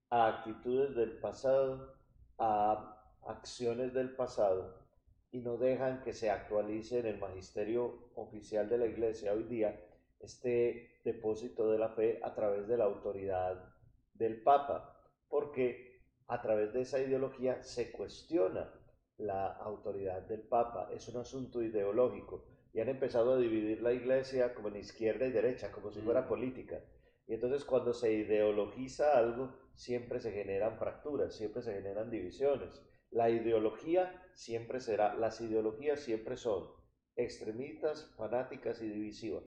a 0.10 0.28
actitudes 0.28 0.96
del 0.96 1.20
pasado, 1.20 1.94
a 2.38 2.96
acciones 3.26 3.94
del 3.94 4.16
pasado 4.16 4.86
y 5.32 5.42
no 5.42 5.58
dejan 5.58 6.02
que 6.02 6.14
se 6.14 6.30
actualice 6.30 7.00
en 7.00 7.08
el 7.08 7.20
magisterio 7.20 8.12
oficial 8.16 8.70
de 8.70 8.78
la 8.78 8.86
iglesia. 8.86 9.34
Hoy 9.34 9.44
día 9.44 9.78
este 10.20 11.02
depósito 11.04 11.70
de 11.70 11.78
la 11.78 11.90
fe 11.90 12.20
a 12.24 12.34
través 12.34 12.68
de 12.68 12.78
la 12.78 12.86
autoridad 12.86 13.74
del 14.14 14.42
Papa, 14.42 14.98
porque 15.28 16.02
a 16.28 16.42
través 16.42 16.74
de 16.74 16.82
esa 16.82 17.00
ideología 17.00 17.62
se 17.62 17.92
cuestiona 17.92 18.74
la 19.18 19.48
autoridad 19.48 20.22
del 20.24 20.42
Papa, 20.42 20.90
es 20.94 21.08
un 21.10 21.18
asunto 21.18 21.62
ideológico 21.62 22.55
y 22.76 22.82
han 22.82 22.90
empezado 22.90 23.34
a 23.34 23.38
dividir 23.38 23.82
la 23.82 23.94
iglesia 23.94 24.54
como 24.54 24.68
en 24.68 24.76
izquierda 24.76 25.26
y 25.26 25.32
derecha, 25.32 25.72
como 25.72 25.94
si 25.94 26.02
fuera 26.02 26.24
mm. 26.24 26.28
política. 26.28 26.84
Y 27.26 27.34
entonces 27.34 27.64
cuando 27.64 27.94
se 27.94 28.12
ideologiza 28.12 29.18
algo, 29.18 29.56
siempre 29.74 30.20
se 30.20 30.34
generan 30.34 30.78
fracturas, 30.78 31.34
siempre 31.34 31.62
se 31.62 31.74
generan 31.74 32.12
divisiones. 32.12 32.84
La 33.12 33.30
ideología 33.30 34.22
siempre 34.34 34.82
será, 34.82 35.16
las 35.16 35.40
ideologías 35.40 36.02
siempre 36.02 36.36
son 36.36 36.70
extremistas, 37.16 38.14
fanáticas 38.18 38.82
y 38.82 38.90
divisivas. 38.90 39.46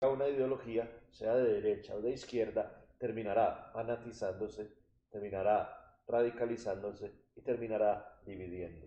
Una 0.00 0.28
ideología, 0.28 0.88
sea 1.10 1.34
de 1.34 1.54
derecha 1.54 1.96
o 1.96 2.00
de 2.00 2.12
izquierda, 2.12 2.86
terminará 2.98 3.72
fanatizándose, 3.72 4.72
terminará 5.10 5.98
radicalizándose 6.06 7.12
y 7.34 7.42
terminará 7.42 8.20
dividiendo. 8.24 8.86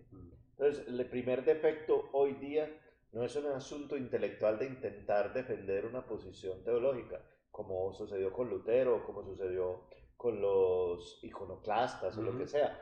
Entonces, 0.62 0.86
el 0.86 1.04
primer 1.06 1.44
defecto 1.44 2.08
hoy 2.12 2.34
día 2.34 2.70
no 3.10 3.24
es 3.24 3.34
un 3.34 3.46
asunto 3.46 3.96
intelectual 3.96 4.60
de 4.60 4.66
intentar 4.66 5.32
defender 5.32 5.86
una 5.86 6.06
posición 6.06 6.62
teológica, 6.62 7.20
como 7.50 7.92
sucedió 7.92 8.32
con 8.32 8.48
Lutero, 8.48 8.98
o 8.98 9.02
como 9.04 9.24
sucedió 9.24 9.88
con 10.16 10.40
los 10.40 11.18
iconoclastas 11.24 12.16
o 12.16 12.22
lo 12.22 12.38
que 12.38 12.46
sea 12.46 12.80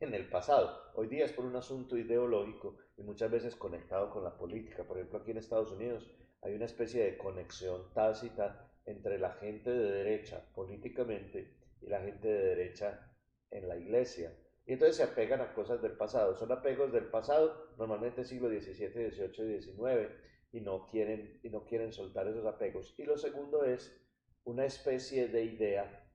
en 0.00 0.12
el 0.12 0.28
pasado. 0.28 0.90
Hoy 0.96 1.06
día 1.06 1.24
es 1.24 1.32
por 1.32 1.44
un 1.44 1.54
asunto 1.54 1.96
ideológico 1.96 2.78
y 2.96 3.04
muchas 3.04 3.30
veces 3.30 3.54
conectado 3.54 4.10
con 4.10 4.24
la 4.24 4.36
política. 4.36 4.82
Por 4.82 4.96
ejemplo, 4.98 5.20
aquí 5.20 5.30
en 5.30 5.38
Estados 5.38 5.70
Unidos 5.70 6.10
hay 6.42 6.56
una 6.56 6.64
especie 6.64 7.04
de 7.04 7.16
conexión 7.16 7.94
tácita 7.94 8.72
entre 8.86 9.20
la 9.20 9.34
gente 9.34 9.70
de 9.70 9.92
derecha 9.92 10.44
políticamente 10.52 11.54
y 11.80 11.86
la 11.86 12.00
gente 12.00 12.26
de 12.26 12.44
derecha 12.56 13.08
en 13.52 13.68
la 13.68 13.76
iglesia. 13.76 14.34
Y 14.70 14.74
entonces 14.74 14.98
se 14.98 15.02
apegan 15.02 15.40
a 15.40 15.52
cosas 15.52 15.82
del 15.82 15.96
pasado. 15.96 16.36
Son 16.36 16.52
apegos 16.52 16.92
del 16.92 17.06
pasado, 17.06 17.74
normalmente 17.76 18.24
siglo 18.24 18.48
XVII, 18.48 19.10
XVIII 19.10 19.60
XIX, 19.60 20.12
y 20.52 20.60
no 20.60 20.86
quieren, 20.86 21.40
y 21.42 21.50
no 21.50 21.64
quieren 21.64 21.92
soltar 21.92 22.28
esos 22.28 22.46
apegos. 22.46 22.94
Y 22.96 23.02
lo 23.02 23.18
segundo 23.18 23.64
es 23.64 24.00
una 24.44 24.64
especie 24.64 25.26
de 25.26 25.42
idea 25.42 26.08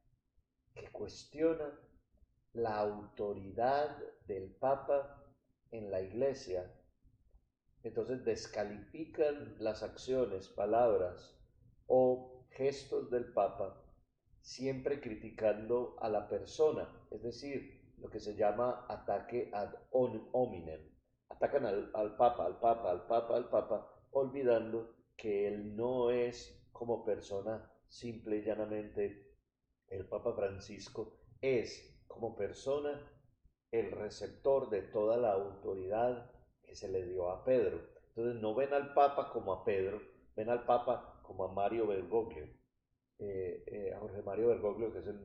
que 0.73 0.89
cuestiona 0.89 1.77
la 2.53 2.77
autoridad 2.77 4.01
del 4.25 4.55
Papa 4.55 5.21
en 5.71 5.91
la 5.91 5.99
iglesia. 5.99 6.73
Entonces 7.83 8.23
descalifican 8.23 9.57
las 9.59 9.83
acciones, 9.83 10.47
palabras 10.47 11.37
o 11.87 12.47
gestos 12.51 13.11
del 13.11 13.33
Papa, 13.33 13.83
siempre 14.39 15.01
criticando 15.01 15.97
a 15.99 16.07
la 16.07 16.29
persona, 16.29 17.05
es 17.11 17.21
decir, 17.21 17.74
lo 18.05 18.11
que 18.11 18.19
se 18.19 18.35
llama 18.35 18.85
ataque 18.87 19.49
ad 19.51 19.73
hominem. 19.91 20.79
Atacan 21.29 21.65
al, 21.65 22.15
Papa, 22.15 22.45
al 22.45 22.59
Papa, 22.59 22.91
al 22.91 23.07
Papa, 23.07 23.35
al 23.35 23.49
Papa, 23.49 23.89
olvidando 24.11 24.93
que 25.17 25.47
él 25.47 25.75
no 25.75 26.11
es 26.11 26.69
como 26.71 27.03
persona 27.03 27.67
simple 27.87 28.37
y 28.37 28.43
llanamente 28.43 29.33
el 29.87 30.07
Papa 30.07 30.33
Francisco, 30.35 31.17
es 31.41 31.99
como 32.05 32.35
persona 32.35 33.11
el 33.71 33.89
receptor 33.89 34.69
de 34.69 34.83
toda 34.83 35.17
la 35.17 35.31
autoridad 35.31 36.31
que 36.61 36.75
se 36.75 36.89
le 36.89 37.07
dio 37.07 37.31
a 37.31 37.43
Pedro. 37.43 37.81
Entonces 38.09 38.39
no 38.39 38.53
ven 38.53 38.71
al 38.71 38.93
Papa 38.93 39.31
como 39.33 39.51
a 39.51 39.65
Pedro, 39.65 39.99
ven 40.35 40.51
al 40.51 40.63
Papa 40.65 41.21
como 41.23 41.45
a 41.45 41.51
Mario 41.51 41.87
Bergoglio. 41.87 42.45
Eh, 43.17 43.63
eh, 43.67 43.93
a 43.93 43.99
Jorge 43.99 44.21
Mario 44.23 44.49
Bergoglio, 44.49 44.91
que 44.91 44.99
es 44.99 45.07
el, 45.07 45.15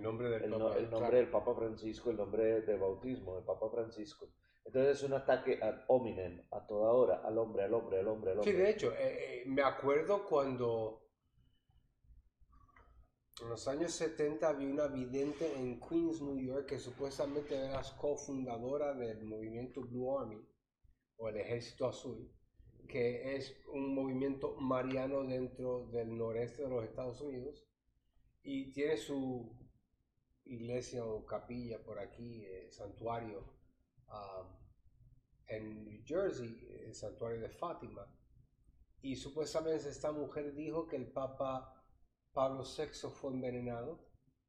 nombre, 0.00 0.28
del, 0.30 0.48
Papa, 0.48 0.76
el 0.78 0.88
nombre 0.88 1.16
del 1.16 1.28
Papa 1.28 1.56
Francisco, 1.56 2.10
el 2.10 2.16
nombre 2.18 2.60
de 2.60 2.76
bautismo 2.76 3.34
del 3.34 3.44
Papa 3.44 3.68
Francisco. 3.68 4.28
Entonces 4.64 4.98
es 4.98 5.02
un 5.02 5.14
ataque 5.14 5.58
ad 5.60 5.84
hominem, 5.88 6.46
a 6.52 6.64
toda 6.64 6.92
hora, 6.92 7.22
al 7.24 7.36
hombre, 7.38 7.64
al 7.64 7.74
hombre, 7.74 7.98
al 7.98 8.06
hombre, 8.06 8.30
al 8.30 8.38
hombre. 8.38 8.52
Sí, 8.52 8.56
de 8.56 8.70
hecho, 8.70 8.92
eh, 8.96 9.42
me 9.46 9.62
acuerdo 9.62 10.24
cuando 10.24 11.08
en 13.42 13.48
los 13.48 13.66
años 13.66 13.92
70 13.92 14.48
había 14.48 14.68
una 14.68 14.86
vidente 14.86 15.52
en 15.56 15.80
Queens, 15.80 16.22
New 16.22 16.38
York, 16.38 16.66
que 16.66 16.78
supuestamente 16.78 17.56
era 17.56 17.82
cofundadora 18.00 18.94
del 18.94 19.24
movimiento 19.24 19.80
Blue 19.80 20.16
Army, 20.16 20.40
o 21.16 21.28
el 21.28 21.38
Ejército 21.38 21.88
Azul 21.88 22.35
que 22.86 23.36
es 23.36 23.56
un 23.72 23.94
movimiento 23.94 24.56
mariano 24.56 25.24
dentro 25.24 25.86
del 25.88 26.16
noreste 26.16 26.62
de 26.62 26.68
los 26.68 26.84
Estados 26.84 27.20
Unidos 27.20 27.66
y 28.42 28.72
tiene 28.72 28.96
su 28.96 29.56
iglesia 30.44 31.04
o 31.04 31.24
capilla 31.26 31.82
por 31.82 31.98
aquí, 31.98 32.44
eh, 32.44 32.68
santuario 32.70 33.40
um, 34.08 34.46
en 35.48 35.84
New 35.84 36.02
Jersey, 36.04 36.56
el 36.84 36.94
santuario 36.94 37.40
de 37.40 37.50
Fátima. 37.50 38.06
Y 39.02 39.16
supuestamente 39.16 39.88
esta 39.88 40.12
mujer 40.12 40.54
dijo 40.54 40.86
que 40.86 40.96
el 40.96 41.12
Papa 41.12 41.72
Pablo 42.32 42.64
VI 42.64 43.10
fue 43.10 43.32
envenenado 43.32 44.06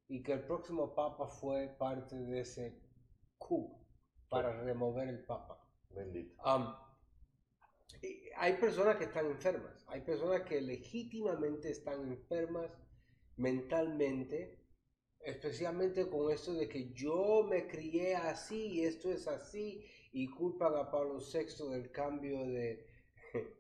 y 0.08 0.24
que 0.24 0.34
el 0.34 0.44
próximo 0.46 0.94
Papa 0.96 1.28
fue 1.28 1.76
parte 1.78 2.16
de 2.16 2.40
ese 2.42 2.82
coup 3.38 3.78
para 4.30 4.62
remover 4.62 5.08
el 5.08 5.24
Papa. 5.26 5.64
Bendito. 5.90 6.36
Um, 6.44 6.87
hay 8.38 8.54
personas 8.54 8.98
que 8.98 9.06
están 9.06 9.26
enfermas, 9.26 9.86
hay 9.88 10.02
personas 10.02 10.42
que 10.42 10.62
legítimamente 10.62 11.72
están 11.72 12.08
enfermas 12.08 12.72
mentalmente, 13.36 14.60
especialmente 15.20 16.10
con 16.10 16.32
esto 16.32 16.54
de 16.54 16.68
que 16.68 16.94
yo 16.94 17.46
me 17.50 17.68
crié 17.68 18.16
así 18.16 18.74
y 18.74 18.86
esto 18.86 19.12
es 19.12 19.28
así 19.28 19.86
y 20.12 20.30
culpan 20.30 20.76
a 20.76 20.90
Pablo 20.90 21.20
VI 21.20 21.70
del 21.70 21.92
cambio 21.92 22.46
de... 22.48 22.86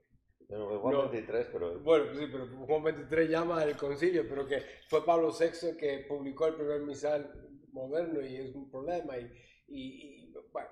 Bueno, 0.49 0.79
Juan 0.79 1.11
23, 1.11 1.47
pero... 1.51 1.79
Bueno, 1.81 2.15
sí, 2.15 2.25
pero 2.31 2.47
Juan 2.65 2.81
23 2.81 3.29
llama 3.29 3.59
al 3.59 3.75
concilio, 3.75 4.25
pero 4.29 4.47
que 4.47 4.61
fue 4.87 5.05
Pablo 5.05 5.33
VI 5.37 5.75
que 5.75 6.05
publicó 6.07 6.47
el 6.47 6.55
primer 6.55 6.79
misal 6.83 7.33
moderno 7.73 8.21
y 8.21 8.37
es 8.37 8.55
un 8.55 8.71
problema 8.71 9.17
y, 9.17 9.29
y 9.67 10.33
bueno, 10.53 10.69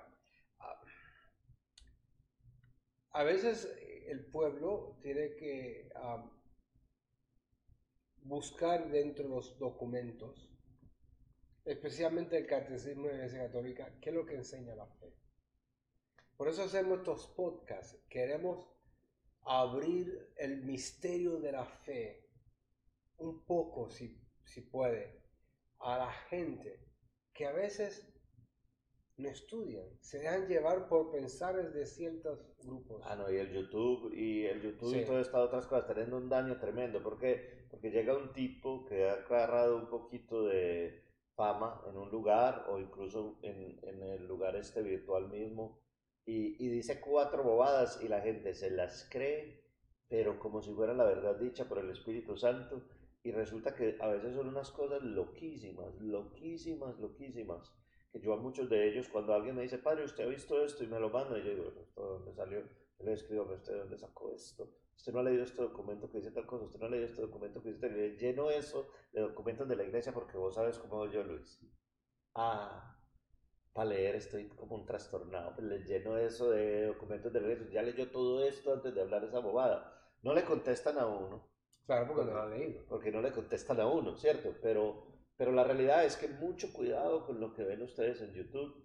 a 3.16 3.22
veces 3.22 3.74
el 4.08 4.26
pueblo 4.26 4.98
tiene 5.00 5.36
que 5.36 5.88
buscar 8.20 8.90
dentro 8.90 9.24
de 9.24 9.30
los 9.30 9.58
documentos, 9.58 10.54
especialmente 11.64 12.36
el 12.36 12.46
catecismo 12.46 13.06
de 13.06 13.12
la 13.12 13.14
Iglesia 13.14 13.46
Católica, 13.46 13.98
qué 14.02 14.10
es 14.10 14.14
lo 14.14 14.26
que 14.26 14.34
enseña 14.34 14.74
la 14.74 14.86
fe. 14.86 15.14
Por 16.36 16.48
eso 16.48 16.64
hacemos 16.64 16.98
estos 16.98 17.28
podcasts. 17.28 17.98
Queremos 18.10 18.68
abrir 19.46 20.34
el 20.36 20.62
misterio 20.64 21.40
de 21.40 21.52
la 21.52 21.64
fe 21.64 22.28
un 23.16 23.46
poco, 23.46 23.88
si, 23.88 24.20
si 24.44 24.60
puede, 24.60 25.22
a 25.78 25.96
la 25.96 26.12
gente 26.12 26.84
que 27.32 27.46
a 27.46 27.52
veces 27.52 28.12
no 29.18 29.28
estudian, 29.28 29.86
se 30.00 30.18
dejan 30.18 30.46
llevar 30.46 30.88
por 30.88 31.10
pensares 31.10 31.72
de 31.72 31.86
ciertos 31.86 32.38
grupos. 32.62 33.00
Ah, 33.04 33.16
no, 33.16 33.30
y 33.30 33.36
el 33.36 33.50
YouTube, 33.50 34.12
y 34.14 34.44
el 34.44 34.60
YouTube 34.60 34.94
y 34.94 35.04
todas 35.04 35.26
estas 35.26 35.40
otras 35.40 35.66
cosas 35.66 35.86
teniendo 35.86 36.18
un 36.18 36.28
daño 36.28 36.58
tremendo. 36.58 37.02
¿Por 37.02 37.18
qué? 37.18 37.66
Porque 37.70 37.90
llega 37.90 38.16
un 38.16 38.32
tipo 38.32 38.84
que 38.84 39.08
ha 39.08 39.14
agarrado 39.14 39.78
un 39.78 39.88
poquito 39.88 40.44
de 40.44 41.02
fama 41.34 41.82
en 41.88 41.96
un 41.96 42.10
lugar 42.10 42.66
o 42.68 42.78
incluso 42.78 43.38
en, 43.42 43.78
en 43.82 44.02
el 44.02 44.26
lugar 44.26 44.56
este 44.56 44.82
virtual 44.82 45.28
mismo 45.28 45.78
y, 46.24 46.62
y 46.64 46.68
dice 46.68 47.00
cuatro 47.00 47.42
bobadas 47.42 48.00
y 48.02 48.08
la 48.08 48.20
gente 48.20 48.54
se 48.54 48.70
las 48.70 49.08
cree, 49.10 49.64
pero 50.08 50.38
como 50.38 50.60
si 50.60 50.72
fuera 50.72 50.92
la 50.92 51.04
verdad 51.04 51.36
dicha 51.36 51.68
por 51.68 51.78
el 51.78 51.90
Espíritu 51.90 52.36
Santo. 52.36 52.82
Y 53.22 53.32
resulta 53.32 53.74
que 53.74 53.96
a 53.98 54.06
veces 54.06 54.36
son 54.36 54.46
unas 54.46 54.70
cosas 54.70 55.02
loquísimas, 55.02 56.00
loquísimas, 56.00 56.96
loquísimas 57.00 57.72
yo 58.20 58.34
a 58.34 58.36
muchos 58.36 58.68
de 58.68 58.88
ellos, 58.88 59.08
cuando 59.08 59.34
alguien 59.34 59.56
me 59.56 59.62
dice, 59.62 59.78
padre, 59.78 60.04
usted 60.04 60.24
ha 60.24 60.28
visto 60.28 60.62
esto 60.64 60.84
y 60.84 60.86
me 60.86 61.00
lo 61.00 61.10
manda, 61.10 61.38
y 61.38 61.44
yo 61.44 61.50
digo, 61.50 61.72
¿esto 61.80 62.02
de 62.02 62.08
dónde 62.08 62.34
salió? 62.34 62.60
Yo 62.98 63.04
le 63.04 63.12
escribo, 63.12 63.42
¿usted 63.52 63.72
de 63.72 63.78
dónde 63.80 63.98
sacó 63.98 64.30
esto? 64.32 64.70
Usted 64.96 65.12
no 65.12 65.20
ha 65.20 65.22
leído 65.24 65.44
este 65.44 65.62
documento 65.62 66.10
que 66.10 66.18
dice 66.18 66.30
tal 66.30 66.46
cosa, 66.46 66.64
usted 66.64 66.80
no 66.80 66.86
ha 66.86 66.90
leído 66.90 67.06
este 67.06 67.20
documento 67.20 67.62
que 67.62 67.68
dice 67.68 67.80
tal 67.80 67.90
cosa. 67.90 68.16
Lleno 68.18 68.50
eso 68.50 68.88
de 69.12 69.20
documentos 69.20 69.68
de 69.68 69.76
la 69.76 69.84
iglesia 69.84 70.12
porque 70.12 70.38
vos 70.38 70.54
sabes 70.54 70.78
cómo 70.78 71.06
yo, 71.06 71.22
Luis. 71.22 71.60
Ah, 72.34 72.96
para 73.72 73.90
leer 73.90 74.16
estoy 74.16 74.48
como 74.48 74.74
un 74.74 74.86
trastornado. 74.86 75.54
Pues 75.54 75.66
le 75.66 75.84
lleno 75.84 76.16
eso 76.16 76.50
de 76.50 76.86
documentos 76.86 77.30
de 77.32 77.40
la 77.40 77.46
iglesia. 77.48 77.74
Ya 77.74 77.82
leyó 77.82 78.10
todo 78.10 78.42
esto 78.42 78.72
antes 78.72 78.94
de 78.94 79.02
hablar 79.02 79.22
esa 79.24 79.40
bobada. 79.40 79.92
No 80.22 80.32
le 80.32 80.44
contestan 80.44 80.98
a 80.98 81.06
uno. 81.06 81.46
Claro, 81.84 82.08
porque 82.08 82.24
no 82.24 82.32
lo 82.32 82.42
ha 82.42 82.48
leído. 82.48 82.84
Porque 82.88 83.12
no 83.12 83.20
le 83.20 83.32
contestan 83.32 83.78
a 83.80 83.86
uno, 83.86 84.16
¿cierto? 84.16 84.54
Pero 84.62 85.15
pero 85.36 85.52
la 85.52 85.64
realidad 85.64 86.04
es 86.04 86.16
que 86.16 86.28
mucho 86.28 86.72
cuidado 86.72 87.26
con 87.26 87.40
lo 87.40 87.52
que 87.52 87.64
ven 87.64 87.82
ustedes 87.82 88.20
en 88.22 88.32
YouTube, 88.32 88.82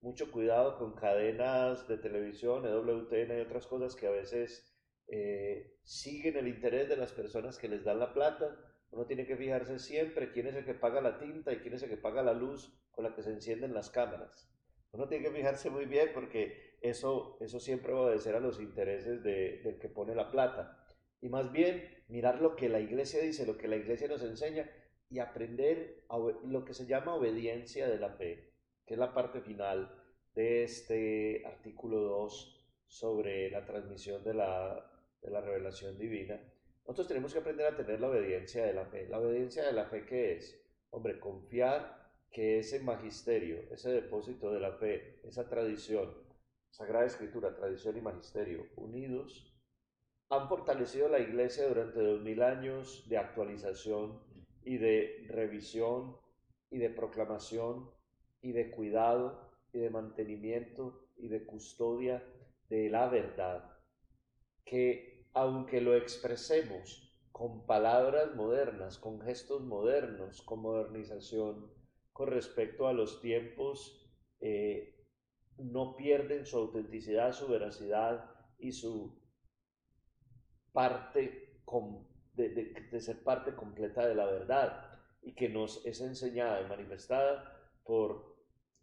mucho 0.00 0.30
cuidado 0.30 0.76
con 0.76 0.94
cadenas 0.94 1.88
de 1.88 1.96
televisión, 1.96 2.66
EWTN 2.66 3.38
y 3.38 3.40
otras 3.40 3.66
cosas 3.66 3.96
que 3.96 4.06
a 4.06 4.10
veces 4.10 4.70
eh, 5.08 5.78
siguen 5.82 6.36
el 6.36 6.48
interés 6.48 6.90
de 6.90 6.98
las 6.98 7.12
personas 7.12 7.58
que 7.58 7.68
les 7.68 7.84
dan 7.84 7.98
la 7.98 8.12
plata. 8.12 8.54
Uno 8.90 9.06
tiene 9.06 9.26
que 9.26 9.36
fijarse 9.36 9.78
siempre 9.78 10.30
quién 10.30 10.46
es 10.46 10.54
el 10.56 10.66
que 10.66 10.74
paga 10.74 11.00
la 11.00 11.18
tinta 11.18 11.52
y 11.52 11.58
quién 11.58 11.74
es 11.74 11.82
el 11.82 11.88
que 11.88 11.96
paga 11.96 12.22
la 12.22 12.34
luz 12.34 12.78
con 12.90 13.04
la 13.04 13.14
que 13.14 13.22
se 13.22 13.30
encienden 13.30 13.72
las 13.72 13.88
cámaras. 13.88 14.50
Uno 14.92 15.08
tiene 15.08 15.24
que 15.24 15.34
fijarse 15.34 15.70
muy 15.70 15.86
bien 15.86 16.10
porque 16.12 16.76
eso, 16.82 17.38
eso 17.40 17.58
siempre 17.58 17.92
va 17.92 18.00
a 18.00 18.02
obedecer 18.02 18.36
a 18.36 18.40
los 18.40 18.60
intereses 18.60 19.22
de, 19.22 19.62
del 19.64 19.78
que 19.78 19.88
pone 19.88 20.14
la 20.14 20.30
plata. 20.30 20.80
y 21.22 21.30
más 21.30 21.50
bien 21.50 22.04
mirar 22.08 22.42
lo 22.42 22.54
que 22.54 22.68
la 22.68 22.80
iglesia 22.80 23.20
dice, 23.22 23.46
lo 23.46 23.56
que 23.56 23.66
la 23.66 23.76
iglesia 23.76 24.06
nos 24.08 24.22
enseña 24.22 24.70
y 25.10 25.18
aprender 25.18 26.04
lo 26.44 26.64
que 26.64 26.74
se 26.74 26.86
llama 26.86 27.14
obediencia 27.14 27.88
de 27.88 27.98
la 27.98 28.10
fe, 28.10 28.52
que 28.86 28.94
es 28.94 29.00
la 29.00 29.14
parte 29.14 29.40
final 29.40 29.90
de 30.34 30.64
este 30.64 31.46
artículo 31.46 32.00
2 32.00 32.54
sobre 32.86 33.50
la 33.50 33.64
transmisión 33.64 34.22
de 34.24 34.34
la, 34.34 34.90
de 35.22 35.30
la 35.30 35.40
revelación 35.40 35.98
divina. 35.98 36.40
Nosotros 36.86 37.08
tenemos 37.08 37.32
que 37.32 37.38
aprender 37.38 37.66
a 37.66 37.76
tener 37.76 38.00
la 38.00 38.08
obediencia 38.08 38.66
de 38.66 38.74
la 38.74 38.84
fe. 38.86 39.08
¿La 39.08 39.18
obediencia 39.18 39.64
de 39.64 39.72
la 39.72 39.86
fe 39.86 40.04
qué 40.04 40.36
es? 40.36 40.60
Hombre, 40.90 41.18
confiar 41.18 42.04
que 42.30 42.58
ese 42.58 42.80
magisterio, 42.80 43.60
ese 43.70 43.90
depósito 43.90 44.52
de 44.52 44.60
la 44.60 44.72
fe, 44.72 45.20
esa 45.24 45.48
tradición, 45.48 46.12
Sagrada 46.70 47.06
Escritura, 47.06 47.54
tradición 47.54 47.96
y 47.96 48.00
magisterio, 48.00 48.66
unidos, 48.76 49.54
han 50.28 50.48
fortalecido 50.48 51.08
la 51.08 51.20
iglesia 51.20 51.68
durante 51.68 52.00
dos 52.00 52.20
mil 52.20 52.42
años 52.42 53.08
de 53.08 53.18
actualización 53.18 54.20
y 54.64 54.78
de 54.78 55.26
revisión 55.28 56.16
y 56.70 56.78
de 56.78 56.90
proclamación 56.90 57.90
y 58.40 58.52
de 58.52 58.70
cuidado 58.70 59.50
y 59.72 59.78
de 59.78 59.90
mantenimiento 59.90 61.08
y 61.16 61.28
de 61.28 61.44
custodia 61.44 62.22
de 62.68 62.90
la 62.90 63.08
verdad, 63.08 63.78
que 64.64 65.26
aunque 65.32 65.80
lo 65.80 65.94
expresemos 65.94 67.14
con 67.32 67.66
palabras 67.66 68.34
modernas, 68.36 68.98
con 68.98 69.20
gestos 69.20 69.62
modernos, 69.62 70.42
con 70.42 70.60
modernización, 70.60 71.72
con 72.12 72.28
respecto 72.28 72.86
a 72.86 72.92
los 72.92 73.20
tiempos, 73.20 74.08
eh, 74.40 75.04
no 75.58 75.96
pierden 75.96 76.46
su 76.46 76.58
autenticidad, 76.58 77.32
su 77.32 77.48
veracidad 77.48 78.30
y 78.58 78.72
su 78.72 79.20
parte 80.72 81.60
de, 82.36 83.00
ser 83.00 83.22
parte 83.22 83.54
completa 83.54 84.06
de 84.06 84.14
la 84.14 84.26
verdad 84.26 84.90
y 85.22 85.34
que 85.34 85.48
nos 85.48 85.84
es 85.86 86.00
enseñada 86.00 86.60
y 86.60 86.68
manifestada 86.68 87.60
por, 87.84 88.36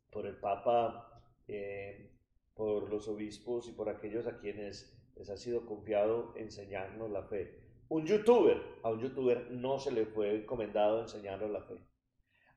por 0.09 0.25
el 0.25 0.37
Papa, 0.37 1.21
eh, 1.47 2.11
por 2.53 2.89
los 2.89 3.07
obispos 3.07 3.67
y 3.67 3.73
por 3.73 3.89
aquellos 3.89 4.27
a 4.27 4.37
quienes 4.37 4.97
les 5.15 5.29
ha 5.29 5.37
sido 5.37 5.65
confiado 5.65 6.33
enseñarnos 6.35 7.09
la 7.11 7.23
fe. 7.23 7.59
Un 7.89 8.05
youtuber, 8.05 8.61
a 8.83 8.89
un 8.89 9.01
youtuber 9.01 9.51
no 9.51 9.79
se 9.79 9.91
le 9.91 10.05
fue 10.05 10.35
encomendado 10.35 11.01
enseñarnos 11.01 11.51
la 11.51 11.61
fe. 11.61 11.75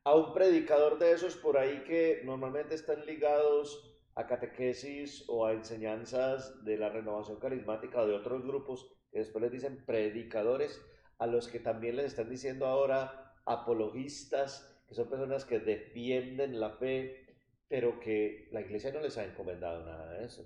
A 0.05 0.15
un 0.15 0.33
predicador 0.33 0.99
de 0.99 1.13
esos 1.13 1.37
por 1.37 1.59
ahí 1.59 1.83
que 1.85 2.23
normalmente 2.25 2.75
están 2.75 3.05
ligados 3.07 3.99
a 4.15 4.27
catequesis 4.27 5.25
o 5.29 5.47
a 5.47 5.53
enseñanzas 5.53 6.65
de 6.65 6.77
la 6.77 6.89
renovación 6.89 7.39
carismática 7.41 8.03
o 8.03 8.07
de 8.07 8.15
otros 8.15 8.45
grupos 8.45 8.89
que 9.15 9.21
después 9.21 9.43
les 9.43 9.53
dicen 9.53 9.85
predicadores, 9.87 10.85
a 11.19 11.29
los 11.29 11.47
que 11.47 11.61
también 11.61 11.95
les 11.95 12.07
están 12.07 12.29
diciendo 12.29 12.67
ahora 12.67 13.33
apologistas, 13.47 14.69
que 14.89 14.97
son 14.97 15.09
personas 15.09 15.45
que 15.45 15.61
defienden 15.61 16.59
la 16.59 16.71
fe, 16.71 17.39
pero 17.69 18.01
que 18.01 18.49
la 18.51 18.61
iglesia 18.61 18.91
no 18.91 18.99
les 18.99 19.17
ha 19.17 19.25
encomendado 19.25 19.87
nada 19.87 20.15
de 20.15 20.25
eso. 20.25 20.45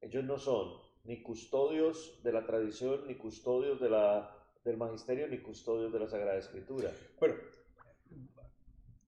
Ellos 0.00 0.24
no 0.24 0.38
son 0.38 0.80
ni 1.04 1.22
custodios 1.22 2.22
de 2.22 2.32
la 2.32 2.46
tradición, 2.46 3.06
ni 3.06 3.16
custodios 3.16 3.78
del 3.78 4.76
magisterio, 4.78 5.28
ni 5.28 5.42
custodios 5.42 5.92
de 5.92 5.98
la 5.98 6.08
Sagrada 6.08 6.38
Escritura. 6.38 6.90
Bueno, 7.20 7.34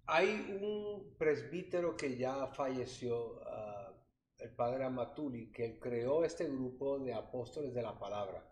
hay 0.04 0.58
un 0.60 1.16
presbítero 1.16 1.96
que 1.96 2.18
ya 2.18 2.48
falleció, 2.48 3.40
ah, 3.46 3.94
el 4.40 4.50
padre 4.50 4.84
Amatuli, 4.84 5.50
que 5.50 5.80
creó 5.80 6.22
este 6.22 6.44
grupo 6.44 6.98
de 6.98 7.14
apóstoles 7.14 7.72
de 7.72 7.80
la 7.80 7.98
palabra. 7.98 8.44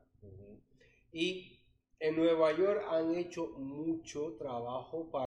Y 1.17 1.59
en 1.99 2.15
Nueva 2.15 2.53
York 2.53 2.85
han 2.91 3.15
hecho 3.15 3.47
mucho 3.57 4.37
trabajo 4.37 5.11
para 5.11 5.25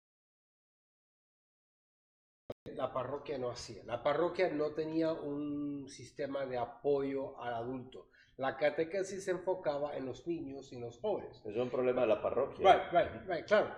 la 2.74 2.94
parroquia 2.94 3.38
no 3.38 3.50
hacía. 3.50 3.84
La 3.84 4.02
parroquia 4.02 4.50
no 4.50 4.72
tenía 4.72 5.12
un 5.12 5.90
sistema 5.90 6.46
de 6.46 6.58
apoyo 6.58 7.38
al 7.38 7.56
adulto. 7.56 8.08
La 8.38 8.56
catequesis 8.56 9.26
se 9.26 9.32
enfocaba 9.32 9.98
en 9.98 10.06
los 10.06 10.26
niños 10.26 10.72
y 10.72 10.80
los 10.80 11.02
jóvenes. 11.02 11.42
Es 11.46 11.58
un 11.58 11.70
problema 11.70 12.02
de 12.04 12.08
la 12.08 12.22
parroquia. 12.22 12.74
Right, 12.74 12.94
right, 12.94 13.28
right, 13.28 13.46
claro. 13.46 13.76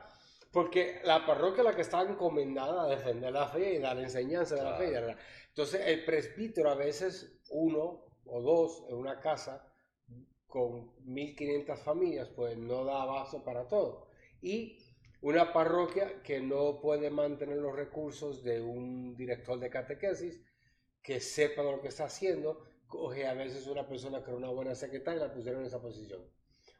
Porque 0.51 1.01
la 1.05 1.25
parroquia 1.25 1.61
es 1.61 1.65
la 1.65 1.75
que 1.75 1.81
está 1.81 2.03
encomendada 2.03 2.83
a 2.83 2.87
defender 2.87 3.33
la 3.33 3.47
fe 3.47 3.73
y 3.73 3.79
dar 3.79 3.97
enseñanza 3.97 4.53
de 4.53 4.63
la 4.63 4.77
fe. 4.77 5.17
Entonces, 5.47 5.81
el 5.83 6.05
presbítero 6.05 6.69
a 6.69 6.75
veces, 6.75 7.41
uno 7.49 8.05
o 8.27 8.41
dos 8.43 8.83
en 8.89 8.95
una 8.95 9.19
casa, 9.19 9.74
con 10.55 10.95
1.500 11.05 11.77
familias, 11.79 12.29
pues 12.33 12.57
no 12.57 12.85
da 12.85 13.01
abasto 13.01 13.43
para 13.43 13.67
todo. 13.67 14.07
Y 14.41 14.77
una 15.19 15.51
parroquia 15.51 16.21
que 16.23 16.39
no 16.39 16.79
puede 16.79 17.09
mantener 17.09 17.57
los 17.57 17.75
recursos 17.75 18.41
de 18.41 18.61
un 18.61 19.17
director 19.17 19.59
de 19.59 19.69
catequesis 19.69 20.41
que 21.03 21.19
sepa 21.19 21.61
lo 21.61 21.81
que 21.81 21.89
está 21.89 22.05
haciendo, 22.05 22.63
coge 22.87 23.27
a 23.27 23.33
veces 23.33 23.67
una 23.67 23.85
persona 23.85 24.23
que 24.23 24.29
era 24.29 24.37
una 24.37 24.49
buena 24.49 24.75
secretaria 24.75 25.17
y 25.17 25.27
la 25.27 25.33
pusieron 25.33 25.59
en 25.59 25.67
esa 25.67 25.81
posición. 25.81 26.21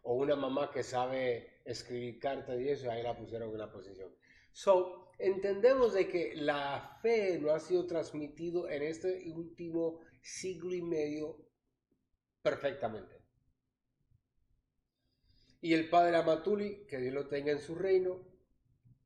O 0.04 0.14
una 0.14 0.38
mamá 0.38 0.72
que 0.72 0.82
sabe 0.82 1.60
escribir 1.66 2.18
cartas 2.20 2.58
y 2.62 2.70
eso, 2.70 2.90
ahí 2.90 3.04
la 3.04 3.18
pusieron 3.18 3.50
en 3.50 3.58
la 3.58 3.74
posición. 3.74 4.10
So, 4.54 5.12
entendemos 5.20 5.94
de 5.94 6.08
que 6.08 6.34
la 6.36 6.98
fe 7.02 7.40
no 7.42 7.52
ha 7.52 7.60
sido 7.60 7.86
transmitido 7.86 8.70
en 8.70 8.84
este 8.84 9.30
último 9.34 10.00
siglo 10.22 10.74
y 10.74 10.82
medio 10.82 11.46
perfectamente. 12.42 13.25
Y 15.62 15.74
el 15.74 15.90
padre 15.90 16.18
Amatuli, 16.18 16.86
que 16.88 16.98
Dios 16.98 17.14
lo 17.14 17.28
tenga 17.28 17.52
en 17.52 17.60
su 17.60 17.76
reino, 17.76 18.22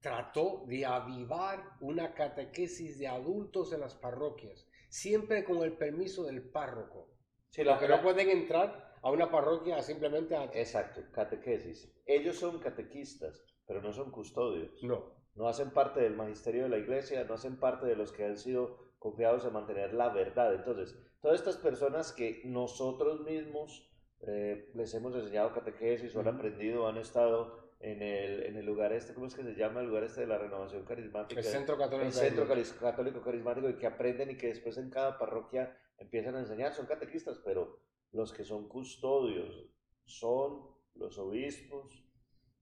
trató 0.02 0.64
de 0.68 0.86
avivar 0.86 1.78
una 1.82 2.14
catequesis 2.14 2.98
de 3.00 3.08
adultos 3.08 3.74
en 3.74 3.82
las 3.82 3.96
parroquias, 3.96 4.68
siempre 4.90 5.44
con 5.44 5.58
el 5.64 5.74
permiso 5.74 6.24
del 6.24 6.42
párroco. 6.42 7.10
Sí, 7.50 7.64
lo 7.64 7.78
que 7.80 7.88
no 7.88 8.02
pueden 8.02 8.30
entrar 8.30 8.96
a 9.02 9.12
una 9.12 9.32
parroquia 9.32 9.82
simplemente 9.82 10.36
a... 10.36 10.46
Exacto, 10.54 11.02
catequesis. 11.12 11.92
Ellos 12.06 12.38
son 12.38 12.60
catequistas, 12.60 13.44
pero 13.66 13.82
no 13.82 13.92
son 13.94 14.12
custodios. 14.12 14.84
No. 14.84 15.18
No 15.36 15.48
hacen 15.48 15.72
parte 15.72 16.02
del 16.02 16.16
magisterio 16.16 16.64
de 16.64 16.70
la 16.70 16.78
iglesia, 16.78 17.24
no 17.24 17.36
hacen 17.36 17.60
parte 17.60 17.86
de 17.86 17.96
los 17.96 18.12
que 18.12 18.26
han 18.26 18.38
sido 18.38 18.90
confiados 19.00 19.46
en 19.46 19.54
mantener 19.54 19.94
la 19.94 20.10
verdad. 20.10 20.54
Entonces, 20.54 20.98
todas 21.22 21.40
estas 21.40 21.58
personas 21.58 22.12
que 22.12 22.42
nosotros 22.46 23.22
mismos 23.22 23.89
eh, 24.22 24.70
les 24.74 24.94
hemos 24.94 25.16
enseñado 25.16 25.54
catequesis 25.54 26.16
o 26.16 26.20
han 26.20 26.28
aprendido, 26.28 26.88
han 26.88 26.98
estado 26.98 27.70
en 27.80 28.02
el, 28.02 28.44
en 28.44 28.58
el 28.58 28.66
lugar 28.66 28.92
este, 28.92 29.14
¿cómo 29.14 29.28
es 29.28 29.36
que 29.36 29.44
se 29.44 29.56
llama 29.56 29.80
el 29.80 29.88
lugar 29.88 30.04
este 30.04 30.22
de 30.22 30.28
la 30.28 30.38
renovación 30.38 30.84
carismática? 30.84 31.40
El 31.40 31.46
Centro 31.46 31.78
Católico. 31.78 32.08
El 32.08 32.14
Centro 32.14 32.48
Católico 32.80 33.22
Carismático 33.22 33.70
y 33.70 33.78
que 33.78 33.88
aprenden 33.88 34.32
y 34.32 34.38
que 34.38 34.48
después 34.48 34.78
en 34.78 34.90
cada 34.90 35.18
parroquia 35.18 35.78
empiezan 35.98 36.36
a 36.36 36.40
enseñar, 36.40 36.74
son 36.74 36.86
catequistas, 36.86 37.40
pero 37.44 37.80
los 38.12 38.34
que 38.34 38.44
son 38.44 38.68
custodios 38.68 39.70
son 40.06 40.68
los 40.96 41.18
obispos, 41.18 42.06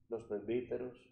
los 0.10 0.24
presbíteros, 0.26 1.10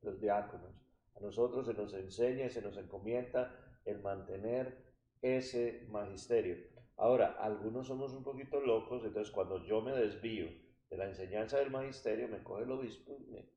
los 0.00 0.20
diáconos. 0.20 0.74
A 1.14 1.20
nosotros 1.20 1.66
se 1.66 1.74
nos 1.74 1.92
enseña 1.92 2.46
y 2.46 2.50
se 2.50 2.62
nos 2.62 2.76
encomienda 2.78 3.54
el 3.84 4.00
mantener 4.00 4.94
ese 5.20 5.86
magisterio. 5.90 6.71
Ahora, 6.96 7.36
algunos 7.40 7.86
somos 7.86 8.12
un 8.12 8.22
poquito 8.22 8.60
locos, 8.60 9.04
entonces 9.04 9.32
cuando 9.32 9.64
yo 9.64 9.80
me 9.80 9.92
desvío 9.92 10.48
de 10.90 10.96
la 10.96 11.06
enseñanza 11.06 11.58
del 11.58 11.70
magisterio, 11.70 12.28
me 12.28 12.42
coge 12.42 12.64
el 12.64 12.70
obispo 12.70 13.16
y 13.18 13.30
me 13.30 13.48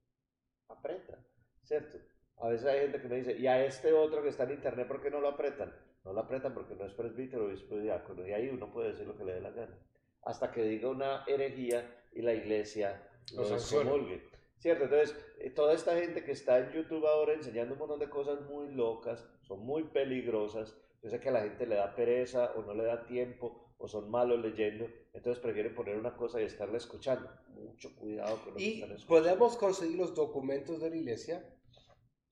aprieta, 0.69 1.19
¿cierto? 1.63 1.97
A 2.38 2.49
veces 2.49 2.67
hay 2.67 2.81
gente 2.81 3.01
que 3.01 3.07
me 3.07 3.17
dice, 3.17 3.38
¿y 3.38 3.47
a 3.47 3.65
este 3.65 3.93
otro 3.93 4.23
que 4.23 4.29
está 4.29 4.43
en 4.43 4.51
internet 4.51 4.88
por 4.88 5.01
qué 5.01 5.09
no 5.09 5.19
lo 5.19 5.29
apretan? 5.29 5.73
No 6.03 6.13
lo 6.13 6.21
apretan 6.21 6.53
porque 6.53 6.75
no 6.75 6.86
es 6.86 6.93
presbítero, 6.93 7.45
obispo 7.45 7.75
y 7.75 7.81
diácono, 7.81 8.27
y 8.27 8.31
ahí 8.31 8.49
uno 8.49 8.71
puede 8.71 8.89
decir 8.89 9.07
lo 9.07 9.17
que 9.17 9.25
le 9.25 9.33
dé 9.33 9.41
la 9.41 9.51
gana, 9.51 9.77
hasta 10.23 10.51
que 10.51 10.63
diga 10.63 10.89
una 10.89 11.23
herejía 11.27 12.03
y 12.13 12.21
la 12.21 12.33
iglesia 12.33 13.09
lo 13.33 13.43
excomulgue. 13.47 14.29
¿Cierto? 14.57 14.86
Entonces, 14.86 15.15
eh, 15.39 15.49
toda 15.49 15.73
esta 15.73 15.95
gente 15.95 16.23
que 16.23 16.31
está 16.31 16.57
en 16.59 16.71
YouTube 16.71 17.05
ahora 17.05 17.33
enseñando 17.33 17.73
un 17.73 17.79
montón 17.79 17.99
de 17.99 18.09
cosas 18.09 18.41
muy 18.49 18.73
locas, 18.73 19.27
son 19.41 19.59
muy 19.59 19.83
peligrosas, 19.83 20.75
yo 21.01 21.09
sé 21.09 21.19
que 21.19 21.29
a 21.29 21.33
la 21.33 21.41
gente 21.41 21.65
le 21.65 21.75
da 21.75 21.95
pereza 21.95 22.51
o 22.55 22.61
no 22.63 22.73
le 22.73 22.85
da 22.85 23.05
tiempo 23.05 23.73
o 23.77 23.87
son 23.87 24.09
malos 24.09 24.39
leyendo, 24.39 24.87
entonces 25.13 25.41
prefieren 25.41 25.75
poner 25.75 25.97
una 25.97 26.15
cosa 26.15 26.41
y 26.41 26.45
estarla 26.45 26.77
escuchando. 26.77 27.29
Mucho 27.49 27.95
cuidado 27.95 28.37
con 28.37 28.53
lo 28.53 28.57
que 28.57 28.73
están 28.73 28.91
escuchando. 28.91 29.07
podemos 29.07 29.57
conseguir 29.57 29.97
los 29.97 30.15
documentos 30.15 30.81
de 30.81 30.89
la 30.89 30.95
iglesia 30.95 31.45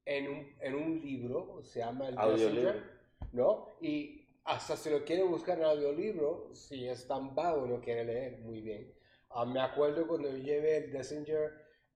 en 0.05 0.27
un, 0.27 0.55
en 0.61 0.75
un 0.75 1.01
libro, 1.01 1.61
se 1.63 1.79
llama 1.79 2.09
el 2.09 2.15
Messenger, 2.15 2.83
¿no? 3.31 3.67
Y 3.81 4.27
hasta 4.45 4.75
si 4.75 4.89
lo 4.89 5.03
quieren 5.05 5.29
buscar 5.29 5.57
en 5.57 5.65
audiolibro, 5.65 6.49
si 6.53 6.87
es 6.87 7.07
tan 7.07 7.33
vago 7.35 7.65
y 7.65 7.69
no 7.69 7.81
quiere 7.81 8.03
leer, 8.03 8.39
muy 8.39 8.61
bien. 8.61 8.93
Ah, 9.29 9.45
me 9.45 9.61
acuerdo 9.61 10.07
cuando 10.07 10.29
yo 10.29 10.37
llevé 10.37 10.77
el 10.77 10.91
Messenger, 10.91 11.51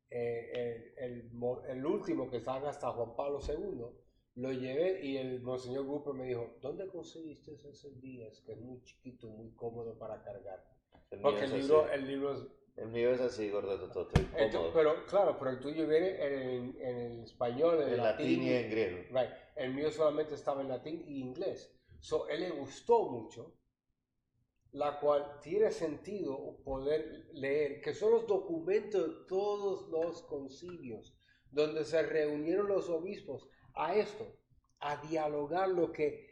eh, 0.09 0.93
el, 0.97 1.29
el, 1.67 1.85
último 1.85 2.29
que 2.29 2.37
estaba 2.37 2.69
hasta 2.69 2.91
Juan 2.91 3.15
Pablo 3.15 3.39
II, 3.45 3.83
lo 4.37 4.51
llevé 4.53 5.03
y 5.03 5.17
el 5.17 5.41
monseñor 5.41 5.87
Cooper 5.87 6.13
me 6.13 6.27
dijo, 6.27 6.57
¿dónde 6.61 6.87
conseguiste 6.87 7.53
esos 7.53 7.99
días? 7.99 8.39
Que 8.45 8.53
es 8.53 8.59
muy 8.59 8.81
chiquito, 8.83 9.27
muy 9.27 9.51
cómodo 9.55 9.97
para 9.97 10.21
cargar. 10.23 10.63
Porque 11.21 11.45
el 11.45 11.59
libro, 11.59 11.91
el 11.91 12.07
libro 12.07 12.33
es 12.33 12.47
El 12.75 12.89
mío 12.89 13.09
es 13.11 13.21
así, 13.21 13.49
gordo, 13.49 13.89
todo, 13.89 14.07
pero 14.71 15.05
claro, 15.07 15.35
pero 15.39 15.51
el 15.51 15.59
tuyo 15.59 15.87
viene 15.87 16.23
en, 16.23 16.77
en 16.79 16.97
el 16.97 17.23
español, 17.23 17.81
en, 17.81 17.89
en 17.89 17.97
latín, 17.97 18.43
y 18.43 18.53
en 18.53 18.69
griego. 18.69 18.97
Right. 19.09 19.31
El 19.55 19.73
mío 19.73 19.89
solamente 19.89 20.35
estaba 20.35 20.61
en 20.61 20.69
latín 20.69 21.03
y 21.07 21.19
inglés. 21.19 21.73
So, 21.99 22.29
él 22.29 22.41
le 22.41 22.51
gustó 22.51 23.09
mucho, 23.09 23.55
la 24.73 24.99
cual 24.99 25.39
tiene 25.41 25.71
sentido 25.71 26.59
poder 26.63 27.29
leer, 27.33 27.81
que 27.81 27.95
son 27.95 28.11
los 28.11 28.27
documentos 28.27 29.07
de 29.07 29.25
todos 29.27 29.89
los 29.89 30.21
concilios, 30.23 31.17
donde 31.49 31.83
se 31.83 32.03
reunieron 32.03 32.67
los 32.67 32.87
obispos 32.89 33.49
a 33.77 33.95
esto, 33.95 34.25
a 34.79 34.97
dialogar 35.07 35.69
lo 35.69 35.91
que 35.91 36.27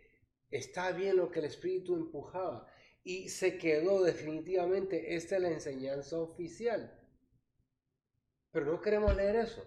está 0.49 0.91
bien, 0.91 1.17
lo 1.17 1.31
que 1.31 1.39
el 1.39 1.45
Espíritu 1.45 1.95
empujaba. 1.95 2.67
Y 3.03 3.29
se 3.29 3.57
quedó 3.57 4.03
definitivamente, 4.03 5.15
esta 5.15 5.35
es 5.35 5.41
la 5.41 5.49
enseñanza 5.49 6.17
oficial. 6.17 6.99
Pero 8.51 8.65
no 8.65 8.81
queremos 8.81 9.15
leer 9.15 9.35
eso. 9.35 9.63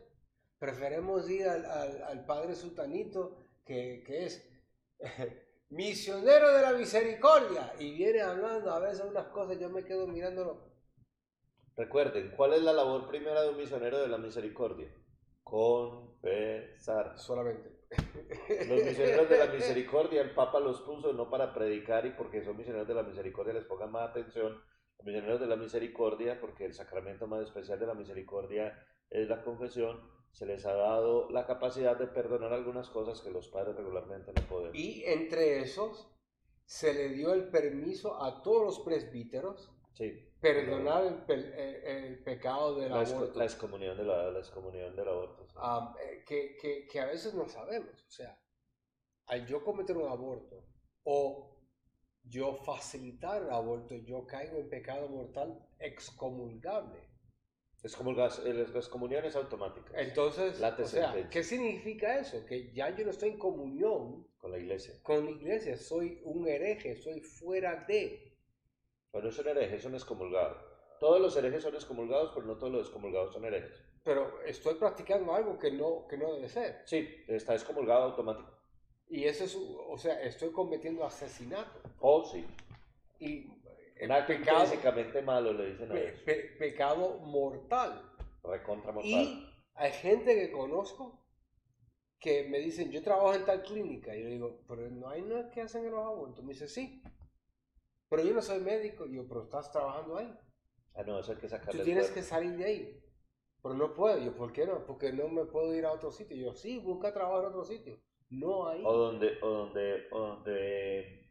Preferemos 0.58 1.30
ir 1.30 1.46
al, 1.46 1.64
al, 2.02 2.26
Padre 2.26 2.56
Sultanito, 2.56 3.36
que, 3.64 4.02
que 4.04 4.24
es 4.24 4.48
misionero 5.68 6.52
de 6.52 6.62
la 6.62 6.72
misericordia, 6.72 7.72
y 7.78 7.92
viene 7.92 8.22
hablando 8.22 8.72
a 8.72 8.80
veces 8.80 9.04
unas 9.04 9.26
cosas, 9.28 9.58
yo 9.60 9.68
me 9.70 9.84
quedo 9.84 10.08
mirándolo. 10.08 10.68
Recuerden, 11.76 12.32
¿cuál 12.36 12.54
es 12.54 12.62
la 12.62 12.72
labor 12.72 13.06
primera 13.06 13.42
de 13.42 13.50
un 13.50 13.56
misionero 13.56 14.00
de 14.00 14.08
la 14.08 14.18
misericordia? 14.18 14.92
Confesar. 15.50 17.18
Solamente. 17.18 17.78
Los 18.68 18.84
misioneros 18.84 19.28
de 19.28 19.38
la 19.38 19.46
misericordia, 19.52 20.20
el 20.20 20.34
Papa 20.34 20.60
los 20.60 20.80
puso 20.82 21.12
no 21.12 21.30
para 21.30 21.54
predicar 21.54 22.04
y 22.06 22.10
porque 22.10 22.44
son 22.44 22.56
misioneros 22.56 22.86
de 22.86 22.94
la 22.94 23.02
misericordia 23.02 23.54
les 23.54 23.64
pongan 23.64 23.90
más 23.90 24.10
atención. 24.10 24.62
Los 24.98 25.06
misioneros 25.06 25.40
de 25.40 25.46
la 25.46 25.56
misericordia, 25.56 26.40
porque 26.40 26.64
el 26.64 26.74
sacramento 26.74 27.26
más 27.26 27.42
especial 27.42 27.78
de 27.78 27.86
la 27.86 27.94
misericordia 27.94 28.78
es 29.08 29.28
la 29.28 29.42
confesión, 29.42 30.00
se 30.32 30.44
les 30.44 30.66
ha 30.66 30.74
dado 30.74 31.30
la 31.30 31.46
capacidad 31.46 31.96
de 31.96 32.08
perdonar 32.08 32.52
algunas 32.52 32.90
cosas 32.90 33.20
que 33.22 33.30
los 33.30 33.48
padres 33.48 33.76
regularmente 33.76 34.32
no 34.34 34.42
pueden. 34.48 34.72
Y 34.74 35.04
entre 35.04 35.60
esos 35.60 36.10
se 36.66 36.92
le 36.92 37.08
dio 37.10 37.32
el 37.32 37.48
permiso 37.48 38.22
a 38.22 38.42
todos 38.42 38.62
los 38.62 38.80
presbíteros 38.80 39.72
sí, 39.98 40.27
perdonar 40.40 41.24
el, 41.28 42.22
pecado 42.24 42.76
del 42.76 42.90
la 42.90 43.00
aborto. 43.00 43.38
La 43.38 43.44
excomunión, 43.44 43.96
de 43.96 44.04
la, 44.04 44.30
la 44.30 44.38
excomunión 44.38 44.94
del 44.94 45.08
aborto. 45.08 45.46
Ah, 45.56 45.94
eh, 46.00 46.24
que, 46.26 46.56
que, 46.56 46.86
que, 46.86 47.00
a 47.00 47.06
veces 47.06 47.34
no 47.34 47.48
sabemos. 47.48 48.04
O 48.06 48.10
sea, 48.10 48.38
al 49.26 49.46
yo 49.46 49.64
cometer 49.64 49.96
un 49.96 50.08
aborto 50.08 50.64
o 51.04 51.58
yo 52.22 52.54
facilitar 52.54 53.42
el 53.42 53.50
aborto, 53.50 53.94
yo 53.96 54.26
caigo 54.26 54.58
en 54.58 54.68
pecado 54.68 55.08
mortal 55.08 55.66
excomulgable. 55.78 57.08
La 57.82 58.78
excomunión 58.78 59.24
es 59.24 59.36
automática. 59.36 60.00
Entonces, 60.00 60.60
o 60.60 60.84
sea, 60.84 61.28
¿qué 61.30 61.44
significa 61.44 62.18
eso? 62.18 62.44
Que 62.44 62.72
ya 62.72 62.94
yo 62.94 63.04
no 63.04 63.10
estoy 63.12 63.30
en 63.30 63.38
comunión 63.38 64.26
con 64.36 64.50
la 64.50 64.58
iglesia. 64.58 64.94
Con 65.02 65.24
la 65.24 65.30
iglesia, 65.30 65.76
soy 65.76 66.20
un 66.24 66.48
hereje, 66.48 66.96
soy 66.96 67.20
fuera 67.20 67.84
de. 67.86 68.27
Pero 69.18 69.30
no 69.30 69.34
es 69.34 69.38
un 69.40 69.48
hereje, 69.48 69.74
es 69.74 69.84
un 69.84 69.94
excomulgado. 69.94 70.56
Todos 71.00 71.20
los 71.20 71.36
herejes 71.36 71.64
son 71.64 71.74
excomulgados, 71.74 72.30
pero 72.32 72.46
no 72.46 72.56
todos 72.56 72.72
los 72.72 72.82
excomulgados 72.82 73.32
son 73.32 73.44
herejes. 73.44 73.82
Pero 74.04 74.40
estoy 74.42 74.74
practicando 74.74 75.34
algo 75.34 75.58
que 75.58 75.72
no, 75.72 76.06
que 76.06 76.16
no 76.16 76.34
debe 76.34 76.48
ser. 76.48 76.82
Sí, 76.84 77.24
está 77.26 77.54
excomulgado 77.54 78.04
automático. 78.04 78.48
Y 79.08 79.24
eso 79.24 79.42
es, 79.42 79.58
o 79.88 79.98
sea, 79.98 80.22
estoy 80.22 80.52
cometiendo 80.52 81.04
asesinato. 81.04 81.80
Oh, 81.98 82.24
sí. 82.26 82.46
Y 83.18 83.50
un 84.04 84.12
acto 84.12 84.34
básicamente 84.52 85.20
malo, 85.20 85.52
le 85.52 85.72
dicen 85.72 85.90
a 85.90 85.96
pecado 86.56 87.18
mortal. 87.18 88.00
Recontra 88.44 88.92
mortal. 88.92 89.10
Y 89.10 89.52
hay 89.74 89.92
gente 89.94 90.32
que 90.32 90.52
conozco 90.52 91.24
que 92.20 92.44
me 92.44 92.60
dicen, 92.60 92.92
yo 92.92 93.02
trabajo 93.02 93.34
en 93.34 93.44
tal 93.44 93.62
clínica. 93.64 94.14
Y 94.14 94.22
yo 94.22 94.28
digo, 94.28 94.60
pero 94.68 94.88
no 94.90 95.08
hay 95.08 95.22
nada 95.22 95.50
que 95.50 95.62
hacen 95.62 95.84
en 95.84 95.90
los 95.90 96.04
abortos. 96.04 96.44
Me 96.44 96.52
dice, 96.52 96.68
sí. 96.68 97.02
Pero 98.08 98.22
yo 98.22 98.34
no 98.34 98.42
soy 98.42 98.60
médico. 98.60 99.06
Y 99.06 99.16
yo, 99.16 99.28
pero 99.28 99.42
estás 99.42 99.70
trabajando 99.70 100.16
ahí. 100.16 100.32
Ah, 100.94 101.02
no, 101.02 101.18
eso 101.18 101.32
hay 101.32 101.38
que 101.38 101.48
sacarle 101.48 101.80
Tú 101.80 101.84
tienes 101.84 102.10
que 102.10 102.22
salir 102.22 102.56
de 102.56 102.64
ahí. 102.64 103.04
Pero 103.62 103.74
no 103.74 103.94
puedo. 103.94 104.18
Yo, 104.18 104.34
¿por 104.34 104.52
qué 104.52 104.66
no? 104.66 104.84
Porque 104.86 105.12
no 105.12 105.28
me 105.28 105.44
puedo 105.44 105.74
ir 105.74 105.84
a 105.84 105.92
otro 105.92 106.10
sitio. 106.10 106.36
yo, 106.36 106.54
sí, 106.54 106.78
busca 106.78 107.12
trabajo 107.12 107.40
en 107.40 107.46
otro 107.46 107.64
sitio. 107.64 107.98
No 108.30 108.68
hay. 108.68 108.82
O 108.84 108.92
donde, 108.92 109.38
o 109.42 109.48
donde, 109.48 110.06
o 110.10 110.18
donde 110.18 111.28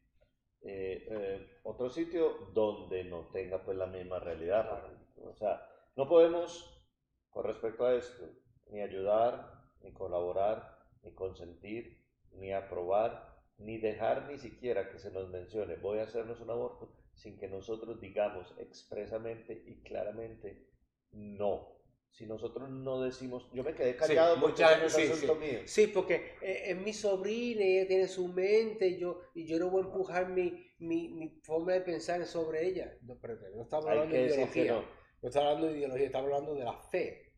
eh, 0.69 1.07
eh, 1.09 1.59
otro 1.63 1.89
sitio 1.89 2.49
donde 2.53 3.03
no 3.03 3.27
tenga 3.31 3.63
pues 3.63 3.77
la 3.77 3.87
misma 3.87 4.19
realidad. 4.19 4.83
O 5.23 5.33
sea, 5.35 5.61
no 5.95 6.07
podemos, 6.07 6.83
con 7.29 7.45
respecto 7.45 7.85
a 7.85 7.95
esto, 7.95 8.25
ni 8.69 8.81
ayudar, 8.81 9.63
ni 9.81 9.93
colaborar, 9.93 10.77
ni 11.03 11.13
consentir, 11.13 12.05
ni 12.31 12.51
aprobar, 12.53 13.26
ni 13.57 13.77
dejar 13.77 14.27
ni 14.29 14.37
siquiera 14.37 14.89
que 14.89 14.99
se 14.99 15.11
nos 15.11 15.29
mencione, 15.29 15.75
voy 15.77 15.99
a 15.99 16.03
hacernos 16.03 16.39
un 16.41 16.49
aborto, 16.49 16.95
sin 17.13 17.37
que 17.37 17.47
nosotros 17.47 17.99
digamos 17.99 18.53
expresamente 18.59 19.63
y 19.65 19.81
claramente 19.81 20.67
no 21.11 21.77
si 22.17 22.25
nosotros 22.25 22.67
no 22.69 23.01
decimos, 23.01 23.47
yo 23.53 23.63
me 23.63 23.75
quedé 23.75 23.95
callado 23.95 24.39
porque 24.41 24.63
es 24.63 24.97
asunto 24.97 25.35
mío. 25.35 25.59
Sí, 25.65 25.85
porque 25.85 26.35
eh, 26.41 26.63
es 26.71 26.77
mi 26.77 26.91
sobrina, 26.91 27.63
ella 27.63 27.87
tiene 27.87 28.07
su 28.07 28.27
mente, 28.27 28.87
y 28.87 28.97
yo, 28.97 29.21
y 29.35 29.45
yo 29.45 29.59
no 29.59 29.69
voy 29.69 29.83
a 29.83 29.85
empujar 29.85 30.29
mi, 30.29 30.73
mi, 30.79 31.09
mi 31.09 31.39
forma 31.43 31.73
de 31.73 31.81
pensar 31.81 32.25
sobre 32.25 32.67
ella. 32.67 32.97
No, 33.03 33.19
pero 33.21 33.37
no 33.55 33.61
estamos 33.61 33.85
hablando 33.85 34.15
de 34.15 34.25
ideología. 34.25 34.73
No. 34.73 34.81
no 35.21 35.27
estamos 35.27 35.47
hablando 35.47 35.67
de 35.67 35.77
ideología, 35.77 36.05
estamos 36.07 36.25
hablando 36.25 36.55
de 36.55 36.63
la 36.63 36.73
fe. 36.73 37.33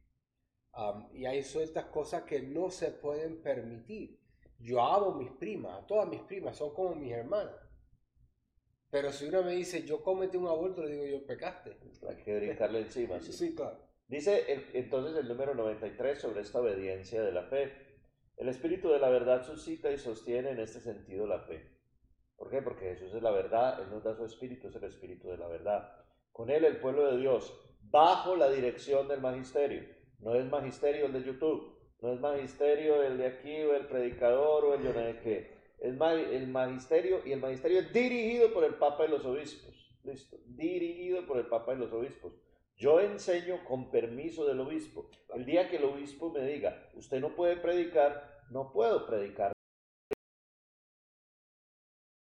y 1.13 1.26
hay 1.26 1.43
ciertas 1.43 1.86
cosas 1.88 2.24
que 2.24 2.41
no 2.41 2.70
se 2.70 2.91
pueden 2.91 3.41
permitir. 3.41 4.17
Yo 4.60 4.82
amo 4.82 5.14
a 5.14 5.18
mis 5.18 5.32
primas, 5.32 5.84
a 5.84 5.88
todas 5.88 6.07
mis 6.07 6.22
primas, 6.22 6.57
son 6.57 6.74
como 6.74 6.95
mis 6.95 7.12
hermanas. 7.12 7.55
Pero 8.91 9.12
si 9.12 9.28
una 9.28 9.41
me 9.41 9.53
dice, 9.53 9.86
yo 9.86 10.03
cometí 10.03 10.38
un 10.38 10.47
aborto, 10.47 10.84
le 10.84 10.91
digo, 10.91 11.05
yo 11.05 11.26
pecaste. 11.26 11.78
Hay 12.07 12.16
que 12.24 12.36
brincarle 12.36 12.80
encima. 12.80 13.20
Sí, 13.22 13.32
sí 13.32 13.55
claro. 13.55 13.78
Dice 14.07 14.64
entonces 14.74 15.16
el 15.16 15.28
número 15.28 15.53
93 15.53 16.20
sobre 16.20 16.41
esta 16.41 16.60
obediencia 16.60 17.22
de 17.22 17.32
la 17.32 17.43
fe. 17.43 17.72
El 18.38 18.49
Espíritu 18.49 18.89
de 18.89 18.99
la 18.99 19.10
verdad 19.10 19.45
suscita 19.45 19.91
y 19.91 19.97
sostiene 19.99 20.51
en 20.51 20.60
este 20.60 20.80
sentido 20.80 21.28
la 21.28 21.41
fe. 21.41 21.78
¿Por 22.36 22.49
qué? 22.49 22.62
Porque 22.62 22.95
Jesús 22.95 23.14
es 23.14 23.22
la 23.22 23.32
verdad, 23.32 23.82
Él 23.82 23.89
nos 23.91 24.03
da 24.03 24.16
su 24.16 24.26
Espíritu, 24.26 24.70
es 24.70 24.76
el 24.76 24.86
Espíritu 24.86 25.28
de 25.28 25.38
la 25.38 25.47
verdad. 25.47 25.93
Con 26.32 26.49
Él 26.49 26.64
el 26.64 26.78
pueblo 26.78 27.12
de 27.12 27.18
Dios, 27.18 27.53
bajo 27.82 28.36
la 28.36 28.49
dirección 28.49 29.07
del 29.07 29.22
magisterio. 29.22 29.84
No 30.20 30.34
es 30.34 30.45
magisterio 30.45 31.05
el 31.05 31.14
de 31.14 31.24
YouTube, 31.24 31.78
no 32.01 32.13
es 32.13 32.19
magisterio 32.19 33.03
el 33.03 33.17
de 33.17 33.27
aquí 33.27 33.61
o 33.63 33.75
el 33.75 33.85
predicador 33.87 34.65
o 34.65 34.73
el 34.75 34.83
yo 34.83 34.93
no 34.93 35.01
sé 35.01 35.19
qué. 35.21 35.59
Es 35.79 35.95
el 35.99 36.47
magisterio 36.47 37.21
y 37.25 37.31
el 37.31 37.39
magisterio 37.39 37.79
es 37.79 37.93
dirigido 37.93 38.53
por 38.53 38.63
el 38.63 38.75
Papa 38.75 39.05
y 39.05 39.09
los 39.09 39.25
obispos. 39.25 39.75
Listo, 40.03 40.37
dirigido 40.45 41.25
por 41.25 41.37
el 41.37 41.47
Papa 41.47 41.73
y 41.73 41.77
los 41.77 41.91
obispos. 41.91 42.33
Yo 42.77 43.01
enseño 43.01 43.65
con 43.65 43.91
permiso 43.91 44.45
del 44.45 44.61
obispo. 44.61 45.09
El 45.33 45.45
día 45.45 45.69
que 45.69 45.75
el 45.75 45.83
obispo 45.83 46.31
me 46.31 46.45
diga, 46.45 46.89
usted 46.95 47.19
no 47.19 47.35
puede 47.35 47.57
predicar, 47.57 48.43
no 48.49 48.71
puedo 48.71 49.05
predicar. 49.05 49.51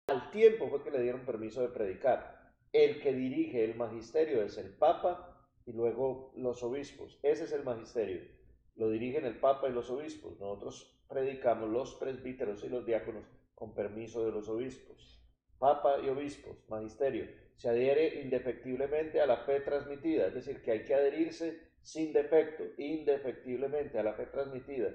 Al 0.09 0.31
tiempo 0.31 0.69
fue 0.69 0.83
que 0.83 0.91
le 0.91 1.03
dieron 1.03 1.27
permiso 1.27 1.61
de 1.61 1.69
predicar. 1.69 2.55
El 2.73 3.03
que 3.03 3.13
dirige 3.13 3.65
el 3.65 3.75
magisterio 3.75 4.43
es 4.43 4.57
el 4.57 4.73
Papa 4.73 5.47
y 5.67 5.73
luego 5.73 6.33
los 6.37 6.63
obispos. 6.63 7.19
Ese 7.23 7.45
es 7.45 7.53
el 7.53 7.63
magisterio. 7.63 8.40
Lo 8.81 8.89
dirigen 8.89 9.27
el 9.27 9.39
Papa 9.39 9.69
y 9.69 9.73
los 9.73 9.91
obispos. 9.91 10.41
Nosotros 10.41 10.99
predicamos 11.07 11.69
los 11.69 11.97
presbíteros 11.97 12.65
y 12.65 12.71
los 12.71 12.87
diáconos 12.87 13.25
con 13.55 13.75
permiso 13.75 14.25
de 14.25 14.33
los 14.33 14.49
obispos. 14.49 15.23
Papa 15.59 15.99
y 16.03 16.09
obispos, 16.09 16.57
magisterio 16.67 17.27
se 17.57 17.69
adhiere 17.69 18.23
indefectiblemente 18.23 19.21
a 19.21 19.27
la 19.27 19.37
fe 19.45 19.61
transmitida, 19.61 20.29
es 20.29 20.35
decir, 20.35 20.63
que 20.63 20.71
hay 20.71 20.85
que 20.87 20.95
adherirse 20.95 21.61
sin 21.83 22.15
defecto, 22.15 22.65
indefectiblemente 22.79 23.99
a 23.99 24.03
la 24.03 24.15
fe 24.15 24.25
transmitida 24.25 24.95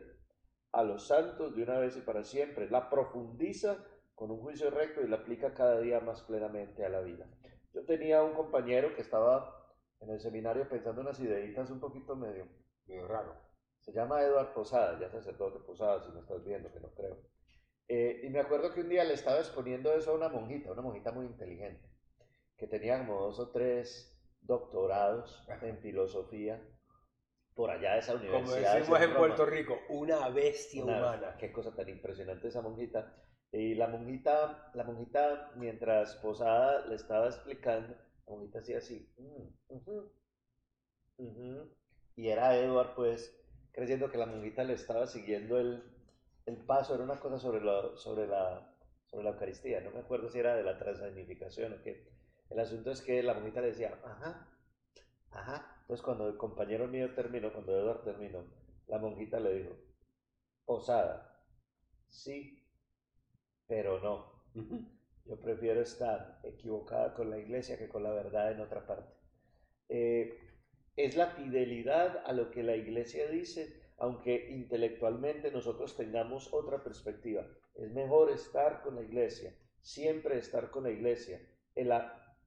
a 0.71 0.81
los 0.81 1.05
santos 1.05 1.55
de 1.55 1.61
una 1.61 1.77
vez 1.77 1.95
y 1.95 2.01
para 2.01 2.23
siempre, 2.23 2.67
la 2.71 2.89
profundiza 2.89 3.85
con 4.15 4.31
un 4.31 4.39
juicio 4.39 4.71
recto 4.71 5.01
y 5.01 5.07
la 5.07 5.17
aplica 5.17 5.53
cada 5.53 5.79
día 5.79 5.99
más 5.99 6.23
plenamente 6.23 6.83
a 6.83 6.89
la 6.89 7.01
vida. 7.01 7.27
Yo 7.71 7.85
tenía 7.85 8.23
un 8.23 8.33
compañero 8.33 8.95
que 8.95 9.01
estaba 9.01 9.77
en 9.99 10.09
el 10.09 10.19
seminario 10.19 10.67
pensando 10.67 11.01
unas 11.01 11.19
ideitas 11.19 11.69
un 11.69 11.79
poquito 11.79 12.15
medio, 12.15 12.47
medio 12.87 13.07
raro. 13.07 13.44
Se 13.85 13.91
llama 13.93 14.21
Eduard 14.21 14.53
Posada, 14.53 14.99
ya 14.99 15.09
sacerdote 15.09 15.59
Posada, 15.59 16.01
si 16.03 16.11
me 16.11 16.19
estás 16.19 16.43
viendo, 16.43 16.71
que 16.71 16.79
no 16.79 16.89
creo. 16.89 17.17
Eh, 17.87 18.21
y 18.23 18.29
me 18.29 18.39
acuerdo 18.39 18.73
que 18.73 18.81
un 18.81 18.89
día 18.89 19.03
le 19.03 19.13
estaba 19.13 19.37
exponiendo 19.39 19.93
eso 19.93 20.11
a 20.11 20.15
una 20.15 20.29
monjita, 20.29 20.71
una 20.71 20.81
monjita 20.81 21.11
muy 21.11 21.27
inteligente 21.27 21.87
que 22.57 22.67
tenía 22.67 22.97
como 22.99 23.21
dos 23.21 23.39
o 23.39 23.49
tres 23.49 24.11
doctorados 24.41 25.45
en 25.61 25.77
filosofía 25.79 26.61
por 27.53 27.69
allá 27.69 27.93
de 27.93 27.99
esa 27.99 28.15
universidad. 28.15 28.71
Como 28.71 28.75
decimos 28.75 29.01
en 29.01 29.13
Puerto 29.13 29.45
Rico, 29.45 29.79
una 29.89 30.29
bestia 30.29 30.83
humana. 30.83 31.35
Qué 31.37 31.51
cosa 31.51 31.73
tan 31.75 31.87
impresionante 31.89 32.47
esa 32.47 32.61
monjita. 32.61 33.13
Y 33.51 33.75
la 33.75 33.87
monjita, 33.87 34.71
la 34.73 34.83
monjita, 34.83 35.51
mientras 35.55 36.15
Posada 36.15 36.85
le 36.87 36.95
estaba 36.95 37.27
explicando, 37.27 37.95
la 38.25 38.33
monjita 38.33 38.59
hacía 38.59 38.79
así. 38.79 39.09
Mm, 41.17 41.61
Y 42.17 42.27
era 42.27 42.57
Edward, 42.57 42.95
pues, 42.95 43.33
creyendo 43.75 44.09
que 44.09 44.17
la 44.17 44.25
monjita 44.25 44.63
le 44.63 44.73
estaba 44.73 45.05
siguiendo 45.05 45.59
el, 45.59 45.83
el 46.45 46.55
paso, 46.65 46.95
era 46.95 47.03
una 47.03 47.19
cosa 47.19 47.37
sobre, 47.39 47.61
la, 47.61 47.97
sobre, 47.97 48.25
la, 48.25 48.73
sobre 49.05 49.25
la 49.25 49.31
Eucaristía, 49.31 49.81
no 49.81 49.91
me 49.91 49.99
acuerdo 49.99 50.29
si 50.29 50.39
era 50.39 50.55
de 50.55 50.63
la 50.63 50.77
transanificación 50.77 51.73
o 51.73 51.81
qué. 51.81 52.07
El 52.49 52.59
asunto 52.61 52.91
es 52.91 53.01
que 53.01 53.21
la 53.21 53.33
monjita 53.33 53.59
le 53.59 53.67
decía, 53.67 53.99
ajá, 54.05 54.47
ajá. 55.31 55.77
Entonces 55.81 56.05
cuando 56.05 56.29
el 56.29 56.37
compañero 56.37 56.87
mío 56.87 57.13
terminó, 57.13 57.51
cuando 57.51 57.77
Edward 57.77 58.03
terminó, 58.03 58.45
la 58.87 58.97
monjita 58.97 59.41
le 59.41 59.53
dijo, 59.53 59.75
posada, 60.63 61.45
sí, 62.07 62.65
pero 63.67 63.99
no. 63.99 64.41
Yo 65.25 65.37
prefiero 65.41 65.81
estar 65.81 66.39
equivocada 66.43 67.13
con 67.13 67.29
la 67.29 67.39
iglesia 67.39 67.77
que 67.77 67.89
con 67.89 68.03
la 68.03 68.11
verdad 68.11 68.53
en 68.53 68.61
otra 68.61 68.87
parte. 68.87 69.11
Eh, 69.89 70.44
es 70.95 71.15
la 71.15 71.27
fidelidad 71.27 72.23
a 72.25 72.31
lo 72.31 72.51
que 72.51 72.63
la 72.63 72.75
iglesia 72.75 73.27
dice, 73.27 73.81
aunque 73.97 74.49
intelectualmente 74.51 75.51
nosotros 75.51 75.95
tengamos 75.95 76.53
otra 76.53 76.83
perspectiva. 76.83 77.45
Es 77.75 77.91
mejor 77.91 78.31
estar 78.31 78.81
con 78.81 78.95
la 78.95 79.01
iglesia, 79.01 79.53
siempre 79.81 80.37
estar 80.37 80.71
con 80.71 80.83
la 80.83 80.91
iglesia. 80.91 81.41
En 81.75 81.89
la, 81.89 82.37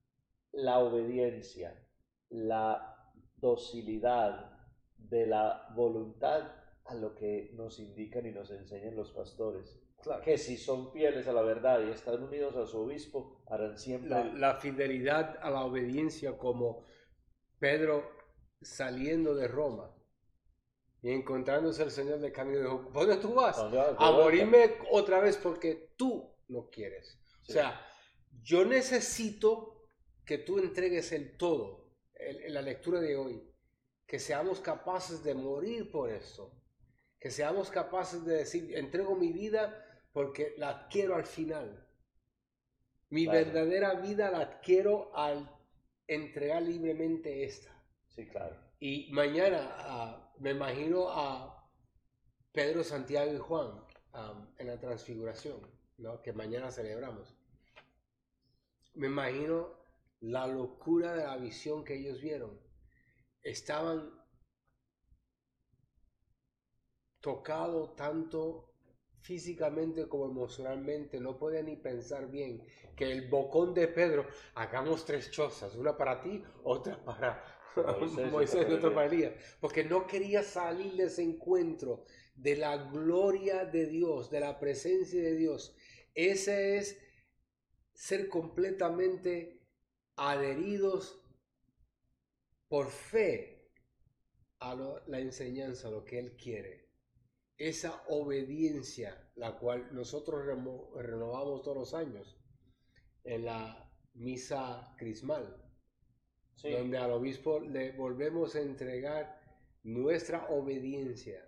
la 0.52 0.78
obediencia, 0.78 1.86
la 2.30 2.96
docilidad 3.36 4.58
de 4.96 5.26
la 5.26 5.68
voluntad 5.74 6.50
a 6.86 6.94
lo 6.94 7.14
que 7.14 7.50
nos 7.54 7.78
indican 7.78 8.26
y 8.26 8.32
nos 8.32 8.50
enseñan 8.50 8.96
los 8.96 9.12
pastores. 9.12 9.78
Que 10.24 10.38
si 10.38 10.56
son 10.56 10.90
fieles 10.92 11.26
a 11.28 11.32
la 11.32 11.42
verdad 11.42 11.86
y 11.86 11.90
están 11.90 12.22
unidos 12.22 12.56
a 12.56 12.66
su 12.66 12.80
obispo, 12.80 13.42
harán 13.46 13.76
siempre... 13.76 14.08
La, 14.08 14.24
la 14.24 14.54
fidelidad 14.54 15.36
a 15.42 15.50
la 15.50 15.64
obediencia 15.64 16.38
como 16.38 16.86
Pedro 17.58 18.17
saliendo 18.60 19.34
de 19.34 19.48
Roma 19.48 19.94
y 21.02 21.10
encontrándose 21.10 21.82
el 21.84 21.90
Señor 21.90 22.18
de 22.20 22.32
camino, 22.32 22.60
dijo, 22.60 22.90
¿dónde 22.92 23.16
tú 23.16 23.34
vas? 23.34 23.56
A 23.58 24.10
morirme 24.10 24.78
otra 24.90 25.20
vez 25.20 25.36
porque 25.36 25.92
tú 25.96 26.34
no 26.48 26.68
quieres. 26.70 27.18
O 27.48 27.52
sea, 27.52 27.80
yo 28.42 28.64
necesito 28.64 29.86
que 30.24 30.38
tú 30.38 30.58
entregues 30.58 31.12
el 31.12 31.36
todo 31.36 31.92
en, 32.14 32.52
la 32.52 32.62
lectura 32.62 33.00
de 33.00 33.16
hoy, 33.16 33.42
que 34.06 34.18
seamos 34.18 34.60
capaces 34.60 35.22
de 35.22 35.34
morir 35.34 35.90
por 35.90 36.10
esto, 36.10 36.52
que 37.20 37.30
seamos 37.30 37.70
capaces 37.70 38.24
de 38.24 38.38
decir, 38.38 38.76
entrego 38.76 39.14
mi 39.14 39.32
vida 39.32 39.84
porque 40.12 40.54
la 40.56 40.70
adquiero 40.70 41.14
al 41.14 41.26
final. 41.26 41.86
Mi 43.10 43.26
verdadera 43.26 43.94
vida 43.94 44.30
la 44.30 44.40
adquiero 44.40 45.16
al 45.16 45.50
entregar 46.06 46.62
libremente 46.62 47.44
esta. 47.44 47.77
Y 48.80 49.10
mañana 49.12 50.32
me 50.38 50.50
imagino 50.50 51.08
a 51.08 51.68
Pedro, 52.52 52.82
Santiago 52.82 53.32
y 53.32 53.38
Juan 53.38 53.84
en 54.58 54.66
la 54.66 54.78
transfiguración, 54.78 55.60
¿no? 55.98 56.22
que 56.22 56.32
mañana 56.32 56.70
celebramos. 56.70 57.36
Me 58.94 59.06
imagino 59.06 59.78
la 60.20 60.46
locura 60.46 61.14
de 61.14 61.24
la 61.24 61.36
visión 61.36 61.84
que 61.84 61.94
ellos 61.94 62.20
vieron. 62.20 62.60
Estaban 63.42 64.10
tocados 67.20 67.94
tanto 67.94 68.68
físicamente 69.20 70.08
como 70.08 70.26
emocionalmente, 70.26 71.20
no 71.20 71.38
podían 71.38 71.66
ni 71.66 71.76
pensar 71.76 72.30
bien 72.30 72.64
que 72.96 73.12
el 73.12 73.28
bocón 73.28 73.74
de 73.74 73.88
Pedro, 73.88 74.26
hagamos 74.54 75.04
tres 75.04 75.30
chozas, 75.30 75.74
una 75.74 75.96
para 75.96 76.20
ti, 76.20 76.42
otra 76.64 77.04
para 77.04 77.57
Moisés, 78.30 78.66
porque 79.60 79.84
no 79.84 80.06
quería 80.06 80.42
salir 80.42 80.94
de 80.94 81.04
ese 81.04 81.22
encuentro 81.22 82.04
de 82.34 82.56
la 82.56 82.76
gloria 82.76 83.64
de 83.64 83.86
Dios, 83.86 84.30
de 84.30 84.40
la 84.40 84.58
presencia 84.58 85.22
de 85.22 85.36
Dios. 85.36 85.76
Ese 86.14 86.78
es 86.78 86.98
ser 87.92 88.28
completamente 88.28 89.66
adheridos 90.16 91.20
por 92.68 92.90
fe 92.90 93.70
a 94.60 94.74
la 95.06 95.20
enseñanza, 95.20 95.88
a 95.88 95.90
lo 95.90 96.04
que 96.04 96.18
Él 96.18 96.36
quiere. 96.36 96.88
Esa 97.56 98.04
obediencia, 98.08 99.30
la 99.34 99.58
cual 99.58 99.88
nosotros 99.92 100.44
renovamos 100.46 101.62
todos 101.62 101.76
los 101.76 101.94
años 101.94 102.38
en 103.24 103.44
la 103.44 103.90
misa 104.14 104.94
crismal 104.96 105.67
donde 106.62 106.98
al 106.98 107.12
obispo 107.12 107.60
le 107.60 107.92
volvemos 107.92 108.54
a 108.56 108.60
entregar 108.60 109.40
nuestra 109.84 110.48
obediencia. 110.48 111.44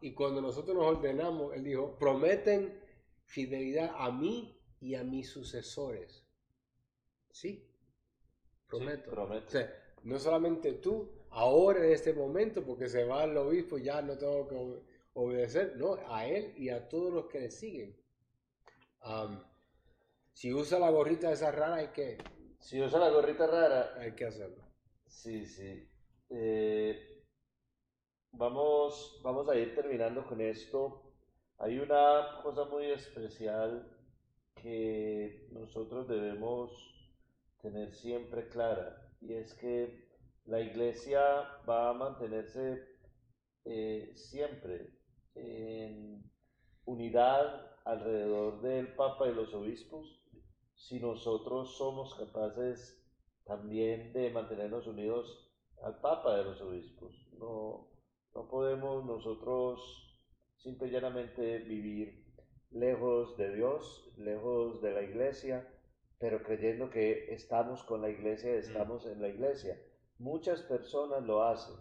y 0.00 0.14
cuando 0.14 0.40
nosotros 0.40 0.76
nos 0.76 0.86
ordenamos, 0.86 1.54
él 1.54 1.62
dijo, 1.62 1.96
prometen 1.98 2.80
fidelidad 3.24 3.92
a 3.96 4.10
mí 4.10 4.58
y 4.80 4.94
a 4.94 5.04
mis 5.04 5.30
sucesores. 5.30 6.26
Sí, 7.30 7.70
prometo. 8.66 9.12
no 10.02 10.18
solamente 10.18 10.72
tú, 10.74 11.10
ahora 11.30 11.84
en 11.84 11.92
este 11.92 12.12
momento, 12.12 12.64
porque 12.64 12.88
se 12.88 13.04
va 13.04 13.24
el 13.24 13.36
obispo, 13.36 13.78
ya 13.78 14.02
no 14.02 14.18
tengo 14.18 14.48
que 14.48 14.82
obedecer, 15.12 15.76
no, 15.76 15.98
a 16.08 16.26
él 16.26 16.54
y 16.56 16.70
a 16.70 16.88
todos 16.88 17.12
los 17.12 17.26
que 17.26 17.40
le 17.40 17.50
siguen. 17.50 17.96
si 20.32 20.52
usa 20.52 20.78
la 20.78 20.90
gorrita 20.90 21.30
esa 21.30 21.52
rara, 21.52 21.76
hay 21.76 21.88
que 21.88 22.18
si 22.60 22.80
usa 22.80 22.98
la 22.98 23.10
gorrita 23.10 23.46
rara. 23.46 23.94
Hay 23.98 24.12
que 24.14 24.26
hacerlo. 24.26 24.62
Sí, 25.06 25.44
sí. 25.44 25.88
Eh, 26.28 27.24
vamos, 28.32 29.20
vamos 29.24 29.48
a 29.48 29.56
ir 29.56 29.74
terminando 29.74 30.24
con 30.26 30.40
esto. 30.40 31.02
Hay 31.58 31.78
una 31.78 32.40
cosa 32.42 32.64
muy 32.66 32.86
especial 32.86 33.86
que 34.54 35.48
nosotros 35.52 36.06
debemos 36.08 36.70
tener 37.60 37.92
siempre 37.94 38.48
clara 38.48 39.10
y 39.20 39.34
es 39.34 39.54
que 39.54 40.08
la 40.46 40.60
iglesia 40.60 41.20
va 41.68 41.90
a 41.90 41.94
mantenerse 41.94 42.82
eh, 43.64 44.12
siempre 44.14 44.94
en 45.34 46.22
unidad 46.86 47.76
alrededor 47.84 48.62
del 48.62 48.94
Papa 48.94 49.28
y 49.28 49.34
los 49.34 49.52
obispos 49.54 50.19
si 50.80 50.98
nosotros 50.98 51.76
somos 51.76 52.14
capaces 52.14 52.98
también 53.44 54.12
de 54.14 54.30
mantenernos 54.30 54.86
unidos 54.86 55.52
al 55.82 56.00
Papa 56.00 56.36
de 56.36 56.44
los 56.44 56.60
obispos. 56.62 57.28
No, 57.38 57.90
no 58.34 58.48
podemos 58.48 59.04
nosotros 59.04 60.18
simple 60.56 60.88
y 60.88 60.90
llanamente 60.90 61.58
vivir 61.58 62.24
lejos 62.70 63.36
de 63.36 63.54
Dios, 63.54 64.10
lejos 64.16 64.80
de 64.80 64.92
la 64.92 65.02
iglesia, 65.02 65.68
pero 66.18 66.42
creyendo 66.42 66.90
que 66.90 67.32
estamos 67.34 67.82
con 67.84 68.00
la 68.00 68.08
iglesia, 68.08 68.54
estamos 68.54 69.04
en 69.06 69.20
la 69.20 69.28
iglesia. 69.28 69.78
Muchas 70.18 70.62
personas 70.62 71.22
lo 71.24 71.42
hacen. 71.42 71.76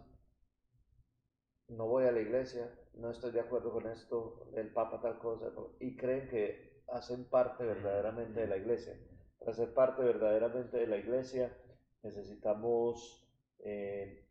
No 1.69 1.87
voy 1.87 2.05
a 2.05 2.11
la 2.11 2.19
iglesia, 2.19 2.69
no 2.95 3.11
estoy 3.11 3.31
de 3.31 3.41
acuerdo 3.41 3.71
con 3.71 3.87
esto, 3.87 4.49
el 4.55 4.73
Papa 4.73 4.99
tal 5.01 5.19
cosa, 5.19 5.51
y 5.79 5.95
creen 5.95 6.27
que 6.27 6.68
hacen 6.91 7.25
parte 7.25 7.63
verdaderamente 7.65 8.41
de 8.41 8.47
la 8.47 8.57
iglesia. 8.57 8.97
Para 9.39 9.53
ser 9.53 9.73
parte 9.73 10.03
verdaderamente 10.03 10.77
de 10.77 10.87
la 10.87 10.97
iglesia 10.97 11.55
necesitamos 12.03 13.27
eh, 13.59 14.25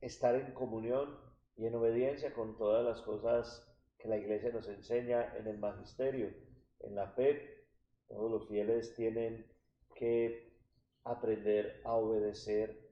estar 0.00 0.34
en 0.34 0.52
comunión 0.52 1.18
y 1.56 1.66
en 1.66 1.74
obediencia 1.74 2.32
con 2.32 2.56
todas 2.56 2.84
las 2.84 3.02
cosas 3.02 3.66
que 3.98 4.08
la 4.08 4.16
iglesia 4.16 4.50
nos 4.50 4.68
enseña 4.68 5.36
en 5.36 5.46
el 5.46 5.58
magisterio, 5.58 6.32
en 6.80 6.94
la 6.94 7.08
fe. 7.08 7.66
Todos 8.08 8.30
los 8.30 8.48
fieles 8.48 8.94
tienen 8.94 9.46
que 9.94 10.50
aprender 11.04 11.80
a 11.84 11.94
obedecer 11.94 12.90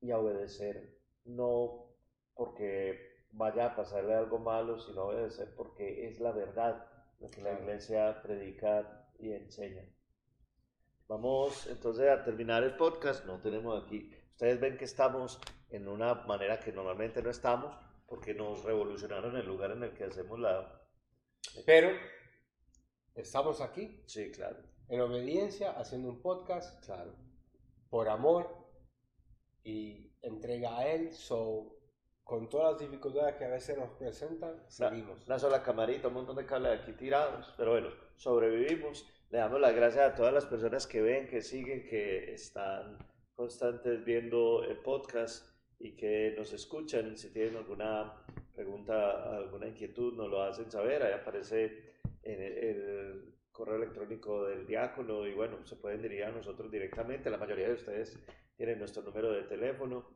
y 0.00 0.10
a 0.10 0.18
obedecer 0.18 0.98
no 1.24 1.86
porque 2.34 3.18
vaya 3.32 3.66
a 3.66 3.76
pasarle 3.76 4.14
algo 4.14 4.38
malo, 4.38 4.78
sino 4.78 5.04
obedecer 5.04 5.54
porque 5.54 6.08
es 6.08 6.20
la 6.20 6.32
verdad 6.32 6.86
lo 7.18 7.30
que 7.30 7.42
la 7.42 7.52
iglesia 7.52 8.20
predica 8.22 9.08
y 9.18 9.32
enseña. 9.32 9.84
Vamos 11.08 11.66
entonces 11.66 12.08
a 12.08 12.22
terminar 12.22 12.62
el 12.62 12.76
podcast. 12.76 13.24
No 13.24 13.40
tenemos 13.40 13.82
aquí. 13.82 14.12
Ustedes 14.32 14.60
ven 14.60 14.76
que 14.76 14.84
estamos 14.84 15.40
en 15.70 15.88
una 15.88 16.14
manera 16.14 16.60
que 16.60 16.72
normalmente 16.72 17.22
no 17.22 17.30
estamos 17.30 17.76
porque 18.06 18.34
nos 18.34 18.62
revolucionaron 18.62 19.36
el 19.36 19.46
lugar 19.46 19.72
en 19.72 19.82
el 19.82 19.94
que 19.94 20.04
hacemos 20.04 20.38
la. 20.38 20.82
Pero 21.66 21.90
estamos 23.14 23.60
aquí. 23.60 24.02
Sí, 24.06 24.30
claro. 24.30 24.58
En 24.88 25.00
obediencia, 25.00 25.72
haciendo 25.72 26.08
un 26.08 26.22
podcast. 26.22 26.84
Claro. 26.84 27.16
Por 27.90 28.08
amor 28.08 28.68
y 29.64 30.14
entrega 30.22 30.78
a 30.78 30.86
Él. 30.86 31.12
So, 31.12 31.77
con 32.28 32.46
todas 32.50 32.72
las 32.72 32.80
dificultades 32.82 33.36
que 33.36 33.46
a 33.46 33.48
veces 33.48 33.78
nos 33.78 33.88
presentan, 33.92 34.62
seguimos. 34.68 35.26
Una, 35.26 35.38
sola 35.38 35.62
camarita, 35.62 36.08
un 36.08 36.14
montón 36.14 36.36
de 36.36 36.44
cables 36.44 36.78
aquí 36.78 36.92
tirados, 36.92 37.54
pero 37.56 37.70
bueno, 37.70 37.88
sobrevivimos. 38.16 39.08
Le 39.30 39.38
damos 39.38 39.58
las 39.58 39.74
gracias 39.74 40.12
a 40.12 40.14
todas 40.14 40.34
las 40.34 40.44
personas 40.44 40.86
que 40.86 41.00
ven, 41.00 41.26
que 41.26 41.40
siguen, 41.40 41.88
que 41.88 42.34
están 42.34 42.98
constantes 43.34 44.04
viendo 44.04 44.62
el 44.62 44.76
podcast 44.76 45.58
y 45.78 45.96
que 45.96 46.34
nos 46.36 46.52
escuchan. 46.52 47.16
Si 47.16 47.32
tienen 47.32 47.56
alguna 47.56 48.12
pregunta, 48.54 49.38
alguna 49.38 49.66
inquietud, 49.66 50.12
nos 50.12 50.28
lo 50.28 50.42
hacen 50.42 50.70
saber. 50.70 51.02
Ahí 51.02 51.14
aparece 51.14 51.94
en 52.22 52.42
el, 52.42 53.34
correo 53.52 53.76
electrónico 53.76 54.44
del 54.44 54.66
diácono 54.66 55.26
y 55.26 55.32
bueno, 55.32 55.66
se 55.66 55.76
pueden 55.76 56.02
dirigir 56.02 56.26
a 56.26 56.30
nosotros 56.30 56.70
directamente. 56.70 57.30
La 57.30 57.38
mayoría 57.38 57.68
de 57.68 57.74
ustedes 57.74 58.18
tienen 58.54 58.78
nuestro 58.78 59.02
número 59.02 59.32
de 59.32 59.44
teléfono. 59.44 60.06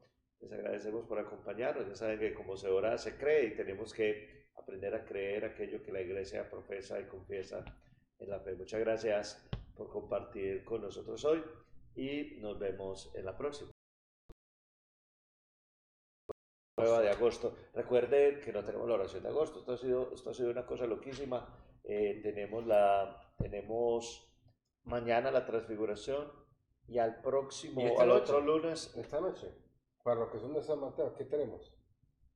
Les 0.43 0.53
agradecemos 0.53 1.07
por 1.07 1.18
acompañarnos. 1.18 1.88
Ya 1.88 1.95
saben 1.95 2.18
que 2.18 2.34
como 2.34 2.57
se 2.57 2.68
ora, 2.68 2.99
se 2.99 3.16
cree 3.16 3.47
y 3.47 3.55
tenemos 3.55 3.95
que 3.95 4.49
aprender 4.57 4.95
a 4.95 5.05
creer 5.05 5.45
aquello 5.45 5.82
que 5.82 5.93
la 5.93 6.01
iglesia 6.01 6.49
profesa 6.51 7.01
y 7.01 7.05
confiesa 7.05 7.64
en 8.18 8.28
la 8.28 8.40
fe. 8.40 8.55
Muchas 8.55 8.80
gracias 8.80 9.49
por 9.76 9.88
compartir 9.88 10.64
con 10.64 10.82
nosotros 10.82 11.24
hoy 11.24 11.43
y 11.95 12.38
nos 12.40 12.59
vemos 12.59 13.12
en 13.14 13.24
la 13.24 13.36
próxima. 13.36 13.70
De 16.76 17.11
agosto. 17.11 17.57
Recuerden 17.74 18.40
que 18.40 18.53
no 18.53 18.64
tenemos 18.64 18.88
la 18.88 18.95
oración 18.95 19.22
de 19.22 19.28
agosto. 19.28 19.61
Esto 19.61 19.72
ha 19.72 19.76
sido, 19.76 20.12
esto 20.12 20.30
ha 20.30 20.34
sido 20.34 20.51
una 20.51 20.66
cosa 20.66 20.86
loquísima. 20.86 21.47
Eh, 21.84 22.20
tenemos, 22.22 22.66
la, 22.66 23.32
tenemos 23.38 24.28
mañana 24.84 25.30
la 25.30 25.47
transfiguración 25.47 26.32
y 26.88 26.99
al 26.99 27.20
próximo, 27.20 28.01
al 28.01 28.11
otro 28.11 28.40
lunes. 28.40 28.93
Esta 28.97 29.20
noche, 29.20 29.53
para 30.03 30.20
los 30.20 30.30
que 30.30 30.38
son 30.38 30.55
de 30.55 30.62
San 30.62 30.80
Mateo, 30.80 31.14
¿qué 31.14 31.24
tenemos? 31.24 31.72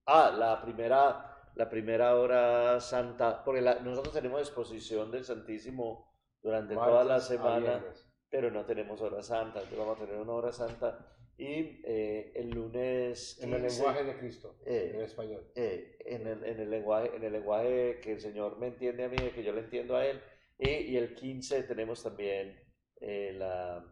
Ah, 0.06 0.34
la 0.36 0.62
primera, 0.62 1.50
la 1.54 1.68
primera 1.68 2.16
hora 2.16 2.80
santa, 2.80 3.44
porque 3.44 3.60
nosotros 3.60 4.14
tenemos 4.14 4.40
exposición 4.40 5.10
del 5.10 5.24
Santísimo 5.24 6.12
durante 6.42 6.74
toda 6.74 7.04
la 7.04 7.20
semana, 7.20 7.84
pero 8.28 8.50
no 8.50 8.64
tenemos 8.64 9.00
hora 9.00 9.22
santa, 9.22 9.60
entonces 9.60 9.78
vamos 9.78 10.00
a 10.00 10.04
tener 10.04 10.20
una 10.20 10.32
hora 10.32 10.52
santa 10.52 11.16
y 11.38 11.82
eh, 11.84 12.32
el 12.34 12.50
lunes... 12.50 13.38
en 13.42 13.52
el 13.52 13.62
lenguaje 13.62 14.04
de 14.04 14.16
Cristo, 14.16 14.56
eh, 14.64 14.92
en 14.94 15.00
español. 15.02 15.50
Eh, 15.54 15.98
en, 16.06 16.26
el, 16.26 16.44
en, 16.44 16.60
el, 16.60 16.70
lenguaje, 16.70 17.14
en 17.14 17.24
el 17.24 17.32
lenguaje 17.32 18.00
que 18.00 18.12
el 18.12 18.20
Señor 18.20 18.58
me 18.58 18.68
entiende 18.68 19.04
a 19.04 19.08
mí, 19.08 19.16
que 19.16 19.42
yo 19.42 19.52
le 19.52 19.60
entiendo 19.60 19.96
a 19.96 20.06
Él. 20.06 20.20
Y, 20.58 20.70
y 20.70 20.96
el 20.96 21.14
15 21.14 21.64
tenemos 21.64 22.02
también 22.02 22.58
la, 23.00 23.84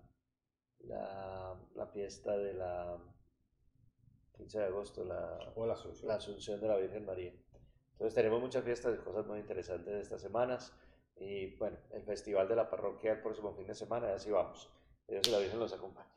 la, 0.81 1.61
la, 1.75 1.87
fiesta 1.89 2.35
de 2.39 2.55
la 2.55 2.99
15 4.45 4.59
de 4.59 4.65
agosto, 4.67 5.05
la, 5.05 5.53
o 5.57 5.65
la, 5.65 5.73
Asunción. 5.73 6.09
la 6.09 6.17
Asunción 6.17 6.61
de 6.61 6.69
la 6.69 6.77
Virgen 6.77 7.07
María. 7.07 7.33
Entonces 7.93 8.15
tenemos 8.15 8.41
muchas 8.43 8.63
fiestas 8.63 8.95
y 8.95 9.03
cosas 9.03 9.27
muy 9.27 9.39
interesantes 9.39 9.95
de 9.95 10.01
estas 10.01 10.21
semanas. 10.21 10.73
Y 11.17 11.57
bueno, 11.57 11.79
el 11.93 12.03
Festival 12.03 12.47
de 12.49 12.57
la 12.57 12.69
Parroquia 12.69 13.13
el 13.13 13.23
próximo 13.23 13.55
fin 13.55 13.67
de 13.67 13.75
semana, 13.75 14.11
y 14.11 14.13
así 14.13 14.31
vamos. 14.31 14.71
Dios 15.09 15.27
y 15.27 15.31
la 15.31 15.39
Virgen 15.39 15.61
los 15.61 15.73
acompañe. 15.73 16.09